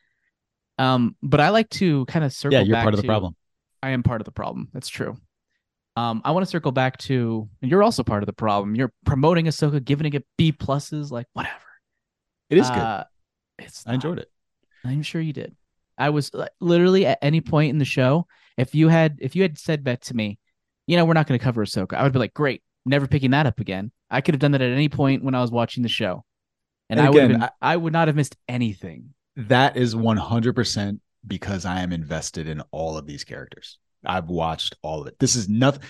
Um, 0.82 1.16
but 1.22 1.40
I 1.40 1.48
like 1.50 1.68
to 1.70 2.04
kind 2.06 2.24
of 2.24 2.32
circle. 2.32 2.58
Yeah, 2.58 2.64
you're 2.64 2.76
part 2.76 2.94
of 2.94 2.98
the 2.98 3.02
to- 3.02 3.08
problem. 3.08 3.36
I 3.82 3.90
am 3.90 4.02
part 4.04 4.20
of 4.20 4.24
the 4.26 4.32
problem. 4.32 4.68
That's 4.72 4.88
true. 4.88 5.16
Um, 5.96 6.22
I 6.24 6.30
want 6.30 6.46
to 6.46 6.50
circle 6.50 6.72
back 6.72 6.96
to 6.98 7.48
and 7.60 7.70
you're 7.70 7.82
also 7.82 8.02
part 8.02 8.22
of 8.22 8.26
the 8.26 8.32
problem. 8.32 8.76
You're 8.76 8.92
promoting 9.04 9.46
Ahsoka, 9.46 9.84
giving 9.84 10.12
it 10.14 10.24
B 10.38 10.52
pluses, 10.52 11.10
like 11.10 11.26
whatever. 11.32 11.56
It 12.48 12.58
is 12.58 12.70
good. 12.70 12.78
Uh, 12.78 13.04
It's 13.58 13.84
I 13.86 13.94
enjoyed 13.94 14.18
it. 14.18 14.30
I'm 14.84 15.02
sure 15.02 15.20
you 15.20 15.32
did. 15.32 15.54
I 16.02 16.10
was 16.10 16.32
literally 16.58 17.06
at 17.06 17.18
any 17.22 17.40
point 17.40 17.70
in 17.70 17.78
the 17.78 17.84
show, 17.84 18.26
if 18.56 18.74
you 18.74 18.88
had 18.88 19.18
if 19.20 19.36
you 19.36 19.42
had 19.42 19.56
said 19.56 19.84
that 19.84 20.02
to 20.02 20.14
me, 20.14 20.40
you 20.88 20.96
know, 20.96 21.04
we're 21.04 21.14
not 21.14 21.28
going 21.28 21.38
to 21.38 21.44
cover 21.44 21.64
Ahsoka, 21.64 21.94
I 21.94 22.02
would 22.02 22.12
be 22.12 22.18
like, 22.18 22.34
great, 22.34 22.60
never 22.84 23.06
picking 23.06 23.30
that 23.30 23.46
up 23.46 23.60
again. 23.60 23.92
I 24.10 24.20
could 24.20 24.34
have 24.34 24.40
done 24.40 24.50
that 24.50 24.62
at 24.62 24.72
any 24.72 24.88
point 24.88 25.22
when 25.22 25.36
I 25.36 25.40
was 25.40 25.52
watching 25.52 25.84
the 25.84 25.88
show, 25.88 26.24
and, 26.90 26.98
And 26.98 27.06
I 27.06 27.10
would 27.10 27.22
have 27.22 27.40
been, 27.40 27.48
I 27.62 27.76
would 27.76 27.92
not 27.92 28.08
have 28.08 28.16
missed 28.16 28.36
anything. 28.48 29.14
That 29.36 29.76
is 29.76 29.94
100% 29.94 30.98
because 31.24 31.64
I 31.64 31.82
am 31.82 31.92
invested 31.92 32.48
in 32.48 32.62
all 32.72 32.98
of 32.98 33.06
these 33.06 33.22
characters. 33.22 33.78
I've 34.04 34.28
watched 34.28 34.76
all 34.82 35.02
of 35.02 35.06
it. 35.06 35.20
This 35.20 35.36
is 35.36 35.48
nothing. 35.48 35.82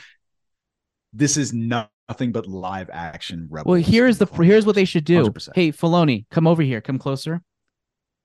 This 1.15 1.39
is 1.39 1.55
nothing 1.55 2.33
but 2.33 2.47
live 2.47 2.91
action 2.93 3.49
rebels. 3.51 3.73
Well, 3.73 3.83
here's 3.83 4.19
the 4.19 4.27
here's 4.27 4.67
what 4.67 4.75
they 4.75 4.85
should 4.85 5.05
do. 5.05 5.25
100%. 5.25 5.49
Hey, 5.55 5.73
Filoni, 5.73 6.27
come 6.31 6.47
over 6.47 6.63
here. 6.63 6.83
Come 6.83 6.99
closer. 6.99 7.41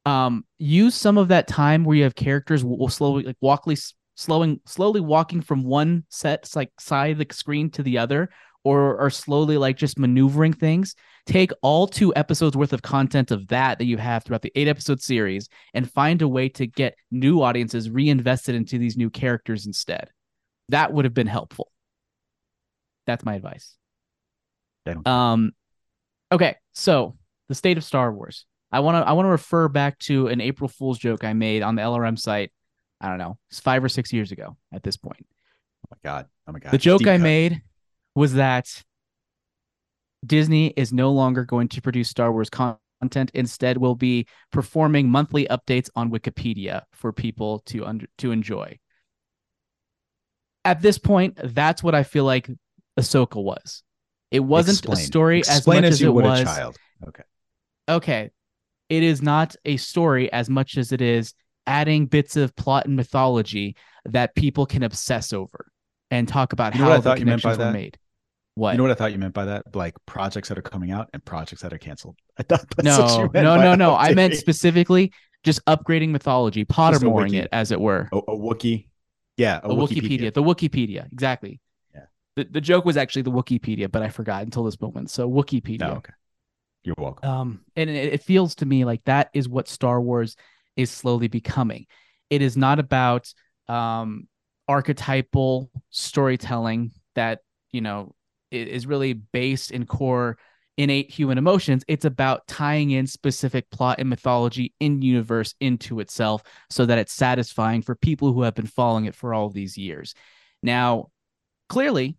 Um, 0.07 0.45
use 0.57 0.95
some 0.95 1.17
of 1.17 1.27
that 1.29 1.47
time 1.47 1.83
where 1.83 1.95
you 1.97 2.03
have 2.03 2.15
characters 2.15 2.63
will 2.63 2.77
will 2.77 2.89
slowly 2.89 3.23
like 3.23 3.37
walkly 3.41 3.77
slowing 4.15 4.59
slowly 4.65 5.01
walking 5.01 5.41
from 5.41 5.63
one 5.63 6.05
set 6.09 6.49
like 6.55 6.71
side 6.79 7.11
of 7.11 7.17
the 7.17 7.33
screen 7.33 7.69
to 7.71 7.83
the 7.83 7.97
other, 7.97 8.29
or 8.63 8.99
are 8.99 9.09
slowly 9.09 9.57
like 9.57 9.77
just 9.77 9.99
maneuvering 9.99 10.53
things. 10.53 10.95
Take 11.25 11.51
all 11.61 11.87
two 11.87 12.13
episodes 12.15 12.55
worth 12.55 12.71
of 12.73 12.81
content 12.81 13.31
of 13.31 13.47
that 13.49 13.79
that 13.79 13.85
you 13.85 13.97
have 13.97 14.23
throughout 14.23 14.41
the 14.41 14.51
eight 14.55 14.69
episode 14.69 15.01
series 15.01 15.49
and 15.73 15.91
find 15.91 16.21
a 16.21 16.27
way 16.27 16.47
to 16.49 16.65
get 16.65 16.95
new 17.11 17.41
audiences 17.41 17.89
reinvested 17.89 18.55
into 18.55 18.77
these 18.77 18.95
new 18.95 19.09
characters 19.09 19.65
instead. 19.65 20.09
That 20.69 20.93
would 20.93 21.05
have 21.05 21.13
been 21.13 21.27
helpful. 21.27 21.69
That's 23.05 23.25
my 23.25 23.35
advice. 23.35 23.75
Don't- 24.85 25.05
Um, 25.07 25.51
okay, 26.31 26.55
so 26.73 27.17
the 27.49 27.55
state 27.55 27.77
of 27.77 27.83
Star 27.83 28.11
Wars. 28.13 28.45
I 28.71 28.81
want 28.81 29.03
to 29.03 29.07
I 29.07 29.13
want 29.13 29.25
to 29.25 29.31
refer 29.31 29.67
back 29.67 29.97
to 29.99 30.27
an 30.27 30.41
April 30.41 30.67
Fool's 30.67 30.99
joke 30.99 31.23
I 31.23 31.33
made 31.33 31.61
on 31.61 31.75
the 31.75 31.81
LRM 31.81 32.19
site. 32.19 32.51
I 32.99 33.09
don't 33.09 33.17
know, 33.17 33.37
it's 33.49 33.59
five 33.59 33.83
or 33.83 33.89
six 33.89 34.11
years 34.11 34.31
ago 34.31 34.57
at 34.73 34.83
this 34.83 34.97
point. 34.97 35.25
Oh 35.85 35.95
my 35.95 36.09
god. 36.09 36.25
Oh 36.47 36.51
my 36.51 36.59
god. 36.59 36.71
The 36.71 36.77
joke 36.77 36.99
Deep 36.99 37.07
I 37.07 37.17
cut. 37.17 37.23
made 37.23 37.61
was 38.15 38.33
that 38.33 38.83
Disney 40.25 40.73
is 40.75 40.91
no 40.91 41.11
longer 41.11 41.45
going 41.45 41.67
to 41.69 41.81
produce 41.81 42.09
Star 42.09 42.31
Wars 42.31 42.49
content. 42.49 43.31
Instead, 43.33 43.77
will 43.77 43.95
be 43.95 44.27
performing 44.51 45.09
monthly 45.09 45.45
updates 45.47 45.89
on 45.95 46.09
Wikipedia 46.09 46.81
for 46.91 47.13
people 47.13 47.59
to 47.67 47.85
under, 47.85 48.07
to 48.17 48.31
enjoy. 48.31 48.79
At 50.65 50.81
this 50.81 50.97
point, 50.97 51.37
that's 51.41 51.83
what 51.83 51.95
I 51.95 52.03
feel 52.03 52.25
like 52.25 52.49
Ahsoka 52.99 53.41
was. 53.41 53.83
It 54.31 54.41
wasn't 54.41 54.79
Explain. 54.79 54.97
a 54.97 55.01
story 55.01 55.39
Explain 55.39 55.55
as 55.55 55.67
much 55.67 55.83
as 55.83 55.93
as, 55.93 56.01
you 56.01 56.07
it 56.07 56.13
would 56.13 56.25
was 56.25 56.41
a 56.41 56.43
child. 56.43 56.77
Okay. 57.07 57.23
okay, 57.87 58.31
it 58.89 59.03
is 59.03 59.21
not 59.21 59.55
a 59.65 59.77
story 59.77 60.31
as 60.31 60.49
much 60.49 60.77
as 60.77 60.91
it 60.91 61.01
is 61.01 61.33
adding 61.65 62.05
bits 62.05 62.35
of 62.37 62.55
plot 62.55 62.85
and 62.85 62.95
mythology 62.95 63.75
that 64.05 64.35
people 64.35 64.65
can 64.65 64.83
obsess 64.83 65.33
over 65.33 65.67
and 66.09 66.27
talk 66.27 66.53
about 66.53 66.73
You 66.73 66.79
know 66.81 66.85
what 66.85 66.91
how 66.91 66.93
I 66.93 66.97
the 66.97 67.03
thought 67.03 67.19
you 67.19 67.25
meant 67.25 67.41
by 67.43 67.51
connections 67.51 67.57
were 67.57 67.63
that? 67.65 67.73
made. 67.73 67.97
What? 68.55 68.71
You 68.71 68.77
know 68.77 68.83
what 68.85 68.91
I 68.91 68.95
thought 68.95 69.11
you 69.11 69.19
meant 69.19 69.33
by 69.33 69.45
that? 69.45 69.75
Like 69.75 69.95
projects 70.05 70.49
that 70.49 70.57
are 70.57 70.63
coming 70.63 70.91
out 70.91 71.09
and 71.13 71.23
projects 71.23 71.61
that 71.61 71.73
are 71.73 71.77
canceled. 71.77 72.15
I 72.37 72.43
thought 72.43 72.65
that's 72.75 72.97
what 72.97 73.07
no, 73.07 73.23
you 73.23 73.29
meant 73.33 73.43
no, 73.43 73.55
no, 73.57 73.75
no. 73.75 73.95
I 73.95 74.13
meant 74.13 74.35
specifically 74.35 75.11
just 75.43 75.63
upgrading 75.65 76.09
mythology, 76.09 76.65
Pottermoring 76.65 77.35
it, 77.35 77.49
as 77.51 77.71
it 77.71 77.79
were. 77.79 78.09
a, 78.11 78.17
a. 78.17 78.85
Yeah, 79.37 79.59
a, 79.63 79.69
A 79.69 79.75
Wikipedia. 79.75 80.33
the 80.33 80.41
Wikipedia, 80.41 81.11
exactly. 81.11 81.59
Yeah. 81.93 82.05
The, 82.35 82.45
the 82.45 82.61
joke 82.61 82.85
was 82.85 82.97
actually 82.97 83.21
the 83.21 83.31
Wikipedia, 83.31 83.91
but 83.91 84.01
I 84.01 84.09
forgot 84.09 84.43
until 84.43 84.63
this 84.63 84.81
moment. 84.81 85.11
So 85.11 85.29
Wikipedia. 85.29 85.79
No, 85.81 85.91
oh, 85.91 85.97
okay. 85.97 86.13
You're 86.87 86.95
welcome. 86.97 87.29
Um, 87.29 87.59
and 87.75 87.89
it, 87.89 88.13
it 88.13 88.23
feels 88.23 88.55
to 88.55 88.65
me 88.65 88.85
like 88.85 89.03
that 89.03 89.29
is 89.33 89.49
what 89.49 89.67
Star 89.67 89.99
Wars 89.99 90.37
is 90.77 90.89
slowly 90.89 91.27
becoming. 91.27 91.85
It 92.29 92.41
is 92.41 92.55
not 92.55 92.79
about 92.79 93.33
um 93.67 94.29
archetypal 94.69 95.69
storytelling 95.89 96.91
that 97.15 97.39
you 97.73 97.81
know 97.81 98.15
is 98.51 98.87
really 98.87 99.11
based 99.11 99.71
in 99.71 99.85
core 99.85 100.37
innate 100.77 101.11
human 101.11 101.37
emotions. 101.37 101.83
It's 101.89 102.05
about 102.05 102.47
tying 102.47 102.91
in 102.91 103.05
specific 103.05 103.69
plot 103.69 103.97
and 103.99 104.09
mythology 104.09 104.73
in 104.79 105.01
universe 105.01 105.55
into 105.59 105.99
itself 105.99 106.41
so 106.69 106.85
that 106.85 106.99
it's 106.99 107.11
satisfying 107.11 107.81
for 107.81 107.95
people 107.95 108.31
who 108.31 108.43
have 108.43 108.55
been 108.55 108.65
following 108.65 109.03
it 109.03 109.15
for 109.15 109.33
all 109.33 109.49
these 109.49 109.77
years. 109.77 110.13
Now, 110.63 111.09
clearly, 111.67 112.15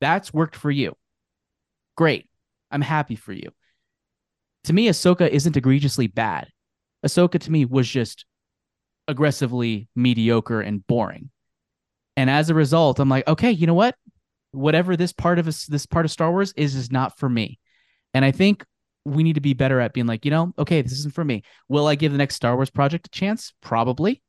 that's 0.00 0.32
worked 0.32 0.56
for 0.56 0.70
you. 0.70 0.96
Great. 1.98 2.30
I'm 2.70 2.80
happy 2.80 3.16
for 3.16 3.34
you. 3.34 3.50
To 4.66 4.72
me, 4.72 4.88
Ahsoka 4.88 5.28
isn't 5.28 5.56
egregiously 5.56 6.08
bad. 6.08 6.48
Ahsoka 7.04 7.38
to 7.38 7.52
me 7.52 7.64
was 7.64 7.88
just 7.88 8.24
aggressively 9.06 9.88
mediocre 9.94 10.60
and 10.60 10.84
boring. 10.86 11.30
And 12.16 12.28
as 12.28 12.50
a 12.50 12.54
result, 12.54 12.98
I'm 12.98 13.08
like, 13.08 13.28
okay, 13.28 13.52
you 13.52 13.68
know 13.68 13.74
what? 13.74 13.94
Whatever 14.50 14.96
this 14.96 15.12
part 15.12 15.38
of 15.38 15.44
this, 15.44 15.66
this 15.66 15.86
part 15.86 16.04
of 16.04 16.10
Star 16.10 16.32
Wars 16.32 16.52
is, 16.56 16.74
is 16.74 16.90
not 16.90 17.16
for 17.16 17.28
me. 17.28 17.60
And 18.12 18.24
I 18.24 18.32
think 18.32 18.64
we 19.04 19.22
need 19.22 19.34
to 19.34 19.40
be 19.40 19.54
better 19.54 19.78
at 19.80 19.92
being 19.92 20.06
like, 20.06 20.24
you 20.24 20.32
know, 20.32 20.52
okay, 20.58 20.82
this 20.82 20.92
isn't 20.92 21.14
for 21.14 21.24
me. 21.24 21.44
Will 21.68 21.86
I 21.86 21.94
give 21.94 22.10
the 22.10 22.18
next 22.18 22.34
Star 22.34 22.56
Wars 22.56 22.70
project 22.70 23.06
a 23.06 23.10
chance? 23.10 23.52
Probably. 23.60 24.20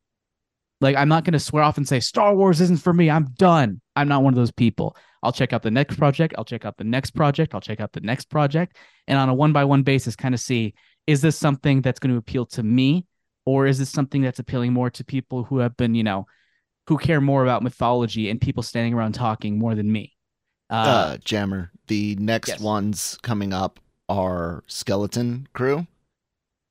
Like, 0.81 0.95
I'm 0.95 1.09
not 1.09 1.23
going 1.23 1.33
to 1.33 1.39
swear 1.39 1.63
off 1.63 1.77
and 1.77 1.87
say 1.87 1.99
Star 1.99 2.35
Wars 2.35 2.61
isn't 2.61 2.81
for 2.81 2.93
me. 2.93 3.09
I'm 3.09 3.31
done. 3.39 3.81
I'm 3.95 4.07
not 4.07 4.21
one 4.21 4.33
of 4.33 4.37
those 4.37 4.51
people. 4.51 4.95
I'll 5.23 5.31
check 5.31 5.53
out 5.53 5.63
the 5.63 5.71
next 5.71 5.97
project. 5.97 6.35
I'll 6.37 6.45
check 6.45 6.65
out 6.65 6.77
the 6.77 6.83
next 6.83 7.11
project. 7.11 7.55
I'll 7.55 7.61
check 7.61 7.79
out 7.79 7.91
the 7.93 8.01
next 8.01 8.29
project. 8.29 8.77
And 9.07 9.17
on 9.17 9.29
a 9.29 9.33
one 9.33 9.53
by 9.53 9.63
one 9.63 9.83
basis, 9.83 10.15
kind 10.15 10.33
of 10.33 10.39
see 10.39 10.73
is 11.07 11.21
this 11.21 11.37
something 11.37 11.81
that's 11.81 11.99
going 11.99 12.11
to 12.11 12.17
appeal 12.17 12.45
to 12.47 12.63
me? 12.63 13.05
Or 13.45 13.65
is 13.65 13.79
this 13.79 13.89
something 13.89 14.21
that's 14.21 14.39
appealing 14.39 14.73
more 14.73 14.89
to 14.89 15.05
people 15.05 15.45
who 15.45 15.59
have 15.59 15.77
been, 15.77 15.95
you 15.95 16.03
know, 16.03 16.27
who 16.87 16.97
care 16.97 17.21
more 17.21 17.43
about 17.43 17.63
mythology 17.63 18.29
and 18.29 18.41
people 18.41 18.61
standing 18.61 18.93
around 18.93 19.13
talking 19.13 19.57
more 19.57 19.73
than 19.73 19.89
me? 19.89 20.13
Uh, 20.69 20.73
uh 20.73 21.17
Jammer, 21.23 21.71
the 21.87 22.15
next 22.19 22.49
yes. 22.49 22.59
ones 22.59 23.17
coming 23.21 23.53
up 23.53 23.79
are 24.09 24.63
Skeleton 24.67 25.47
Crew, 25.53 25.87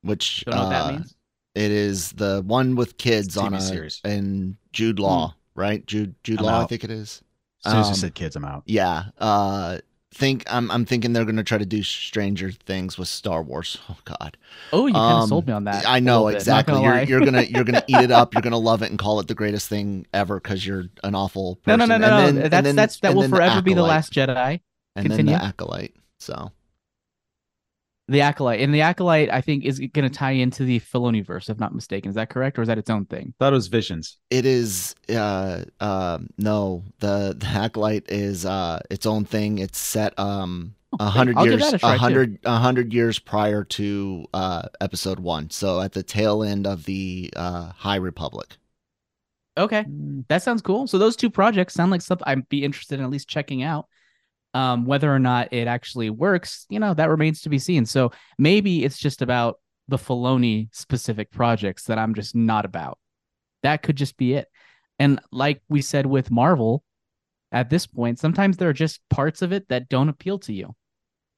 which 0.02 0.44
Don't 0.44 0.54
know 0.54 0.62
what 0.64 0.70
that 0.70 0.92
means. 0.92 1.14
It 1.54 1.70
is 1.70 2.12
the 2.12 2.42
one 2.46 2.76
with 2.76 2.98
kids 2.98 3.38
on 3.38 3.54
a 3.54 3.60
series. 3.60 4.02
and 4.04 4.56
Jude 4.74 4.98
Law, 4.98 5.34
right? 5.54 5.84
Jude 5.86 6.14
Jude 6.22 6.40
I'm 6.40 6.44
Law, 6.44 6.62
I 6.62 6.66
think 6.66 6.84
it 6.84 6.90
is. 6.90 7.22
As 7.64 7.72
soon 7.72 7.80
as 7.80 7.86
you 7.86 7.90
Um, 7.92 7.96
said 7.96 8.14
kids, 8.14 8.36
I'm 8.36 8.44
out. 8.44 8.62
Yeah. 8.66 9.04
Uh 9.18 9.78
think 10.14 10.44
I'm 10.46 10.70
I'm 10.70 10.86
thinking 10.86 11.12
they're 11.12 11.24
gonna 11.26 11.42
try 11.44 11.58
to 11.58 11.66
do 11.66 11.82
Stranger 11.82 12.50
Things 12.50 12.96
with 12.96 13.08
Star 13.08 13.42
Wars. 13.42 13.76
Oh 13.90 13.96
God. 14.04 14.36
Oh, 14.72 14.86
you 14.86 14.94
kind 14.94 15.14
of 15.16 15.22
Um, 15.24 15.28
sold 15.28 15.46
me 15.46 15.52
on 15.52 15.64
that. 15.64 15.86
I 15.86 15.98
a 15.98 16.00
know 16.00 16.24
little 16.24 16.38
bit, 16.38 16.46
not 16.46 16.60
exactly. 16.60 16.74
gonna 16.74 16.84
You're, 17.00 17.04
you're 17.04 17.20
gonna 17.24 17.42
you're 17.42 17.64
gonna 17.64 17.82
eat 17.86 17.96
it 18.00 18.10
up. 18.10 18.32
You're 18.34 18.42
gonna 18.42 18.56
love 18.58 18.82
it 18.82 18.90
and 18.90 18.98
call 18.98 19.20
it 19.20 19.28
the 19.28 19.34
greatest 19.34 19.68
thing 19.68 20.06
ever 20.14 20.40
because 20.40 20.66
you're 20.66 20.84
an 21.04 21.14
awful 21.14 21.58
no, 21.66 21.76
person. 21.76 21.88
no, 21.88 21.96
no, 21.98 22.00
And 22.00 22.00
no, 22.02 22.08
no. 22.08 22.16
then- 22.26 22.42
and 22.44 22.52
That's 22.52 22.64
then- 22.64 22.76
that's 22.76 23.00
that 23.00 23.14
will 23.14 23.22
then 23.22 23.30
the 23.30 23.36
forever 23.36 23.62
be 23.62 23.74
the 23.74 23.82
last 23.82 24.12
Jedi. 24.12 24.60
And 24.94 25.06
Continue. 25.06 25.32
then 25.32 25.40
the 25.40 25.44
acolyte. 25.46 25.94
So 26.18 26.52
The 28.08 28.20
acolyte 28.20 28.60
and 28.60 28.72
the 28.72 28.82
acolyte, 28.82 29.30
I 29.32 29.40
think, 29.40 29.64
is 29.64 29.80
going 29.80 30.08
to 30.08 30.10
tie 30.10 30.32
into 30.32 30.64
the 30.64 30.78
Filoniverse, 30.80 31.50
if 31.50 31.58
not 31.58 31.74
mistaken. 31.74 32.08
Is 32.08 32.14
that 32.14 32.30
correct, 32.30 32.58
or 32.58 32.62
is 32.62 32.68
that 32.68 32.78
its 32.78 32.90
own 32.90 33.04
thing? 33.06 33.34
Thought 33.38 33.52
it 33.52 33.56
was 33.56 33.68
visions. 33.68 34.18
it 34.30 34.46
is. 34.46 34.94
Uh, 35.08 35.64
um, 35.80 36.28
no, 36.38 36.84
the 37.00 37.34
the 37.38 37.46
acolyte 37.46 38.08
is 38.10 38.44
uh 38.44 38.80
its 38.90 39.06
own 39.06 39.24
thing. 39.24 39.58
It's 39.58 39.78
set 39.78 40.18
um 40.18 40.74
a 40.98 41.08
hundred 41.08 41.36
I'll 41.36 41.46
years 41.46 41.72
a 41.72 41.78
try, 41.78 41.94
a 41.94 41.98
too. 41.98 41.98
hundred 41.98 42.38
a 42.44 42.58
hundred 42.58 42.92
years 42.92 43.18
prior 43.18 43.64
to 43.64 44.26
uh 44.34 44.62
episode 44.80 45.20
one. 45.20 45.50
So 45.50 45.80
at 45.80 45.92
the 45.92 46.02
tail 46.02 46.42
end 46.42 46.66
of 46.66 46.84
the 46.84 47.32
uh 47.36 47.72
High 47.72 47.96
Republic. 47.96 48.56
Okay, 49.58 49.86
that 50.28 50.42
sounds 50.42 50.60
cool. 50.60 50.86
So 50.86 50.98
those 50.98 51.16
two 51.16 51.30
projects 51.30 51.74
sound 51.74 51.90
like 51.90 52.02
stuff 52.02 52.20
I'd 52.26 52.48
be 52.48 52.62
interested 52.64 52.98
in 52.98 53.04
at 53.04 53.10
least 53.10 53.28
checking 53.28 53.62
out. 53.62 53.86
Um, 54.56 54.86
whether 54.86 55.14
or 55.14 55.18
not 55.18 55.52
it 55.52 55.66
actually 55.66 56.08
works, 56.08 56.64
you 56.70 56.80
know, 56.80 56.94
that 56.94 57.10
remains 57.10 57.42
to 57.42 57.50
be 57.50 57.58
seen. 57.58 57.84
So 57.84 58.12
maybe 58.38 58.84
it's 58.84 58.98
just 58.98 59.20
about 59.20 59.60
the 59.86 59.98
Filoni 59.98 60.68
specific 60.72 61.30
projects 61.30 61.84
that 61.84 61.98
I'm 61.98 62.14
just 62.14 62.34
not 62.34 62.64
about. 62.64 62.96
That 63.62 63.82
could 63.82 63.96
just 63.96 64.16
be 64.16 64.32
it. 64.32 64.48
And 64.98 65.20
like 65.30 65.60
we 65.68 65.82
said 65.82 66.06
with 66.06 66.30
Marvel, 66.30 66.82
at 67.52 67.68
this 67.68 67.86
point, 67.86 68.18
sometimes 68.18 68.56
there 68.56 68.70
are 68.70 68.72
just 68.86 69.00
parts 69.10 69.42
of 69.42 69.52
it 69.52 69.68
that 69.68 69.90
don't 69.90 70.08
appeal 70.08 70.38
to 70.40 70.54
you. 70.54 70.74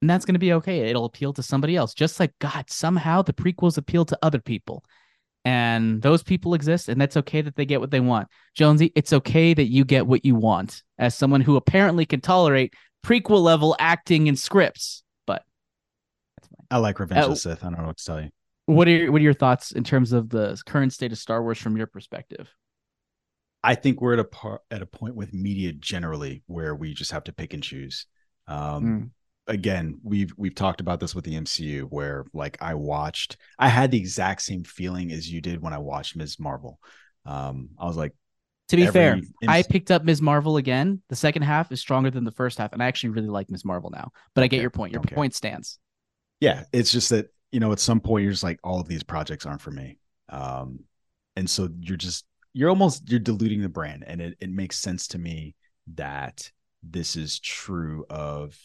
And 0.01 0.09
that's 0.09 0.25
going 0.25 0.37
to 0.37 0.47
be 0.47 0.53
okay. 0.53 0.89
It'll 0.89 1.05
appeal 1.05 1.33
to 1.33 1.43
somebody 1.43 1.75
else. 1.75 1.95
Just 1.95 2.21
like 2.21 2.33
God, 2.39 2.71
somehow 2.71 3.23
the 3.23 3.33
prequels 3.33 3.79
appeal 3.79 4.05
to 4.05 4.19
other 4.23 4.41
people. 4.41 4.85
And 5.45 6.03
those 6.03 6.23
people 6.23 6.55
exist, 6.55 6.89
and 6.89 7.01
that's 7.01 7.17
okay 7.17 7.43
that 7.43 7.57
they 7.57 7.67
get 7.67 7.81
what 7.81 7.91
they 7.91 8.01
want. 8.01 8.29
Jonesy, 8.55 8.93
it's 8.95 9.13
okay 9.13 9.55
that 9.55 9.71
you 9.71 9.85
get 9.85 10.07
what 10.07 10.25
you 10.25 10.37
want 10.37 10.83
as 10.99 11.17
someone 11.17 11.41
who 11.41 11.57
apparently 11.57 12.07
can 12.07 12.21
tolerate 12.21 12.75
prequel 13.05 13.43
level 13.43 13.77
acting 13.79 14.29
and 14.29 14.39
scripts. 14.39 15.03
But. 15.27 15.43
I 16.71 16.79
like 16.79 16.99
Revenge 17.01 17.21
Uh, 17.21 17.25
of 17.25 17.31
the 17.31 17.37
Sith. 17.37 17.65
I 17.65 17.71
don't 17.71 17.81
know 17.81 17.87
what 17.87 17.97
to 17.99 18.05
tell 18.05 18.21
you. 18.21 18.31
What 18.67 18.87
are 18.87 18.91
your, 18.91 19.13
what 19.13 19.21
are 19.21 19.25
your 19.25 19.35
thoughts 19.35 19.73
in 19.73 19.83
terms 19.85 20.13
of 20.13 20.29
the 20.29 20.61
current 20.67 20.93
state 20.93 21.13
of 21.13 21.19
Star 21.19 21.43
Wars 21.43 21.59
from 21.59 21.77
your 21.77 21.87
perspective? 21.87 22.49
I 23.65 23.75
think 23.75 24.01
we're 24.01 24.13
at 24.13 24.19
a 24.19 24.25
par- 24.25 24.61
at 24.71 24.83
a 24.83 24.87
point 24.87 25.17
with 25.17 25.33
media 25.33 25.73
generally 25.73 26.43
where 26.47 26.75
we 26.75 26.95
just 26.95 27.11
have 27.13 27.25
to 27.25 27.33
pick 27.33 27.55
and 27.55 27.63
choose. 27.63 28.07
Um, 28.47 28.85
Mm. 28.85 29.11
Again, 29.51 29.99
we've 30.03 30.31
we've 30.37 30.55
talked 30.55 30.83
about 30.83 31.01
this 31.01 31.15
with 31.15 31.25
the 31.25 31.35
MCU, 31.35 31.85
where 31.85 32.27
like 32.35 32.59
I 32.61 32.75
watched, 32.75 33.39
I 33.59 33.69
had 33.69 33.91
the 33.91 33.97
exact 33.97 34.43
same 34.43 34.63
feeling 34.63 35.11
as 35.11 35.33
you 35.33 35.41
did 35.41 35.63
when 35.63 35.73
I 35.73 35.79
watched 35.79 36.17
Ms. 36.17 36.39
Marvel. 36.39 36.79
Um, 37.25 37.71
I 37.79 37.87
was 37.87 37.97
like, 37.97 38.13
To 38.69 38.77
be 38.77 38.87
fair, 38.87 39.21
I 39.47 39.63
picked 39.63 39.91
up 39.91 40.05
Ms. 40.05 40.21
Marvel 40.21 40.59
again. 40.59 41.01
The 41.09 41.17
second 41.17 41.43
half 41.43 41.73
is 41.73 41.81
stronger 41.81 42.11
than 42.11 42.25
the 42.25 42.33
first 42.33 42.59
half, 42.59 42.73
and 42.73 42.83
I 42.83 42.87
actually 42.87 43.11
really 43.11 43.29
like 43.29 43.51
Ms. 43.51 43.65
Marvel 43.65 43.91
now. 43.91 44.13
But 44.35 44.45
I 44.45 44.47
get 44.47 44.61
your 44.61 44.71
point. 44.71 44.93
Your 44.93 45.01
okay. 45.01 45.15
point 45.15 45.35
stands. 45.35 45.79
yeah, 46.41 46.65
it's 46.73 46.93
just 46.93 47.09
that 47.11 47.33
you 47.51 47.61
know 47.61 47.73
at 47.73 47.81
some 47.81 48.01
point 48.01 48.25
you're 48.25 48.33
just 48.33 48.43
like, 48.43 48.61
all 48.63 48.81
of 48.81 48.89
these 48.89 49.03
projects 49.03 49.47
aren't 49.47 49.63
for 49.63 49.71
me, 49.71 49.99
um, 50.29 50.81
and 51.37 51.49
so 51.49 51.69
you're 51.81 51.97
just 51.97 52.27
you're 52.53 52.69
almost 52.69 53.11
you're 53.11 53.21
diluting 53.21 53.63
the 53.63 53.69
brand, 53.69 54.05
and 54.07 54.21
it 54.21 54.37
it 54.41 54.51
makes 54.51 54.79
sense 54.79 55.09
to 55.09 55.19
me 55.19 55.55
that 55.95 56.51
this 56.83 57.17
is 57.17 57.41
true 57.41 58.05
of 58.11 58.57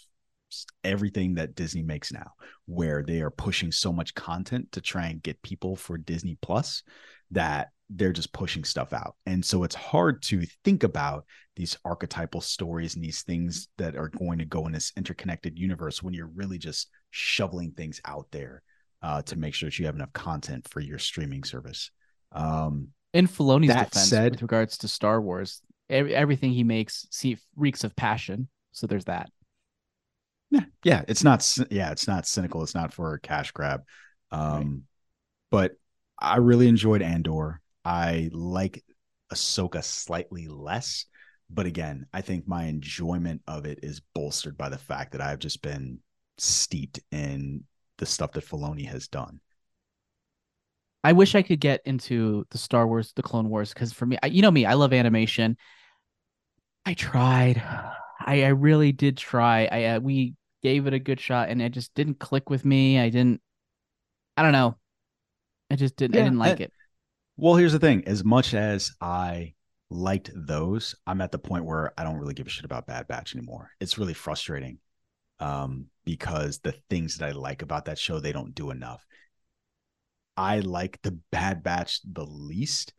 everything 0.83 1.35
that 1.35 1.55
Disney 1.55 1.81
makes 1.81 2.11
now, 2.11 2.31
where 2.65 3.03
they 3.03 3.21
are 3.21 3.31
pushing 3.31 3.71
so 3.71 3.93
much 3.93 4.13
content 4.13 4.71
to 4.73 4.81
try 4.81 5.07
and 5.07 5.23
get 5.23 5.41
people 5.41 5.75
for 5.75 5.97
Disney 5.97 6.37
Plus 6.41 6.83
that 7.31 7.69
they're 7.95 8.13
just 8.13 8.33
pushing 8.33 8.63
stuff 8.63 8.93
out. 8.93 9.15
And 9.25 9.43
so 9.43 9.63
it's 9.63 9.75
hard 9.75 10.21
to 10.23 10.45
think 10.63 10.83
about 10.83 11.25
these 11.55 11.77
archetypal 11.85 12.41
stories 12.41 12.95
and 12.95 13.03
these 13.03 13.21
things 13.21 13.67
that 13.77 13.95
are 13.95 14.09
going 14.09 14.39
to 14.39 14.45
go 14.45 14.65
in 14.65 14.73
this 14.73 14.91
interconnected 14.97 15.57
universe 15.57 16.01
when 16.01 16.13
you're 16.13 16.31
really 16.33 16.57
just 16.57 16.89
shoveling 17.11 17.71
things 17.71 18.01
out 18.05 18.27
there 18.31 18.63
uh, 19.01 19.21
to 19.23 19.37
make 19.37 19.53
sure 19.53 19.67
that 19.67 19.77
you 19.77 19.85
have 19.85 19.95
enough 19.95 20.13
content 20.13 20.67
for 20.69 20.79
your 20.79 20.97
streaming 20.97 21.43
service. 21.43 21.91
Um, 22.31 22.89
In 23.13 23.27
Filoni's 23.27 23.67
defense, 23.67 24.09
said- 24.09 24.31
with 24.31 24.41
regards 24.41 24.77
to 24.79 24.87
Star 24.87 25.21
Wars, 25.21 25.61
every, 25.89 26.15
everything 26.15 26.51
he 26.51 26.63
makes 26.63 27.05
see, 27.11 27.37
reeks 27.55 27.83
of 27.83 27.95
passion. 27.95 28.47
So 28.71 28.87
there's 28.87 29.05
that. 29.05 29.29
Yeah, 30.49 30.65
yeah, 30.83 31.03
it's 31.07 31.23
not. 31.23 31.47
Yeah, 31.71 31.91
it's 31.91 32.07
not 32.07 32.27
cynical. 32.27 32.61
It's 32.61 32.75
not 32.75 32.93
for 32.93 33.13
a 33.13 33.19
cash 33.19 33.51
grab. 33.51 33.81
Um, 34.31 34.83
but 35.49 35.73
I 36.19 36.37
really 36.37 36.67
enjoyed 36.67 37.01
Andor. 37.01 37.59
I 37.85 38.29
like 38.31 38.83
Ahsoka 39.31 39.83
slightly 39.83 40.47
less, 40.47 41.05
but 41.49 41.65
again, 41.65 42.05
I 42.13 42.21
think 42.21 42.47
my 42.47 42.65
enjoyment 42.65 43.41
of 43.47 43.65
it 43.65 43.79
is 43.83 44.01
bolstered 44.13 44.57
by 44.57 44.69
the 44.69 44.77
fact 44.77 45.11
that 45.11 45.21
I've 45.21 45.39
just 45.39 45.61
been 45.61 45.99
steeped 46.37 46.99
in 47.11 47.63
the 47.97 48.05
stuff 48.05 48.31
that 48.33 48.45
Filoni 48.45 48.87
has 48.87 49.07
done. 49.07 49.39
I 51.03 51.11
wish 51.11 51.35
I 51.35 51.41
could 51.41 51.59
get 51.59 51.81
into 51.85 52.45
the 52.49 52.57
Star 52.57 52.87
Wars, 52.87 53.11
the 53.13 53.23
Clone 53.23 53.49
Wars, 53.49 53.73
because 53.73 53.91
for 53.91 54.05
me, 54.05 54.17
I, 54.23 54.27
you 54.27 54.41
know 54.41 54.51
me, 54.51 54.65
I 54.65 54.73
love 54.73 54.93
animation. 54.93 55.57
I 56.85 56.93
tried, 56.93 57.61
I, 58.19 58.43
I 58.43 58.47
really 58.49 58.91
did 58.91 59.17
try. 59.17 59.67
I 59.71 59.83
uh, 59.85 59.99
we 59.99 60.35
gave 60.61 60.87
it 60.87 60.93
a 60.93 60.99
good 60.99 61.19
shot, 61.19 61.49
and 61.49 61.61
it 61.61 61.69
just 61.69 61.93
didn't 61.93 62.19
click 62.19 62.49
with 62.49 62.63
me. 62.63 62.99
I 62.99 63.09
didn't. 63.09 63.41
I 64.37 64.43
don't 64.43 64.53
know. 64.53 64.77
I 65.69 65.75
just 65.75 65.95
didn't. 65.97 66.15
I 66.15 66.23
didn't 66.23 66.39
like 66.39 66.61
it. 66.61 66.71
Well, 67.35 67.55
here's 67.55 67.73
the 67.73 67.79
thing: 67.79 68.03
as 68.07 68.23
much 68.23 68.53
as 68.53 68.91
I 69.01 69.53
liked 69.89 70.31
those, 70.35 70.95
I'm 71.07 71.21
at 71.21 71.31
the 71.31 71.39
point 71.39 71.65
where 71.65 71.93
I 71.97 72.03
don't 72.03 72.17
really 72.17 72.33
give 72.33 72.47
a 72.47 72.49
shit 72.49 72.65
about 72.65 72.87
Bad 72.87 73.07
Batch 73.07 73.35
anymore. 73.35 73.71
It's 73.79 73.97
really 73.97 74.13
frustrating 74.13 74.79
um, 75.39 75.87
because 76.05 76.59
the 76.59 76.75
things 76.89 77.17
that 77.17 77.27
I 77.29 77.31
like 77.31 77.61
about 77.61 77.85
that 77.85 77.99
show 77.99 78.19
they 78.19 78.31
don't 78.31 78.55
do 78.55 78.71
enough. 78.71 79.05
I 80.37 80.59
like 80.59 80.99
the 81.01 81.19
Bad 81.31 81.63
Batch 81.63 82.01
the 82.03 82.25
least 82.25 82.93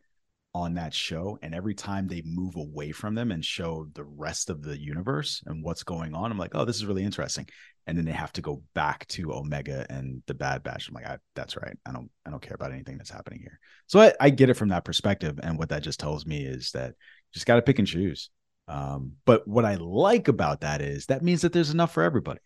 on 0.55 0.75
that 0.75 0.93
show, 0.93 1.37
and 1.41 1.53
every 1.53 1.75
time 1.75 2.07
they 2.07 2.21
move 2.23 2.55
away 2.55 2.93
from 2.93 3.13
them 3.13 3.31
and 3.31 3.43
show 3.43 3.87
the 3.93 4.05
rest 4.05 4.49
of 4.49 4.61
the 4.61 4.79
universe 4.79 5.43
and 5.47 5.61
what's 5.61 5.83
going 5.83 6.15
on, 6.15 6.31
I'm 6.31 6.37
like, 6.37 6.55
oh, 6.55 6.63
this 6.63 6.77
is 6.77 6.85
really 6.85 7.03
interesting. 7.03 7.45
And 7.87 7.97
then 7.97 8.05
they 8.05 8.13
have 8.13 8.31
to 8.33 8.41
go 8.41 8.63
back 8.73 9.05
to 9.09 9.33
Omega 9.33 9.85
and 9.89 10.23
the 10.27 10.33
Bad 10.33 10.63
Batch. 10.63 10.87
I'm 10.87 10.93
like, 10.95 11.05
I, 11.05 11.17
that's 11.35 11.57
right. 11.57 11.75
I 11.85 11.91
don't, 11.91 12.09
I 12.25 12.29
don't 12.29 12.41
care 12.41 12.55
about 12.55 12.71
anything 12.71 12.97
that's 12.97 13.11
happening 13.11 13.41
here. 13.41 13.59
So 13.87 13.99
I, 13.99 14.13
I 14.19 14.29
get 14.29 14.49
it 14.49 14.53
from 14.53 14.69
that 14.69 14.85
perspective. 14.85 15.39
And 15.43 15.59
what 15.59 15.67
that 15.69 15.83
just 15.83 15.99
tells 15.99 16.25
me 16.25 16.45
is 16.45 16.71
that 16.71 16.89
you 16.89 17.33
Just 17.33 17.45
got 17.45 17.57
to 17.57 17.61
pick 17.61 17.79
and 17.79 17.87
choose. 17.87 18.29
Um, 18.69 19.11
but 19.25 19.45
what 19.45 19.65
I 19.65 19.75
like 19.75 20.29
about 20.29 20.61
that 20.61 20.81
is 20.81 21.07
that 21.07 21.21
means 21.21 21.41
that 21.41 21.51
there's 21.51 21.69
enough 21.69 21.91
for 21.91 22.01
everybody, 22.01 22.39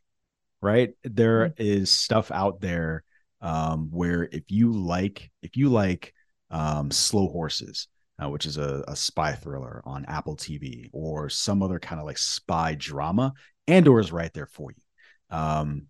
right? 0.62 0.89
There 1.04 1.54
is 1.58 1.91
stuff 1.91 2.32
out 2.32 2.60
there 2.60 3.04
um, 3.39 3.89
where 3.91 4.28
if 4.30 4.45
you 4.48 4.74
like, 4.74 5.30
if 5.43 5.56
you 5.56 5.69
like 5.69 6.13
um, 6.50 6.89
Slow 6.91 7.28
Horses, 7.28 7.88
uh, 8.21 8.29
which 8.29 8.45
is 8.45 8.58
a, 8.58 8.84
a 8.88 8.95
spy 8.95 9.34
thriller 9.34 9.82
on 9.86 10.05
Apple 10.05 10.36
TV, 10.36 10.89
or 10.93 11.29
some 11.29 11.62
other 11.63 11.79
kind 11.79 11.99
of 11.99 12.05
like 12.05 12.17
spy 12.17 12.75
drama, 12.75 13.34
Andor 13.67 13.99
is 13.99 14.12
right 14.12 14.34
there 14.34 14.47
for 14.47 14.71
you. 14.71 15.38
Um, 15.38 15.88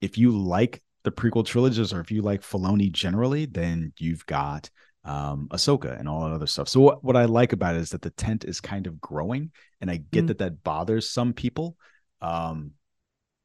if 0.00 0.18
you 0.18 0.30
like 0.32 0.82
the 1.04 1.12
prequel 1.12 1.44
trilogies, 1.44 1.92
or 1.92 2.00
if 2.00 2.10
you 2.10 2.22
like 2.22 2.42
Filoni 2.42 2.90
generally, 2.92 3.46
then 3.46 3.92
you've 3.98 4.24
got 4.26 4.70
um, 5.04 5.48
Ahsoka 5.50 5.98
and 5.98 6.08
all 6.08 6.24
that 6.24 6.34
other 6.34 6.46
stuff. 6.46 6.68
So 6.68 6.80
what, 6.80 7.02
what 7.02 7.16
I 7.16 7.24
like 7.24 7.52
about 7.52 7.74
it 7.74 7.80
is 7.80 7.90
that 7.90 8.02
the 8.02 8.10
tent 8.10 8.44
is 8.44 8.60
kind 8.60 8.86
of 8.86 9.00
growing, 9.00 9.50
and 9.80 9.90
I 9.90 9.96
get 9.96 10.24
Mm. 10.24 10.28
that 10.28 10.38
that 10.38 10.62
bothers 10.62 11.10
some 11.10 11.32
people. 11.32 11.76
Um, 12.20 12.72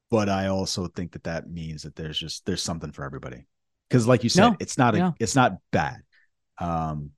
but 0.10 0.30
I 0.30 0.48
also 0.48 0.88
think 0.88 1.14
that 1.14 1.24
that 1.24 1.50
means 1.50 1.84
that 1.84 1.96
there's 1.96 2.18
just 2.18 2.46
there's 2.46 2.62
something 2.62 2.92
for 2.92 3.04
everybody. 3.04 3.46
Because 3.90 4.08
like 4.08 4.24
you 4.24 4.30
said, 4.30 4.52
No, 4.52 4.58
it's 4.60 4.78
not 4.78 4.96
a 4.96 5.16
it's 5.20 5.36
not 5.36 5.54
bad. 5.72 5.98
Um, 6.60 7.12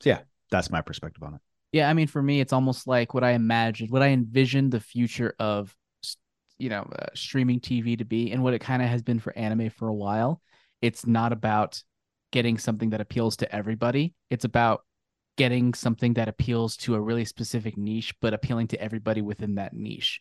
so 0.00 0.10
yeah, 0.10 0.20
that's 0.50 0.70
my 0.70 0.80
perspective 0.80 1.22
on 1.22 1.34
it. 1.34 1.40
Yeah, 1.72 1.88
I 1.88 1.94
mean, 1.94 2.06
for 2.06 2.22
me, 2.22 2.40
it's 2.40 2.52
almost 2.52 2.86
like 2.86 3.14
what 3.14 3.24
I 3.24 3.32
imagined, 3.32 3.90
what 3.90 4.02
I 4.02 4.08
envisioned 4.08 4.70
the 4.70 4.80
future 4.80 5.34
of, 5.38 5.74
you 6.58 6.68
know, 6.68 6.82
uh, 6.82 7.06
streaming 7.14 7.58
TV 7.58 7.98
to 7.98 8.04
be, 8.04 8.30
and 8.30 8.42
what 8.42 8.54
it 8.54 8.60
kind 8.60 8.80
of 8.80 8.88
has 8.88 9.02
been 9.02 9.18
for 9.18 9.36
anime 9.36 9.70
for 9.70 9.88
a 9.88 9.94
while. 9.94 10.40
It's 10.80 11.06
not 11.06 11.32
about 11.32 11.82
getting 12.30 12.58
something 12.58 12.90
that 12.90 13.00
appeals 13.00 13.38
to 13.38 13.54
everybody. 13.54 14.14
It's 14.30 14.44
about 14.44 14.84
getting 15.36 15.74
something 15.74 16.14
that 16.14 16.28
appeals 16.28 16.76
to 16.76 16.94
a 16.94 17.00
really 17.00 17.24
specific 17.24 17.76
niche, 17.76 18.14
but 18.20 18.34
appealing 18.34 18.68
to 18.68 18.80
everybody 18.80 19.20
within 19.20 19.56
that 19.56 19.74
niche. 19.74 20.20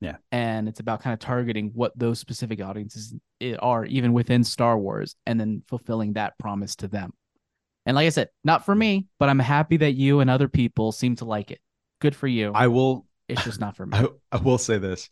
Yeah. 0.00 0.16
And 0.32 0.68
it's 0.68 0.80
about 0.80 1.02
kind 1.02 1.14
of 1.14 1.20
targeting 1.20 1.72
what 1.74 1.98
those 1.98 2.18
specific 2.18 2.62
audiences 2.62 3.14
are, 3.58 3.84
even 3.86 4.12
within 4.12 4.44
Star 4.44 4.78
Wars, 4.78 5.16
and 5.26 5.38
then 5.40 5.62
fulfilling 5.68 6.14
that 6.14 6.38
promise 6.38 6.76
to 6.76 6.88
them. 6.88 7.12
And 7.86 7.94
like 7.94 8.06
I 8.06 8.10
said, 8.10 8.28
not 8.44 8.66
for 8.66 8.74
me, 8.74 9.06
but 9.18 9.28
I'm 9.28 9.38
happy 9.38 9.76
that 9.78 9.92
you 9.92 10.20
and 10.20 10.28
other 10.28 10.48
people 10.48 10.92
seem 10.92 11.16
to 11.16 11.24
like 11.24 11.52
it. 11.52 11.60
Good 12.00 12.16
for 12.16 12.26
you. 12.26 12.52
I 12.54 12.66
will 12.66 13.06
it's 13.28 13.44
just 13.44 13.60
not 13.60 13.76
for 13.76 13.86
me. 13.86 13.96
I, 13.98 14.06
I 14.32 14.36
will 14.38 14.58
say 14.58 14.78
this. 14.78 15.08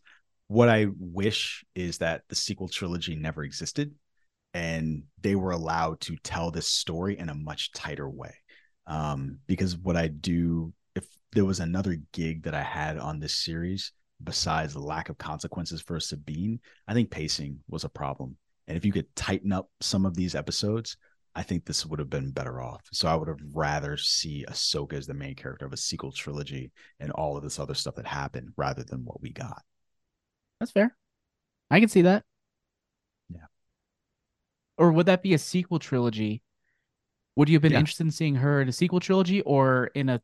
What 0.47 0.69
I 0.69 0.87
wish 0.99 1.65
is 1.73 1.97
that 1.99 2.23
the 2.29 2.35
sequel 2.35 2.67
trilogy 2.67 3.15
never 3.15 3.43
existed 3.43 3.93
and 4.53 5.03
they 5.21 5.35
were 5.35 5.51
allowed 5.51 5.99
to 6.01 6.15
tell 6.17 6.51
this 6.51 6.67
story 6.67 7.17
in 7.17 7.29
a 7.29 7.35
much 7.35 7.71
tighter 7.71 8.09
way. 8.09 8.33
Um, 8.87 9.39
because 9.47 9.75
what 9.77 9.97
I 9.97 10.07
do, 10.07 10.73
if 10.95 11.05
there 11.33 11.45
was 11.45 11.59
another 11.59 11.97
gig 12.11 12.43
that 12.43 12.53
I 12.53 12.61
had 12.61 12.97
on 12.97 13.19
this 13.19 13.43
series, 13.43 13.91
besides 14.23 14.73
the 14.73 14.79
lack 14.79 15.09
of 15.09 15.17
consequences 15.17 15.81
for 15.81 15.99
Sabine, 15.99 16.59
I 16.87 16.93
think 16.93 17.09
pacing 17.09 17.59
was 17.67 17.83
a 17.83 17.89
problem. 17.89 18.37
And 18.67 18.77
if 18.77 18.85
you 18.85 18.91
could 18.91 19.13
tighten 19.15 19.51
up 19.51 19.69
some 19.81 20.05
of 20.05 20.15
these 20.15 20.35
episodes, 20.35 20.95
I 21.37 21.43
think 21.43 21.65
this 21.65 21.85
would 21.85 21.99
have 21.99 22.09
been 22.09 22.31
better 22.31 22.61
off. 22.61 22.87
So 22.93 23.09
I 23.09 23.15
would 23.15 23.27
have 23.27 23.39
rather 23.53 23.97
see 23.97 24.45
Ahsoka 24.49 24.93
as 24.93 25.05
the 25.05 25.13
main 25.13 25.35
character 25.35 25.65
of 25.65 25.73
a 25.73 25.77
sequel 25.77 26.13
trilogy 26.13 26.71
and 26.99 27.11
all 27.11 27.35
of 27.35 27.43
this 27.43 27.59
other 27.59 27.73
stuff 27.73 27.95
that 27.95 28.07
happened 28.07 28.53
rather 28.55 28.83
than 28.83 29.03
what 29.03 29.21
we 29.21 29.31
got. 29.31 29.61
That's 30.59 30.71
fair. 30.71 30.95
I 31.69 31.81
can 31.81 31.89
see 31.89 32.03
that. 32.03 32.23
Yeah. 33.29 33.47
Or 34.77 34.93
would 34.93 35.07
that 35.07 35.21
be 35.23 35.33
a 35.33 35.37
sequel 35.37 35.77
trilogy? 35.79 36.41
Would 37.35 37.49
you 37.49 37.55
have 37.55 37.61
been 37.61 37.73
Yeah. 37.73 37.79
interested 37.79 38.05
in 38.05 38.11
seeing 38.11 38.35
her 38.35 38.61
in 38.61 38.69
a 38.69 38.71
sequel 38.73 39.01
trilogy 39.01 39.41
or 39.41 39.87
in 39.87 40.07
a 40.07 40.21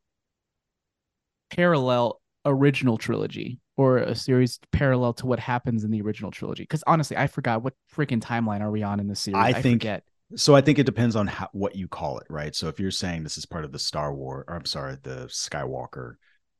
parallel 1.49 2.21
original 2.45 2.97
trilogy 2.97 3.59
or 3.75 3.97
a 3.97 4.15
series 4.15 4.59
parallel 4.71 5.13
to 5.13 5.25
what 5.25 5.39
happens 5.39 5.83
in 5.83 5.91
the 5.91 6.01
original 6.01 6.31
trilogy? 6.31 6.63
Because 6.63 6.83
honestly, 6.87 7.17
I 7.17 7.27
forgot 7.27 7.63
what 7.63 7.73
freaking 7.93 8.21
timeline 8.21 8.61
are 8.61 8.71
we 8.71 8.81
on 8.83 9.01
in 9.01 9.07
this 9.09 9.19
series. 9.19 9.43
I 9.43 9.51
think- 9.61 9.81
forget. 9.81 10.05
So 10.35 10.55
I 10.55 10.61
think 10.61 10.79
it 10.79 10.85
depends 10.85 11.15
on 11.15 11.27
how, 11.27 11.49
what 11.53 11.75
you 11.75 11.87
call 11.87 12.19
it, 12.19 12.27
right? 12.29 12.55
So 12.55 12.67
if 12.67 12.79
you're 12.79 12.91
saying 12.91 13.23
this 13.23 13.37
is 13.37 13.45
part 13.45 13.65
of 13.65 13.71
the 13.71 13.79
Star 13.79 14.13
Wars, 14.13 14.45
or 14.47 14.55
I'm 14.55 14.65
sorry, 14.65 14.97
the 15.01 15.27
Skywalker 15.27 16.15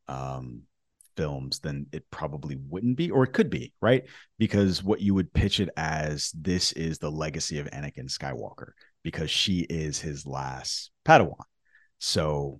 um, 0.08 0.64
films, 1.16 1.60
then 1.60 1.86
it 1.92 2.10
probably 2.12 2.58
wouldn't 2.70 2.98
be, 2.98 3.12
or 3.12 3.24
it 3.24 3.34
could 3.34 3.50
be, 3.50 3.74
right? 3.82 4.04
Because 4.38 4.84
what 4.84 5.02
you 5.02 5.14
would 5.14 5.34
pitch 5.34 5.60
it 5.60 5.70
as 5.78 6.32
this 6.32 6.72
is 6.74 7.00
the 7.00 7.12
legacy 7.12 7.60
of 7.60 7.70
Anakin 7.72 8.12
Skywalker, 8.12 8.72
because 9.04 9.30
she 9.32 9.62
is 9.62 10.00
his 10.00 10.26
last 10.26 10.92
Padawan. 11.06 11.44
So 12.00 12.60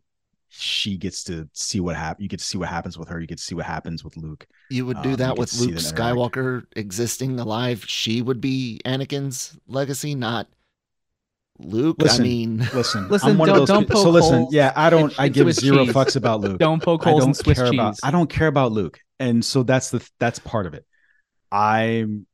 she 0.50 0.98
gets 0.98 1.24
to 1.26 1.50
see 1.54 1.80
what 1.80 1.96
happens. 1.96 2.24
You 2.24 2.30
get 2.30 2.40
to 2.40 2.46
see 2.46 2.58
what 2.58 2.70
happens 2.70 2.98
with 2.98 3.08
her. 3.08 3.20
You 3.20 3.28
get 3.28 3.38
to 3.38 3.44
see 3.44 3.56
what 3.56 3.66
happens 3.66 4.04
with 4.04 4.18
Luke. 4.18 4.46
You 4.70 4.86
would 4.86 4.98
Um, 4.98 5.04
do 5.04 5.10
you 5.12 5.16
that 5.16 5.38
with 5.38 5.54
Luke. 5.56 5.72
Skywalker 5.76 6.64
existing 6.76 7.40
alive. 7.40 7.86
She 7.88 8.22
would 8.22 8.42
be 8.42 8.82
Anakin's 8.86 9.58
legacy, 9.68 10.14
not 10.14 10.48
Luke. 11.64 11.98
Listen, 12.00 12.22
I 12.22 12.24
mean, 12.24 12.58
Listen, 12.74 13.08
Listen, 13.10 13.30
I'm 13.32 13.38
one 13.38 13.48
don't- 13.50 13.58
of 13.62 13.68
those. 13.68 13.68
don't 13.70 13.88
so 13.90 14.04
poke 14.06 14.14
listen, 14.14 14.48
yeah, 14.52 14.74
I 14.76 14.90
don't. 14.90 15.14
I 15.20 15.28
give 15.28 15.46
Swiss 15.46 15.58
zero 15.60 15.86
cheese. 15.86 15.94
fucks 15.94 16.16
about 16.16 16.42
Luke. 16.42 16.60
Don't 16.60 16.82
poke 16.82 17.06
I 17.06 17.12
holes 17.12 17.24
in 17.24 17.28
don't 17.30 17.34
Swiss 17.36 17.58
care 17.58 17.68
cheese. 17.70 17.80
about. 17.80 17.96
I 18.04 18.12
don't 18.12 18.30
care 18.30 18.48
about 18.48 18.72
Luke, 18.72 19.00
and 19.20 19.44
so 19.44 19.64
that's 19.64 19.90
the 19.90 20.08
that's 20.20 20.40
part 20.40 20.66
of 20.66 20.74
it. 20.74 20.86
I'm. 21.52 22.26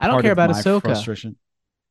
I 0.00 0.08
don't 0.08 0.22
care 0.22 0.32
about 0.32 0.50
my 0.50 0.60
Ahsoka. 0.60 0.82
Frustration. 0.82 1.36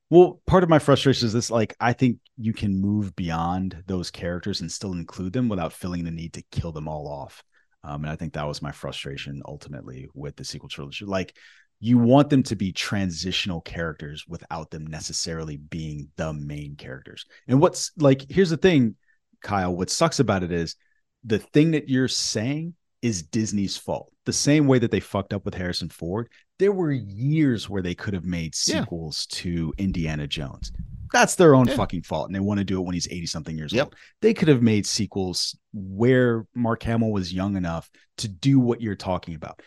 Well, 0.09 0.41
part 0.45 0.63
of 0.63 0.69
my 0.69 0.79
frustration 0.79 1.25
is 1.25 1.33
this: 1.33 1.49
like, 1.49 1.75
I 1.79 1.93
think 1.93 2.17
you 2.37 2.53
can 2.53 2.79
move 2.79 3.15
beyond 3.15 3.83
those 3.87 4.11
characters 4.11 4.61
and 4.61 4.71
still 4.71 4.93
include 4.93 5.33
them 5.33 5.49
without 5.49 5.73
feeling 5.73 6.03
the 6.03 6.11
need 6.11 6.33
to 6.33 6.43
kill 6.51 6.71
them 6.71 6.87
all 6.87 7.07
off. 7.07 7.43
Um, 7.83 8.03
and 8.03 8.09
I 8.11 8.15
think 8.15 8.33
that 8.33 8.47
was 8.47 8.61
my 8.61 8.71
frustration 8.71 9.41
ultimately 9.45 10.07
with 10.13 10.35
the 10.35 10.43
sequel 10.45 10.69
trilogy. 10.69 11.05
Like, 11.05 11.35
you 11.83 11.97
want 11.97 12.29
them 12.29 12.41
to 12.41 12.55
be 12.55 12.71
transitional 12.71 13.59
characters 13.59 14.23
without 14.25 14.71
them 14.71 14.87
necessarily 14.87 15.57
being 15.57 16.07
the 16.15 16.31
main 16.31 16.77
characters. 16.77 17.25
And 17.49 17.59
what's 17.59 17.91
like, 17.97 18.25
here's 18.31 18.51
the 18.51 18.55
thing, 18.57 18.95
Kyle. 19.41 19.75
What 19.75 19.89
sucks 19.89 20.21
about 20.21 20.43
it 20.43 20.51
is 20.53 20.77
the 21.25 21.39
thing 21.39 21.71
that 21.71 21.89
you're 21.89 22.07
saying 22.07 22.75
is 23.01 23.21
Disney's 23.23 23.75
fault. 23.75 24.13
The 24.25 24.31
same 24.31 24.65
way 24.65 24.79
that 24.79 24.91
they 24.91 25.01
fucked 25.01 25.33
up 25.33 25.43
with 25.43 25.55
Harrison 25.55 25.89
Ford, 25.89 26.29
there 26.57 26.71
were 26.71 26.93
years 26.93 27.69
where 27.69 27.81
they 27.81 27.95
could 27.95 28.13
have 28.13 28.23
made 28.23 28.55
Yeah. 28.65 28.79
sequels 28.79 29.25
to 29.31 29.73
Indiana 29.77 30.25
Jones. 30.25 30.71
That's 31.11 31.35
their 31.35 31.53
own 31.53 31.67
Yeah. 31.67 31.75
fucking 31.75 32.03
fault. 32.03 32.27
And 32.27 32.33
they 32.35 32.39
want 32.39 32.59
to 32.59 32.63
do 32.63 32.79
it 32.79 32.85
when 32.85 32.93
he's 32.93 33.09
80 33.11 33.25
something 33.25 33.57
years 33.57 33.73
Yep. 33.73 33.87
old. 33.87 33.95
They 34.21 34.33
could 34.33 34.47
have 34.47 34.61
made 34.61 34.85
sequels 34.85 35.59
where 35.73 36.45
Mark 36.55 36.81
Hamill 36.83 37.11
was 37.11 37.33
young 37.33 37.57
enough 37.57 37.89
to 38.19 38.29
do 38.29 38.57
what 38.57 38.79
you're 38.79 38.95
talking 38.95 39.35
about. 39.35 39.59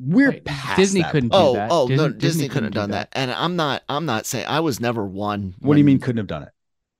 We're 0.00 0.30
Right. 0.30 0.44
past 0.44 0.76
Disney 0.76 1.02
that 1.02 1.10
couldn't 1.12 1.30
point. 1.30 1.42
do 1.42 1.48
oh, 1.48 1.52
that. 1.54 1.68
oh 1.72 1.88
Disney- 1.88 1.96
no, 1.96 2.08
Disney 2.12 2.18
Disney, 2.20 2.48
couldn't 2.48 2.52
couldn't 2.52 2.64
have 2.64 2.72
do 2.72 2.80
done 2.80 2.90
that. 2.92 3.10
that. 3.10 3.20
And 3.20 3.30
I'm 3.32 3.56
not, 3.56 3.82
I'm 3.88 4.06
not 4.06 4.26
saying 4.26 4.46
I 4.48 4.60
was 4.60 4.80
never 4.80 5.04
one. 5.04 5.54
What 5.58 5.74
do 5.74 5.78
you 5.78 5.84
mean 5.84 5.98
couldn't 5.98 6.18
have 6.18 6.26
done 6.28 6.44
it? 6.44 6.50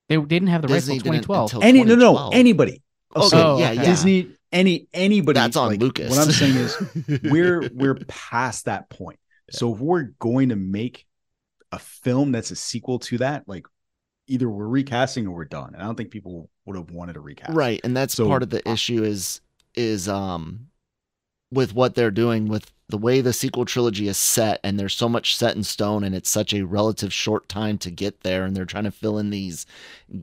They 0.09 0.17
didn't 0.17 0.47
have 0.49 0.63
the 0.63 0.67
rights 0.67 0.85
Disney 0.85 0.95
until 0.97 1.11
didn't 1.13 1.23
2012. 1.25 1.53
until 1.53 1.63
Any 1.63 1.83
no 1.83 1.95
no 1.95 2.29
anybody. 2.33 2.81
Okay, 3.15 3.27
So 3.29 3.37
Oh, 3.55 3.57
yeah, 3.59 3.67
okay. 3.71 3.75
yeah. 3.75 3.85
Disney 3.85 4.27
any 4.51 4.87
anybody 4.93 5.39
That's 5.39 5.55
on 5.55 5.69
like, 5.69 5.79
Lucas. 5.79 6.09
What 6.09 6.19
I'm 6.19 6.31
saying 6.31 6.55
is 6.55 7.21
we're 7.31 7.69
we're 7.73 7.95
past 8.07 8.65
that 8.65 8.89
point. 8.89 9.19
So 9.51 9.73
if 9.73 9.79
we're 9.79 10.11
going 10.19 10.49
to 10.49 10.55
make 10.55 11.05
a 11.71 11.79
film 11.79 12.31
that's 12.31 12.51
a 12.51 12.55
sequel 12.55 12.97
to 12.99 13.19
that, 13.19 13.43
like 13.47 13.65
either 14.27 14.49
we're 14.49 14.67
recasting 14.67 15.25
or 15.27 15.31
we're 15.35 15.45
done. 15.45 15.73
And 15.73 15.81
I 15.81 15.85
don't 15.85 15.95
think 15.95 16.09
people 16.11 16.49
would 16.65 16.75
have 16.75 16.89
wanted 16.91 17.13
to 17.13 17.19
recast. 17.19 17.53
right, 17.53 17.79
and 17.83 17.95
that's 17.95 18.15
So- 18.15 18.27
part 18.27 18.43
of 18.43 18.49
the 18.49 18.67
issue 18.69 19.03
is 19.03 19.39
is 19.75 20.09
um 20.09 20.67
with 21.51 21.73
what 21.75 21.95
they're 21.95 22.11
doing 22.11 22.47
with 22.47 22.71
the 22.89 22.97
way 22.97 23.21
the 23.21 23.31
sequel 23.31 23.65
trilogy 23.65 24.07
is 24.07 24.17
set 24.17 24.59
and 24.63 24.79
there's 24.79 24.95
so 24.95 25.07
much 25.07 25.35
set 25.35 25.55
in 25.55 25.63
stone 25.63 26.03
and 26.03 26.15
it's 26.15 26.29
such 26.29 26.53
a 26.53 26.65
relative 26.65 27.13
short 27.13 27.47
time 27.47 27.77
to 27.77 27.91
get 27.91 28.21
there 28.21 28.43
and 28.43 28.57
they're 28.57 28.65
trying 28.65 28.83
to 28.83 28.91
fill 28.91 29.19
in 29.19 29.29
these 29.29 29.67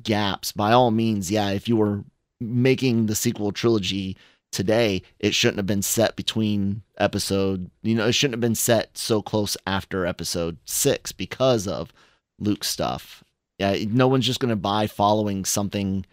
gaps. 0.02 0.50
By 0.50 0.72
all 0.72 0.90
means 0.90 1.30
yeah 1.30 1.50
if 1.50 1.68
you 1.68 1.76
were 1.76 2.04
making 2.40 3.06
the 3.06 3.14
sequel 3.14 3.52
trilogy 3.52 4.16
today 4.50 5.02
it 5.20 5.32
shouldn't 5.32 5.58
have 5.58 5.66
been 5.66 5.82
set 5.82 6.16
between 6.16 6.82
episode 6.98 7.70
you 7.82 7.94
know 7.94 8.06
it 8.06 8.12
shouldn't 8.12 8.34
have 8.34 8.40
been 8.40 8.54
set 8.54 8.98
so 8.98 9.22
close 9.22 9.56
after 9.66 10.04
episode 10.04 10.58
6 10.64 11.12
because 11.12 11.68
of 11.68 11.92
Luke 12.40 12.64
stuff. 12.64 13.22
Yeah 13.58 13.76
no 13.88 14.08
one's 14.08 14.26
just 14.26 14.40
going 14.40 14.50
to 14.50 14.56
buy 14.56 14.88
following 14.88 15.44
something 15.44 16.04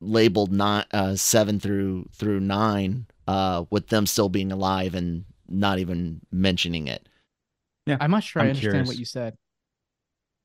labeled 0.00 0.52
not 0.52 0.86
uh, 0.92 1.16
7 1.16 1.60
through 1.60 2.08
through 2.12 2.40
9 2.40 3.06
uh 3.28 3.64
with 3.68 3.88
them 3.88 4.06
still 4.06 4.30
being 4.30 4.50
alive 4.50 4.94
and 4.94 5.26
not 5.48 5.78
even 5.78 6.20
mentioning 6.30 6.86
it 6.88 7.08
Yeah, 7.86 7.96
I'm 8.00 8.10
not 8.10 8.24
sure 8.24 8.42
i 8.42 8.44
I'm 8.44 8.50
understand 8.50 8.72
curious. 8.72 8.88
what 8.88 8.98
you 8.98 9.04
said. 9.04 9.36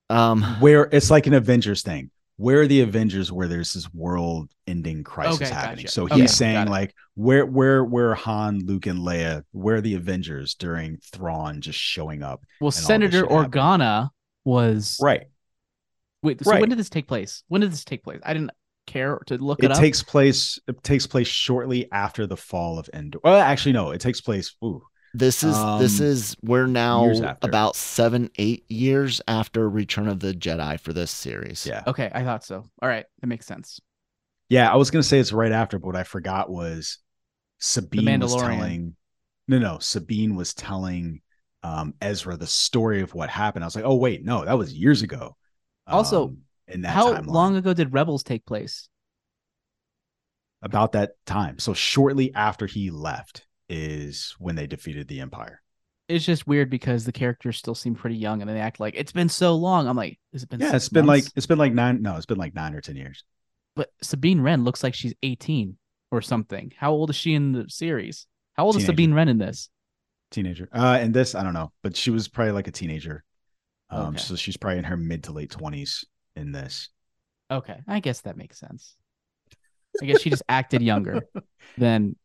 um 0.10 0.42
Where 0.60 0.90
it's 0.92 1.10
like 1.10 1.28
an 1.28 1.34
Avengers 1.34 1.82
thing. 1.82 2.12
Where 2.38 2.62
are 2.62 2.68
the 2.68 2.82
Avengers 2.82 3.32
where 3.32 3.48
there's 3.48 3.74
this 3.74 3.94
world 3.94 4.50
ending 4.66 5.04
crisis 5.04 5.38
Okay, 5.38 5.50
happening? 5.52 5.86
gotcha. 5.86 5.92
So 5.94 6.06
Okay, 6.06 6.22
he's 6.22 6.32
saying 6.34 6.68
like 6.68 6.96
where 7.16 7.46
where 7.46 7.84
where 7.84 8.14
Han, 8.16 8.62
Luke, 8.66 8.88
and 8.88 9.00
Leia, 9.00 9.44
where 9.52 9.76
are 9.76 9.82
the 9.82 9.96
Avengers 9.96 10.56
during 10.56 10.98
Thrawn 10.98 11.62
just 11.62 11.80
showing 11.80 12.24
up? 12.24 12.44
Well, 12.60 12.72
Senator 12.72 13.20
shit 13.20 13.32
happened. 13.32 13.54
Organa 13.54 14.10
was 14.44 14.98
Right. 15.00 15.28
Wait, 16.24 16.44
so 16.44 16.52
Right. 16.52 16.62
when 16.62 16.70
did 16.70 16.78
this 16.78 16.90
take 16.90 17.08
place? 17.08 17.44
When 17.48 17.62
did 17.62 17.72
this 17.72 17.84
take 17.84 18.04
place? 18.04 18.20
I 18.26 18.34
didn't. 18.34 18.52
care 18.88 19.20
to 19.28 19.38
look 19.38 19.60
it, 19.60 19.66
It 19.66 19.72
up? 19.72 19.78
takes 19.80 20.02
place. 20.04 20.60
It 20.68 20.84
takes 20.84 21.06
place 21.08 21.28
shortly 21.28 21.90
after 21.92 22.26
the 22.28 22.36
fall 22.36 22.80
of 22.80 22.90
Endor. 22.94 23.20
Well, 23.24 23.40
actually, 23.40 23.74
no. 23.74 23.92
It 23.92 24.02
takes 24.02 24.20
place. 24.20 24.56
Ooh, 24.64 24.82
This 25.14 25.44
is 25.44 25.56
this 25.80 26.00
Um, 26.00 26.06
is 26.08 26.38
we're 26.42 26.68
now 26.68 27.12
about 27.42 27.76
seven 27.76 28.30
eight 28.38 28.64
years 28.72 29.22
after 29.28 29.70
Return 29.70 30.08
of 30.08 30.20
the 30.22 30.34
Jedi 30.34 30.80
for 30.80 30.94
this 30.94 31.12
series. 31.12 31.66
yeah, 31.66 31.84
okay, 31.86 32.10
I 32.14 32.24
thought 32.24 32.44
so. 32.46 32.70
All 32.82 32.90
right, 32.90 33.06
that 33.20 33.28
makes 33.28 33.46
sense. 33.46 33.80
yeah. 34.50 34.72
I 34.72 34.76
was 34.78 34.90
gonna 34.90 35.04
say 35.04 35.20
it's 35.20 35.34
right 35.34 35.52
after, 35.52 35.80
but 35.80 35.88
what 35.88 35.96
I 35.98 36.04
forgot 36.04 36.50
was 36.50 37.00
Sabine 37.60 38.20
was 38.22 38.36
telling. 38.36 38.96
No, 39.48 39.60
no. 39.60 39.80
Sabine 39.80 40.36
was 40.36 40.54
telling 40.54 41.22
um, 41.64 41.94
Ezra 42.02 42.38
the 42.38 42.48
story 42.48 43.02
of 43.02 43.14
what 43.14 43.30
happened. 43.30 43.66
I 43.66 43.68
was 43.68 43.76
like, 43.76 43.86
oh 43.86 43.96
wait, 43.96 44.24
no, 44.24 44.46
that 44.46 44.58
was 44.58 44.74
years 44.74 45.02
ago. 45.02 45.36
Also, 45.88 46.30
Um, 46.30 46.38
in 46.68 46.82
that 46.84 46.94
How 46.94 47.14
timeline. 47.16 47.28
long 47.28 47.56
ago 47.58 47.74
did 47.74 47.92
Rebels 47.94 48.24
take 48.24 48.46
place? 48.46 48.88
about 50.64 50.92
that 50.94 51.12
time. 51.26 51.58
So 51.60 51.74
shortly 51.74 52.34
after 52.34 52.66
he 52.68 52.92
left 52.92 53.46
is 53.72 54.36
when 54.38 54.56
they 54.56 54.68
defeated 54.68 55.08
the 55.08 55.22
Empire. 55.22 55.62
It's 56.08 56.26
just 56.26 56.46
weird 56.46 56.70
because 56.70 57.06
the 57.06 57.12
characters 57.14 57.58
still 57.58 57.74
seem 57.76 57.96
pretty 57.96 58.18
young 58.18 58.42
and 58.42 58.50
they 58.50 58.60
act 58.60 58.80
like 58.82 58.96
it's 58.98 59.14
been 59.14 59.30
so 59.30 59.56
long. 59.56 59.88
I'm 59.88 59.96
like, 59.96 60.20
has 60.34 60.44
it 60.44 60.50
been? 60.50 60.60
Yeah, 60.60 60.76
it's 60.76 60.90
been 60.90 61.06
like 61.08 61.24
it's 61.36 61.46
been 61.46 61.58
like 61.58 61.74
nine. 61.74 62.02
No, 62.02 62.18
it's 62.18 62.26
been 62.26 62.38
like 62.38 62.54
nine 62.54 62.76
or 62.76 62.82
ten 62.82 62.98
years. 62.98 63.24
but 63.76 63.90
Sabine 64.02 64.42
Wren 64.42 64.64
looks 64.66 64.84
like 64.84 64.94
she's 64.94 65.14
18 65.24 65.78
or 66.12 66.22
something. 66.22 66.74
How 66.78 66.92
old 66.92 67.10
is 67.12 67.16
she 67.16 67.34
in 67.34 67.54
the 67.54 67.66
series? 67.70 68.28
How 68.56 68.66
old 68.66 68.76
is 68.76 68.86
Sabine 68.86 69.14
Wren 69.14 69.30
in 69.30 69.38
this? 69.38 69.70
Teenager. 70.32 70.68
Uh, 70.74 70.98
and 71.00 71.14
this 71.14 71.34
I 71.34 71.44
don't 71.44 71.54
know, 71.54 71.72
but 71.82 71.96
she 71.96 72.12
was 72.12 72.28
probably 72.28 72.52
like 72.52 72.68
a 72.68 72.72
teenager. 72.72 73.24
Um, 73.90 74.10
Okay. 74.10 74.18
so 74.18 74.36
she's 74.36 74.58
probably 74.58 74.80
in 74.80 74.84
her 74.86 74.98
mid 74.98 75.24
to 75.26 75.32
late 75.32 75.52
twenties 75.52 76.04
in 76.36 76.52
this. 76.52 76.90
Okay, 77.50 77.80
I 77.88 78.02
guess 78.02 78.22
that 78.22 78.36
makes 78.38 78.60
sense. 78.60 78.96
I 80.02 80.06
guess 80.06 80.20
she 80.22 80.30
just 80.30 80.44
acted 80.50 80.82
younger 80.82 81.22
than 81.78 82.16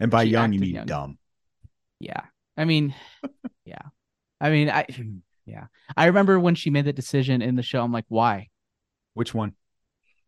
And 0.00 0.10
by 0.10 0.24
She 0.24 0.30
young, 0.30 0.52
you 0.52 0.60
mean 0.60 0.74
young. 0.74 0.86
dumb. 0.86 1.18
yeah. 2.00 2.22
I 2.56 2.64
mean, 2.64 2.94
yeah. 3.64 3.82
I 4.40 4.50
mean, 4.50 4.70
I 4.70 4.86
yeah. 5.46 5.66
I 5.96 6.06
remember 6.06 6.40
when 6.40 6.54
she 6.54 6.70
made 6.70 6.86
that 6.86 6.96
decision 6.96 7.42
in 7.42 7.54
the 7.56 7.62
show. 7.62 7.82
I'm 7.82 7.92
like, 7.92 8.06
why? 8.08 8.48
Which 9.14 9.34
one? 9.34 9.52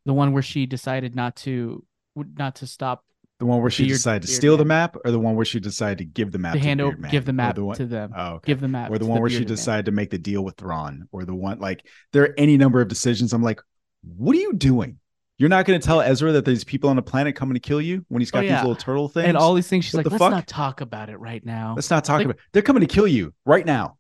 The 0.05 0.13
one 0.13 0.33
where 0.33 0.43
she 0.43 0.67
decided 0.67 1.15
not 1.17 1.37
to 1.37 1.85
not 2.17 2.57
to 2.57 2.67
stop 2.67 3.05
The 3.39 3.47
one 3.47 3.61
where 3.63 3.71
she 3.71 3.85
Beard- 3.85 3.95
decided 3.97 4.23
to 4.23 4.29
steal 4.29 4.57
the 4.57 4.65
map, 4.65 4.97
or 5.05 5.11
the 5.11 5.19
one 5.19 5.35
where 5.37 5.45
she 5.47 5.61
decided 5.61 5.99
to 5.99 6.05
give 6.05 6.31
the 6.33 6.39
map 6.39 6.53
to 6.55 6.59
to 6.61 6.65
hand 6.67 6.81
over, 6.81 6.97
Man? 6.97 7.11
give 7.11 7.25
the 7.25 7.33
map 7.33 7.55
the 7.55 7.65
one- 7.65 7.77
to 7.77 7.87
them, 7.87 8.13
Oh, 8.17 8.35
okay. 8.35 8.47
give 8.53 8.61
the 8.61 8.69
map, 8.69 8.91
or 8.91 8.99
the 8.99 9.07
one 9.07 9.21
where 9.21 9.31
she 9.31 9.37
bearded 9.39 9.49
man. 9.51 9.57
decided 9.57 9.85
to 9.87 9.93
make 9.93 10.11
the 10.11 10.19
deal 10.19 10.45
with 10.45 10.57
Thrawn, 10.57 11.09
or 11.13 11.25
the 11.25 11.35
one 11.35 11.59
like 11.59 11.87
there 12.13 12.23
are 12.25 12.35
any 12.37 12.57
number 12.59 12.81
of 12.81 12.89
decisions. 12.89 13.33
I'm 13.33 13.43
like, 13.43 13.61
what 14.03 14.37
are 14.37 14.41
you 14.41 14.53
doing? 14.53 14.99
You're 15.43 15.49
not 15.49 15.67
going 15.67 15.81
to 15.81 15.85
tell 15.85 16.01
Ezra 16.01 16.31
that 16.31 16.45
there's 16.45 16.63
people 16.63 16.89
on 16.89 16.95
the 16.95 17.03
planet 17.03 17.35
coming 17.35 17.55
to 17.55 17.59
kill 17.61 17.81
you 17.81 18.07
when 18.07 18.21
he's 18.21 18.31
oh, 18.31 18.35
got 18.35 18.39
Oh, 18.39 18.43
yeah. 18.43 18.53
these 18.59 18.61
little 18.63 18.77
turtle 18.77 19.09
things. 19.09 19.27
and 19.27 19.37
all 19.37 19.55
these 19.55 19.67
things. 19.67 19.85
She's 19.87 19.93
What 19.95 19.99
like, 19.99 20.05
the 20.05 20.11
let's 20.11 20.23
fuck? 20.23 20.31
not 20.31 20.47
talk 20.47 20.81
about 20.81 21.09
it 21.11 21.17
right 21.19 21.45
now. 21.45 21.73
Let's 21.75 21.91
not 21.91 22.05
talk 22.05 22.19
Like- 22.19 22.27
about. 22.27 22.37
They're 22.53 22.63
coming 22.63 22.83
to 22.83 22.87
kill 22.87 23.09
you 23.09 23.35
right 23.45 23.67
now. 23.67 23.97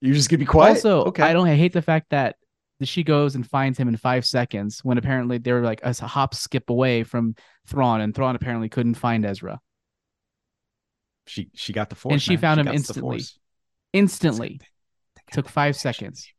You're 0.00 0.14
just 0.14 0.30
gonna 0.30 0.38
be 0.38 0.44
quiet. 0.46 0.76
Also, 0.76 1.06
okay. 1.06 1.24
I 1.24 1.32
don't 1.32 1.48
I 1.48 1.56
hate 1.56 1.72
the 1.72 1.82
fact 1.82 2.10
that 2.10 2.36
she 2.84 3.02
goes 3.02 3.34
and 3.34 3.44
finds 3.44 3.76
him 3.76 3.88
in 3.88 3.96
five 3.96 4.24
seconds 4.24 4.78
when 4.84 4.98
apparently 4.98 5.38
they 5.38 5.52
were 5.52 5.62
like 5.62 5.80
a 5.82 5.92
hop 6.06 6.32
skip 6.32 6.70
away 6.70 7.02
from 7.02 7.34
Thrawn, 7.66 8.00
and 8.00 8.14
Thrawn 8.14 8.36
apparently 8.36 8.68
couldn't 8.68 8.94
find 8.94 9.26
Ezra 9.26 9.58
She 11.26 11.48
she 11.54 11.72
got 11.72 11.90
the 11.90 11.96
force, 11.96 12.12
and 12.12 12.22
she 12.22 12.34
man. 12.34 12.40
found 12.40 12.60
him 12.60 12.68
instantly. 12.68 13.20
Instantly. 13.92 14.60
Took 15.32 15.48
five 15.48 15.74
seconds. 15.74 16.32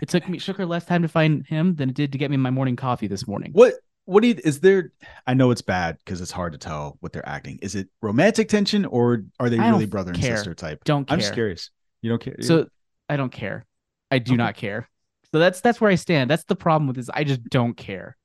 It 0.00 0.08
took 0.08 0.28
me 0.28 0.38
took 0.38 0.56
her 0.56 0.66
less 0.66 0.84
time 0.84 1.02
to 1.02 1.08
find 1.08 1.46
him 1.46 1.74
than 1.74 1.90
it 1.90 1.94
did 1.94 2.12
to 2.12 2.18
get 2.18 2.30
me 2.30 2.36
my 2.36 2.50
morning 2.50 2.76
coffee 2.76 3.06
this 3.06 3.26
morning. 3.26 3.52
What 3.52 3.74
what 4.04 4.22
do 4.22 4.28
you, 4.28 4.36
is 4.42 4.60
there? 4.60 4.92
I 5.26 5.34
know 5.34 5.50
it's 5.50 5.62
bad 5.62 5.98
because 6.04 6.20
it's 6.20 6.30
hard 6.32 6.52
to 6.52 6.58
tell 6.58 6.96
what 7.00 7.12
they're 7.12 7.28
acting. 7.28 7.58
Is 7.62 7.74
it 7.74 7.88
romantic 8.00 8.48
tension 8.48 8.84
or 8.84 9.24
are 9.38 9.48
they 9.48 9.58
I 9.58 9.70
really 9.70 9.86
brother 9.86 10.12
and 10.12 10.22
sister 10.22 10.54
type? 10.54 10.84
Don't 10.84 11.06
care. 11.06 11.14
I'm 11.14 11.20
just 11.20 11.34
curious. 11.34 11.70
You 12.00 12.10
don't 12.10 12.20
care. 12.20 12.36
So 12.40 12.66
I 13.08 13.16
don't 13.16 13.30
care. 13.32 13.64
I 14.10 14.18
do 14.18 14.32
Okay. 14.32 14.38
not 14.38 14.56
care. 14.56 14.88
So 15.30 15.38
that's 15.38 15.60
that's 15.60 15.80
where 15.80 15.90
I 15.90 15.94
stand. 15.94 16.30
That's 16.30 16.44
the 16.44 16.56
problem 16.56 16.88
with 16.88 16.96
this. 16.96 17.08
I 17.12 17.24
just 17.24 17.44
don't 17.44 17.76
care. 17.76 18.16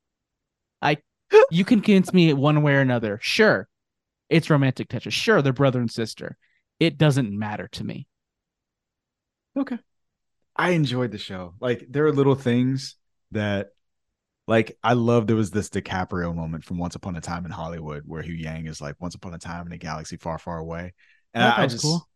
I 0.81 0.97
you 1.51 1.63
can 1.63 1.81
convince 1.81 2.13
me 2.13 2.33
one 2.33 2.63
way 2.63 2.73
or 2.73 2.81
another. 2.81 3.19
Sure, 3.21 3.67
it's 4.29 4.49
romantic 4.49 4.89
touches. 4.89 5.13
Sure, 5.13 5.41
they're 5.41 5.53
brother 5.53 5.79
and 5.79 5.91
sister. 5.91 6.37
It 6.79 6.97
doesn't 6.97 7.31
matter 7.37 7.67
to 7.73 7.83
me. 7.83 8.07
Okay. 9.55 9.77
I 10.57 10.71
enjoyed 10.71 11.11
the 11.11 11.17
show. 11.17 11.53
Like 11.59 11.85
there 11.89 12.05
are 12.05 12.11
little 12.11 12.35
things 12.35 12.95
that 13.31 13.69
like 14.47 14.77
I 14.83 14.93
love 14.93 15.27
there 15.27 15.35
was 15.35 15.51
this 15.51 15.69
DiCaprio 15.69 16.33
moment 16.33 16.63
from 16.63 16.77
Once 16.77 16.95
Upon 16.95 17.15
a 17.15 17.21
Time 17.21 17.45
in 17.45 17.51
Hollywood 17.51 18.03
where 18.05 18.23
Huyang 18.23 18.67
is 18.67 18.79
like 18.81 18.95
Once 18.99 19.15
Upon 19.15 19.33
a 19.33 19.37
Time 19.37 19.67
in 19.67 19.73
a 19.73 19.77
galaxy 19.77 20.17
far, 20.17 20.37
far 20.39 20.57
away. 20.57 20.93
And 21.33 21.43
I 21.43 21.47
I, 21.47 21.49
thought 21.49 21.57
that 21.57 21.63
I 21.63 21.67
just 21.67 21.83
cool. 21.83 22.09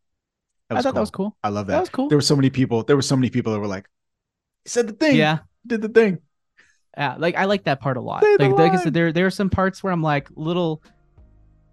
I 0.69 0.81
thought 0.81 0.93
that 0.93 0.99
was 1.01 1.11
cool. 1.11 1.37
I 1.43 1.49
love 1.49 1.67
That 1.67 1.73
that. 1.73 1.79
was 1.81 1.89
cool. 1.89 2.07
There 2.07 2.17
were 2.17 2.21
so 2.21 2.35
many 2.35 2.49
people. 2.49 2.83
There 2.83 2.95
were 2.95 3.01
so 3.01 3.15
many 3.17 3.29
people 3.29 3.51
that 3.53 3.59
were 3.59 3.67
like, 3.67 3.87
said 4.65 4.87
the 4.87 4.93
thing. 4.93 5.17
Yeah, 5.17 5.39
Did 5.67 5.81
the 5.81 5.89
thing. 5.89 6.19
yeah. 6.97 7.15
Like 7.19 7.35
I 7.35 7.45
like 7.45 7.65
that 7.65 7.81
part 7.81 7.97
a 7.97 8.01
lot. 8.01 8.23
Like, 8.39 8.51
like 8.53 8.71
I 8.71 8.81
said, 8.83 8.93
there 8.93 9.11
there 9.11 9.25
are 9.25 9.31
some 9.31 9.49
parts 9.49 9.83
where 9.83 9.91
I'm 9.91 10.01
like 10.01 10.29
little 10.35 10.81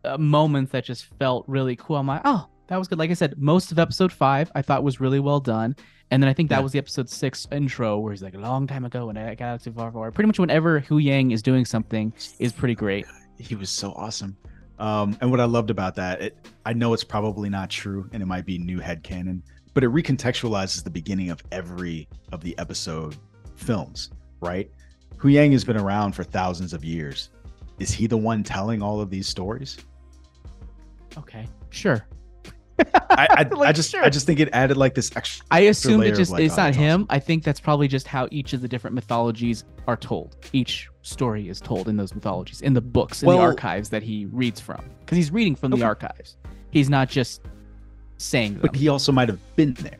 uh, 0.04 0.18
moments 0.18 0.72
that 0.72 0.84
just 0.84 1.04
felt 1.18 1.44
really 1.46 1.76
cool. 1.76 1.96
I'm 1.96 2.06
like, 2.08 2.22
oh, 2.24 2.48
that 2.68 2.76
was 2.78 2.88
good. 2.88 2.98
Like 2.98 3.10
I 3.10 3.14
said, 3.14 3.34
most 3.38 3.72
of 3.72 3.78
episode 3.78 4.12
five 4.12 4.50
I 4.54 4.62
thought 4.62 4.82
was 4.84 5.00
really 5.00 5.20
well 5.20 5.40
done. 5.40 5.74
And 6.10 6.22
then 6.22 6.28
I 6.30 6.32
think 6.32 6.48
that 6.50 6.56
Yeah. 6.58 6.62
was 6.62 6.72
the 6.72 6.78
episode 6.78 7.08
six 7.10 7.46
intro 7.52 7.98
where 7.98 8.12
he's 8.12 8.22
like 8.22 8.34
a 8.34 8.38
long 8.38 8.66
time 8.66 8.84
ago 8.84 9.10
in 9.10 9.16
a 9.18 9.34
galaxy 9.36 9.70
far, 9.70 9.90
far 9.92 10.06
away. 10.06 10.14
Pretty 10.14 10.26
much 10.26 10.38
whenever 10.38 10.80
Huyang 10.80 11.32
is 11.32 11.42
doing 11.42 11.64
something 11.64 12.12
is 12.38 12.52
pretty 12.52 12.74
great. 12.74 13.04
He 13.38 13.54
was 13.54 13.68
so 13.70 13.92
awesome. 13.92 14.36
Um, 14.78 15.16
and 15.20 15.30
what 15.30 15.40
I 15.40 15.44
loved 15.44 15.70
about 15.70 15.94
that, 15.96 16.22
it 16.22 16.48
I 16.64 16.72
know 16.72 16.94
it's 16.94 17.04
probably 17.04 17.48
not 17.50 17.68
true 17.68 18.08
and 18.12 18.22
it 18.22 18.26
might 18.26 18.46
be 18.46 18.58
new 18.58 18.78
headcanon, 18.78 19.42
but 19.74 19.82
it 19.84 19.90
recontextualizes 19.90 20.82
the 20.84 20.90
beginning 20.90 21.30
of 21.30 21.42
every 21.52 22.08
of 22.32 22.40
the 22.42 22.56
episode 22.58 23.16
films, 23.56 24.10
right? 24.40 24.70
Huyang 25.16 25.52
has 25.52 25.64
been 25.64 25.76
around 25.76 26.12
for 26.12 26.22
thousands 26.22 26.72
of 26.72 26.84
years. 26.84 27.30
Is 27.80 27.90
he 27.90 28.06
the 28.06 28.16
one 28.16 28.42
telling 28.42 28.82
all 28.82 29.00
of 29.00 29.10
these 29.10 29.26
stories? 29.28 29.76
Okay, 31.16 31.46
sure. 31.70 32.06
I 33.10 33.26
I, 33.30 33.50
I 33.66 33.72
just 33.72 33.90
sure. 33.90 34.04
I 34.04 34.08
just 34.08 34.26
think 34.26 34.40
it 34.40 34.48
added 34.52 34.76
like 34.76 34.94
this 34.94 35.14
extra 35.16 35.44
I 35.50 35.60
assume 35.60 36.00
layer 36.00 36.08
it 36.08 36.12
of, 36.12 36.18
just 36.18 36.32
like, 36.32 36.42
it's 36.42 36.54
oh, 36.54 36.56
not 36.56 36.64
that's 36.66 36.76
him. 36.76 37.06
I 37.10 37.18
think 37.18 37.44
that's 37.44 37.60
probably 37.60 37.88
just 37.88 38.06
how 38.06 38.28
each 38.30 38.52
of 38.52 38.60
the 38.60 38.68
different 38.68 38.94
mythologies 38.94 39.64
are 39.86 39.96
told. 39.96 40.36
Each 40.52 40.88
story 41.02 41.48
is 41.48 41.60
told 41.60 41.88
in 41.88 41.96
those 41.96 42.14
mythologies, 42.14 42.60
in 42.60 42.74
the 42.74 42.80
books, 42.80 43.22
in 43.22 43.28
the 43.28 43.38
archives 43.38 43.88
that 43.90 44.02
he 44.02 44.26
reads 44.26 44.60
from. 44.60 44.84
Because 45.00 45.16
he's 45.16 45.30
reading 45.30 45.54
from 45.54 45.72
Okay. 45.72 45.80
the 45.80 45.86
archives. 45.86 46.36
He's 46.70 46.90
not 46.90 47.08
just 47.08 47.42
saying 48.18 48.54
them. 48.54 48.62
but 48.62 48.76
he 48.76 48.88
also 48.88 49.12
might 49.12 49.28
have 49.28 49.40
been 49.56 49.74
there. 49.74 49.98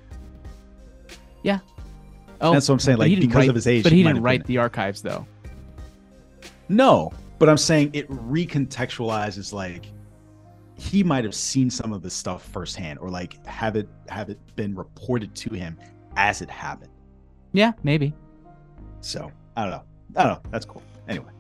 Yeah. 1.43 1.61
Oh, 2.41 2.53
That's 2.53 2.69
what 2.69 2.75
I'm 2.75 2.77
oh, 2.77 2.79
saying. 2.79 2.99
Like 2.99 3.21
because 3.21 3.35
write- 3.35 3.49
of 3.49 3.55
his 3.55 3.67
age, 3.67 3.83
but 3.83 3.93
he 3.93 4.05
might 4.05 4.11
didn't 4.11 4.23
write 4.23 4.41
been 4.43 4.49
the 4.49 4.59
archives 4.59 5.03
though. 5.03 5.27
No, 6.69 7.13
but 7.39 7.49
I'm 7.49 7.57
saying 7.57 7.91
it 7.95 8.09
recontextualizes 8.11 9.53
like 9.53 9.87
he 10.79 11.03
might 11.03 11.25
have 11.25 11.35
seen 11.35 11.69
some 11.69 11.93
of 11.93 12.03
the 12.03 12.11
stuff 12.11 12.45
firsthand 12.45 13.01
or 13.01 13.11
like 13.11 13.45
have 13.47 13.75
it 13.75 13.89
have 14.09 14.31
it 14.31 14.39
been 14.55 14.75
reported 14.75 15.35
to 15.35 15.53
him 15.53 15.77
as 16.17 16.41
it 16.41 16.49
happened. 16.49 16.93
Yeah, 17.53 17.73
maybe. 17.83 18.15
So 19.01 19.31
I 19.57 19.63
don't 19.63 19.73
know. 19.73 19.83
I 20.17 20.23
don't 20.23 20.33
know. 20.35 20.51
That's 20.51 20.65
cool. 20.65 20.83
Anyway, 21.09 21.31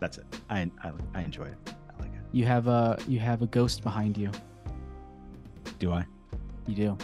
that's 0.00 0.18
it. 0.18 0.24
I 0.50 0.68
I, 0.82 0.92
I 1.14 1.22
enjoy 1.22 1.44
it. 1.44 1.56
I 1.66 2.02
like 2.02 2.12
it. 2.12 2.20
You 2.32 2.44
have 2.44 2.66
a 2.66 2.98
you 3.06 3.20
have 3.20 3.42
a 3.42 3.46
ghost 3.46 3.82
behind 3.82 4.18
you. 4.18 4.32
Do 5.78 5.92
I? 5.92 6.04
You 6.66 6.74
do. 6.74 6.98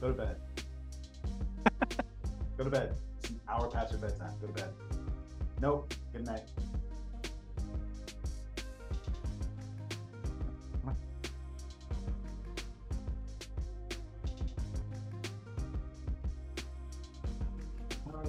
Go 0.00 0.08
to 0.08 0.14
bed. 0.14 0.36
Go 2.56 2.64
to 2.64 2.70
bed. 2.70 2.94
It's 3.18 3.30
an 3.30 3.40
hour 3.48 3.68
past 3.68 3.92
your 3.92 4.00
bedtime. 4.00 4.32
Go 4.40 4.46
to 4.46 4.52
bed. 4.52 4.70
Nope. 5.60 5.92
Good 6.12 6.26
night. 6.26 6.42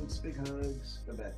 Hugs, 0.05 0.19
big 0.19 0.37
hugs. 0.37 0.99
Go 1.07 1.13
to 1.13 1.17
bed. 1.17 1.33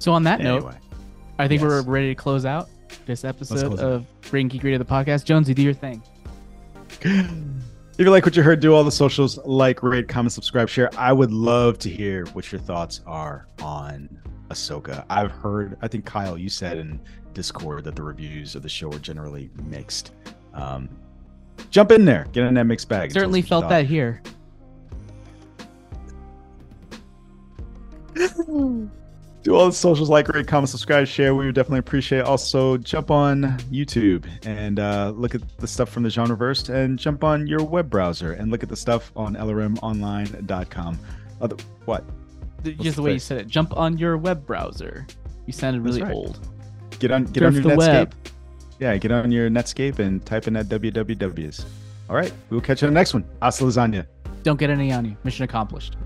So 0.00 0.12
on 0.12 0.24
that 0.24 0.40
note, 0.40 0.74
I 1.38 1.46
think 1.46 1.62
we're 1.62 1.82
ready 1.82 2.08
to 2.08 2.16
close 2.16 2.44
out 2.44 2.68
this 3.06 3.24
episode 3.24 3.78
of 3.78 4.04
Breaking 4.22 4.48
Geek 4.48 4.62
to 4.62 4.78
the 4.78 4.84
podcast. 4.84 5.24
Jonesy, 5.24 5.54
do 5.54 5.62
your 5.62 5.72
thing. 5.72 6.02
If 7.00 7.98
you 7.98 8.10
like 8.10 8.24
what 8.24 8.34
you 8.36 8.42
heard, 8.42 8.58
do 8.58 8.74
all 8.74 8.82
the 8.82 8.90
socials, 8.90 9.38
like, 9.44 9.84
rate, 9.84 10.08
comment, 10.08 10.32
subscribe, 10.32 10.68
share. 10.68 10.90
I 10.98 11.12
would 11.12 11.30
love 11.30 11.78
to 11.80 11.88
hear 11.88 12.26
what 12.32 12.50
your 12.50 12.60
thoughts 12.60 13.00
are 13.06 13.46
on 13.60 14.08
Ahsoka. 14.52 15.04
I've 15.10 15.30
heard, 15.30 15.76
I 15.82 15.88
think 15.88 16.04
Kyle, 16.04 16.38
you 16.38 16.48
said 16.48 16.78
in 16.78 17.00
Discord 17.34 17.84
that 17.84 17.96
the 17.96 18.02
reviews 18.02 18.54
of 18.54 18.62
the 18.62 18.68
show 18.68 18.92
are 18.92 18.98
generally 18.98 19.50
mixed. 19.64 20.12
Um, 20.54 20.88
jump 21.70 21.90
in 21.92 22.04
there, 22.04 22.26
get 22.32 22.44
in 22.44 22.54
that 22.54 22.64
mixed 22.64 22.88
bag. 22.88 23.12
Certainly 23.12 23.42
felt 23.42 23.68
that 23.68 23.86
here. 23.86 24.22
Do 29.42 29.56
all 29.56 29.66
the 29.66 29.72
socials, 29.72 30.08
like, 30.08 30.28
rate, 30.28 30.46
comment, 30.46 30.68
subscribe, 30.68 31.08
share. 31.08 31.34
We 31.34 31.46
would 31.46 31.54
definitely 31.56 31.80
appreciate. 31.80 32.20
Also, 32.20 32.76
jump 32.76 33.10
on 33.10 33.42
YouTube 33.72 34.24
and 34.46 34.78
uh, 34.78 35.12
look 35.16 35.34
at 35.34 35.42
the 35.58 35.66
stuff 35.66 35.88
from 35.88 36.04
the 36.04 36.08
Genreverse, 36.08 36.72
and 36.72 36.96
jump 36.96 37.24
on 37.24 37.48
your 37.48 37.64
web 37.64 37.90
browser 37.90 38.34
and 38.34 38.52
look 38.52 38.62
at 38.62 38.68
the 38.68 38.76
stuff 38.76 39.10
on 39.16 39.34
lrmonline.com. 39.34 40.98
Other 41.40 41.56
what? 41.86 42.04
Just 42.62 42.96
the 42.96 43.02
way 43.02 43.14
you 43.14 43.18
said 43.18 43.38
it. 43.38 43.46
Jump 43.46 43.76
on 43.76 43.98
your 43.98 44.16
web 44.16 44.46
browser. 44.46 45.06
You 45.46 45.52
sounded 45.52 45.82
really 45.82 46.02
right. 46.02 46.12
old. 46.12 46.38
Get 46.98 47.10
on 47.10 47.24
get 47.24 47.42
on 47.42 47.54
your 47.54 47.64
Netscape. 47.64 47.76
web. 47.76 48.14
Yeah, 48.78 48.96
get 48.96 49.12
on 49.12 49.30
your 49.30 49.50
Netscape 49.50 49.98
and 49.98 50.24
type 50.24 50.46
in 50.46 50.54
that 50.54 50.66
wwws. 50.66 51.64
All 52.08 52.16
right, 52.16 52.32
we'll 52.50 52.60
catch 52.60 52.82
you 52.82 52.88
on 52.88 52.94
the 52.94 53.00
next 53.00 53.14
one. 53.14 53.24
Hasta 53.40 53.64
lasagna. 53.64 54.06
Don't 54.42 54.58
get 54.58 54.70
any 54.70 54.92
on 54.92 55.04
you. 55.04 55.16
Mission 55.24 55.44
accomplished. 55.44 55.96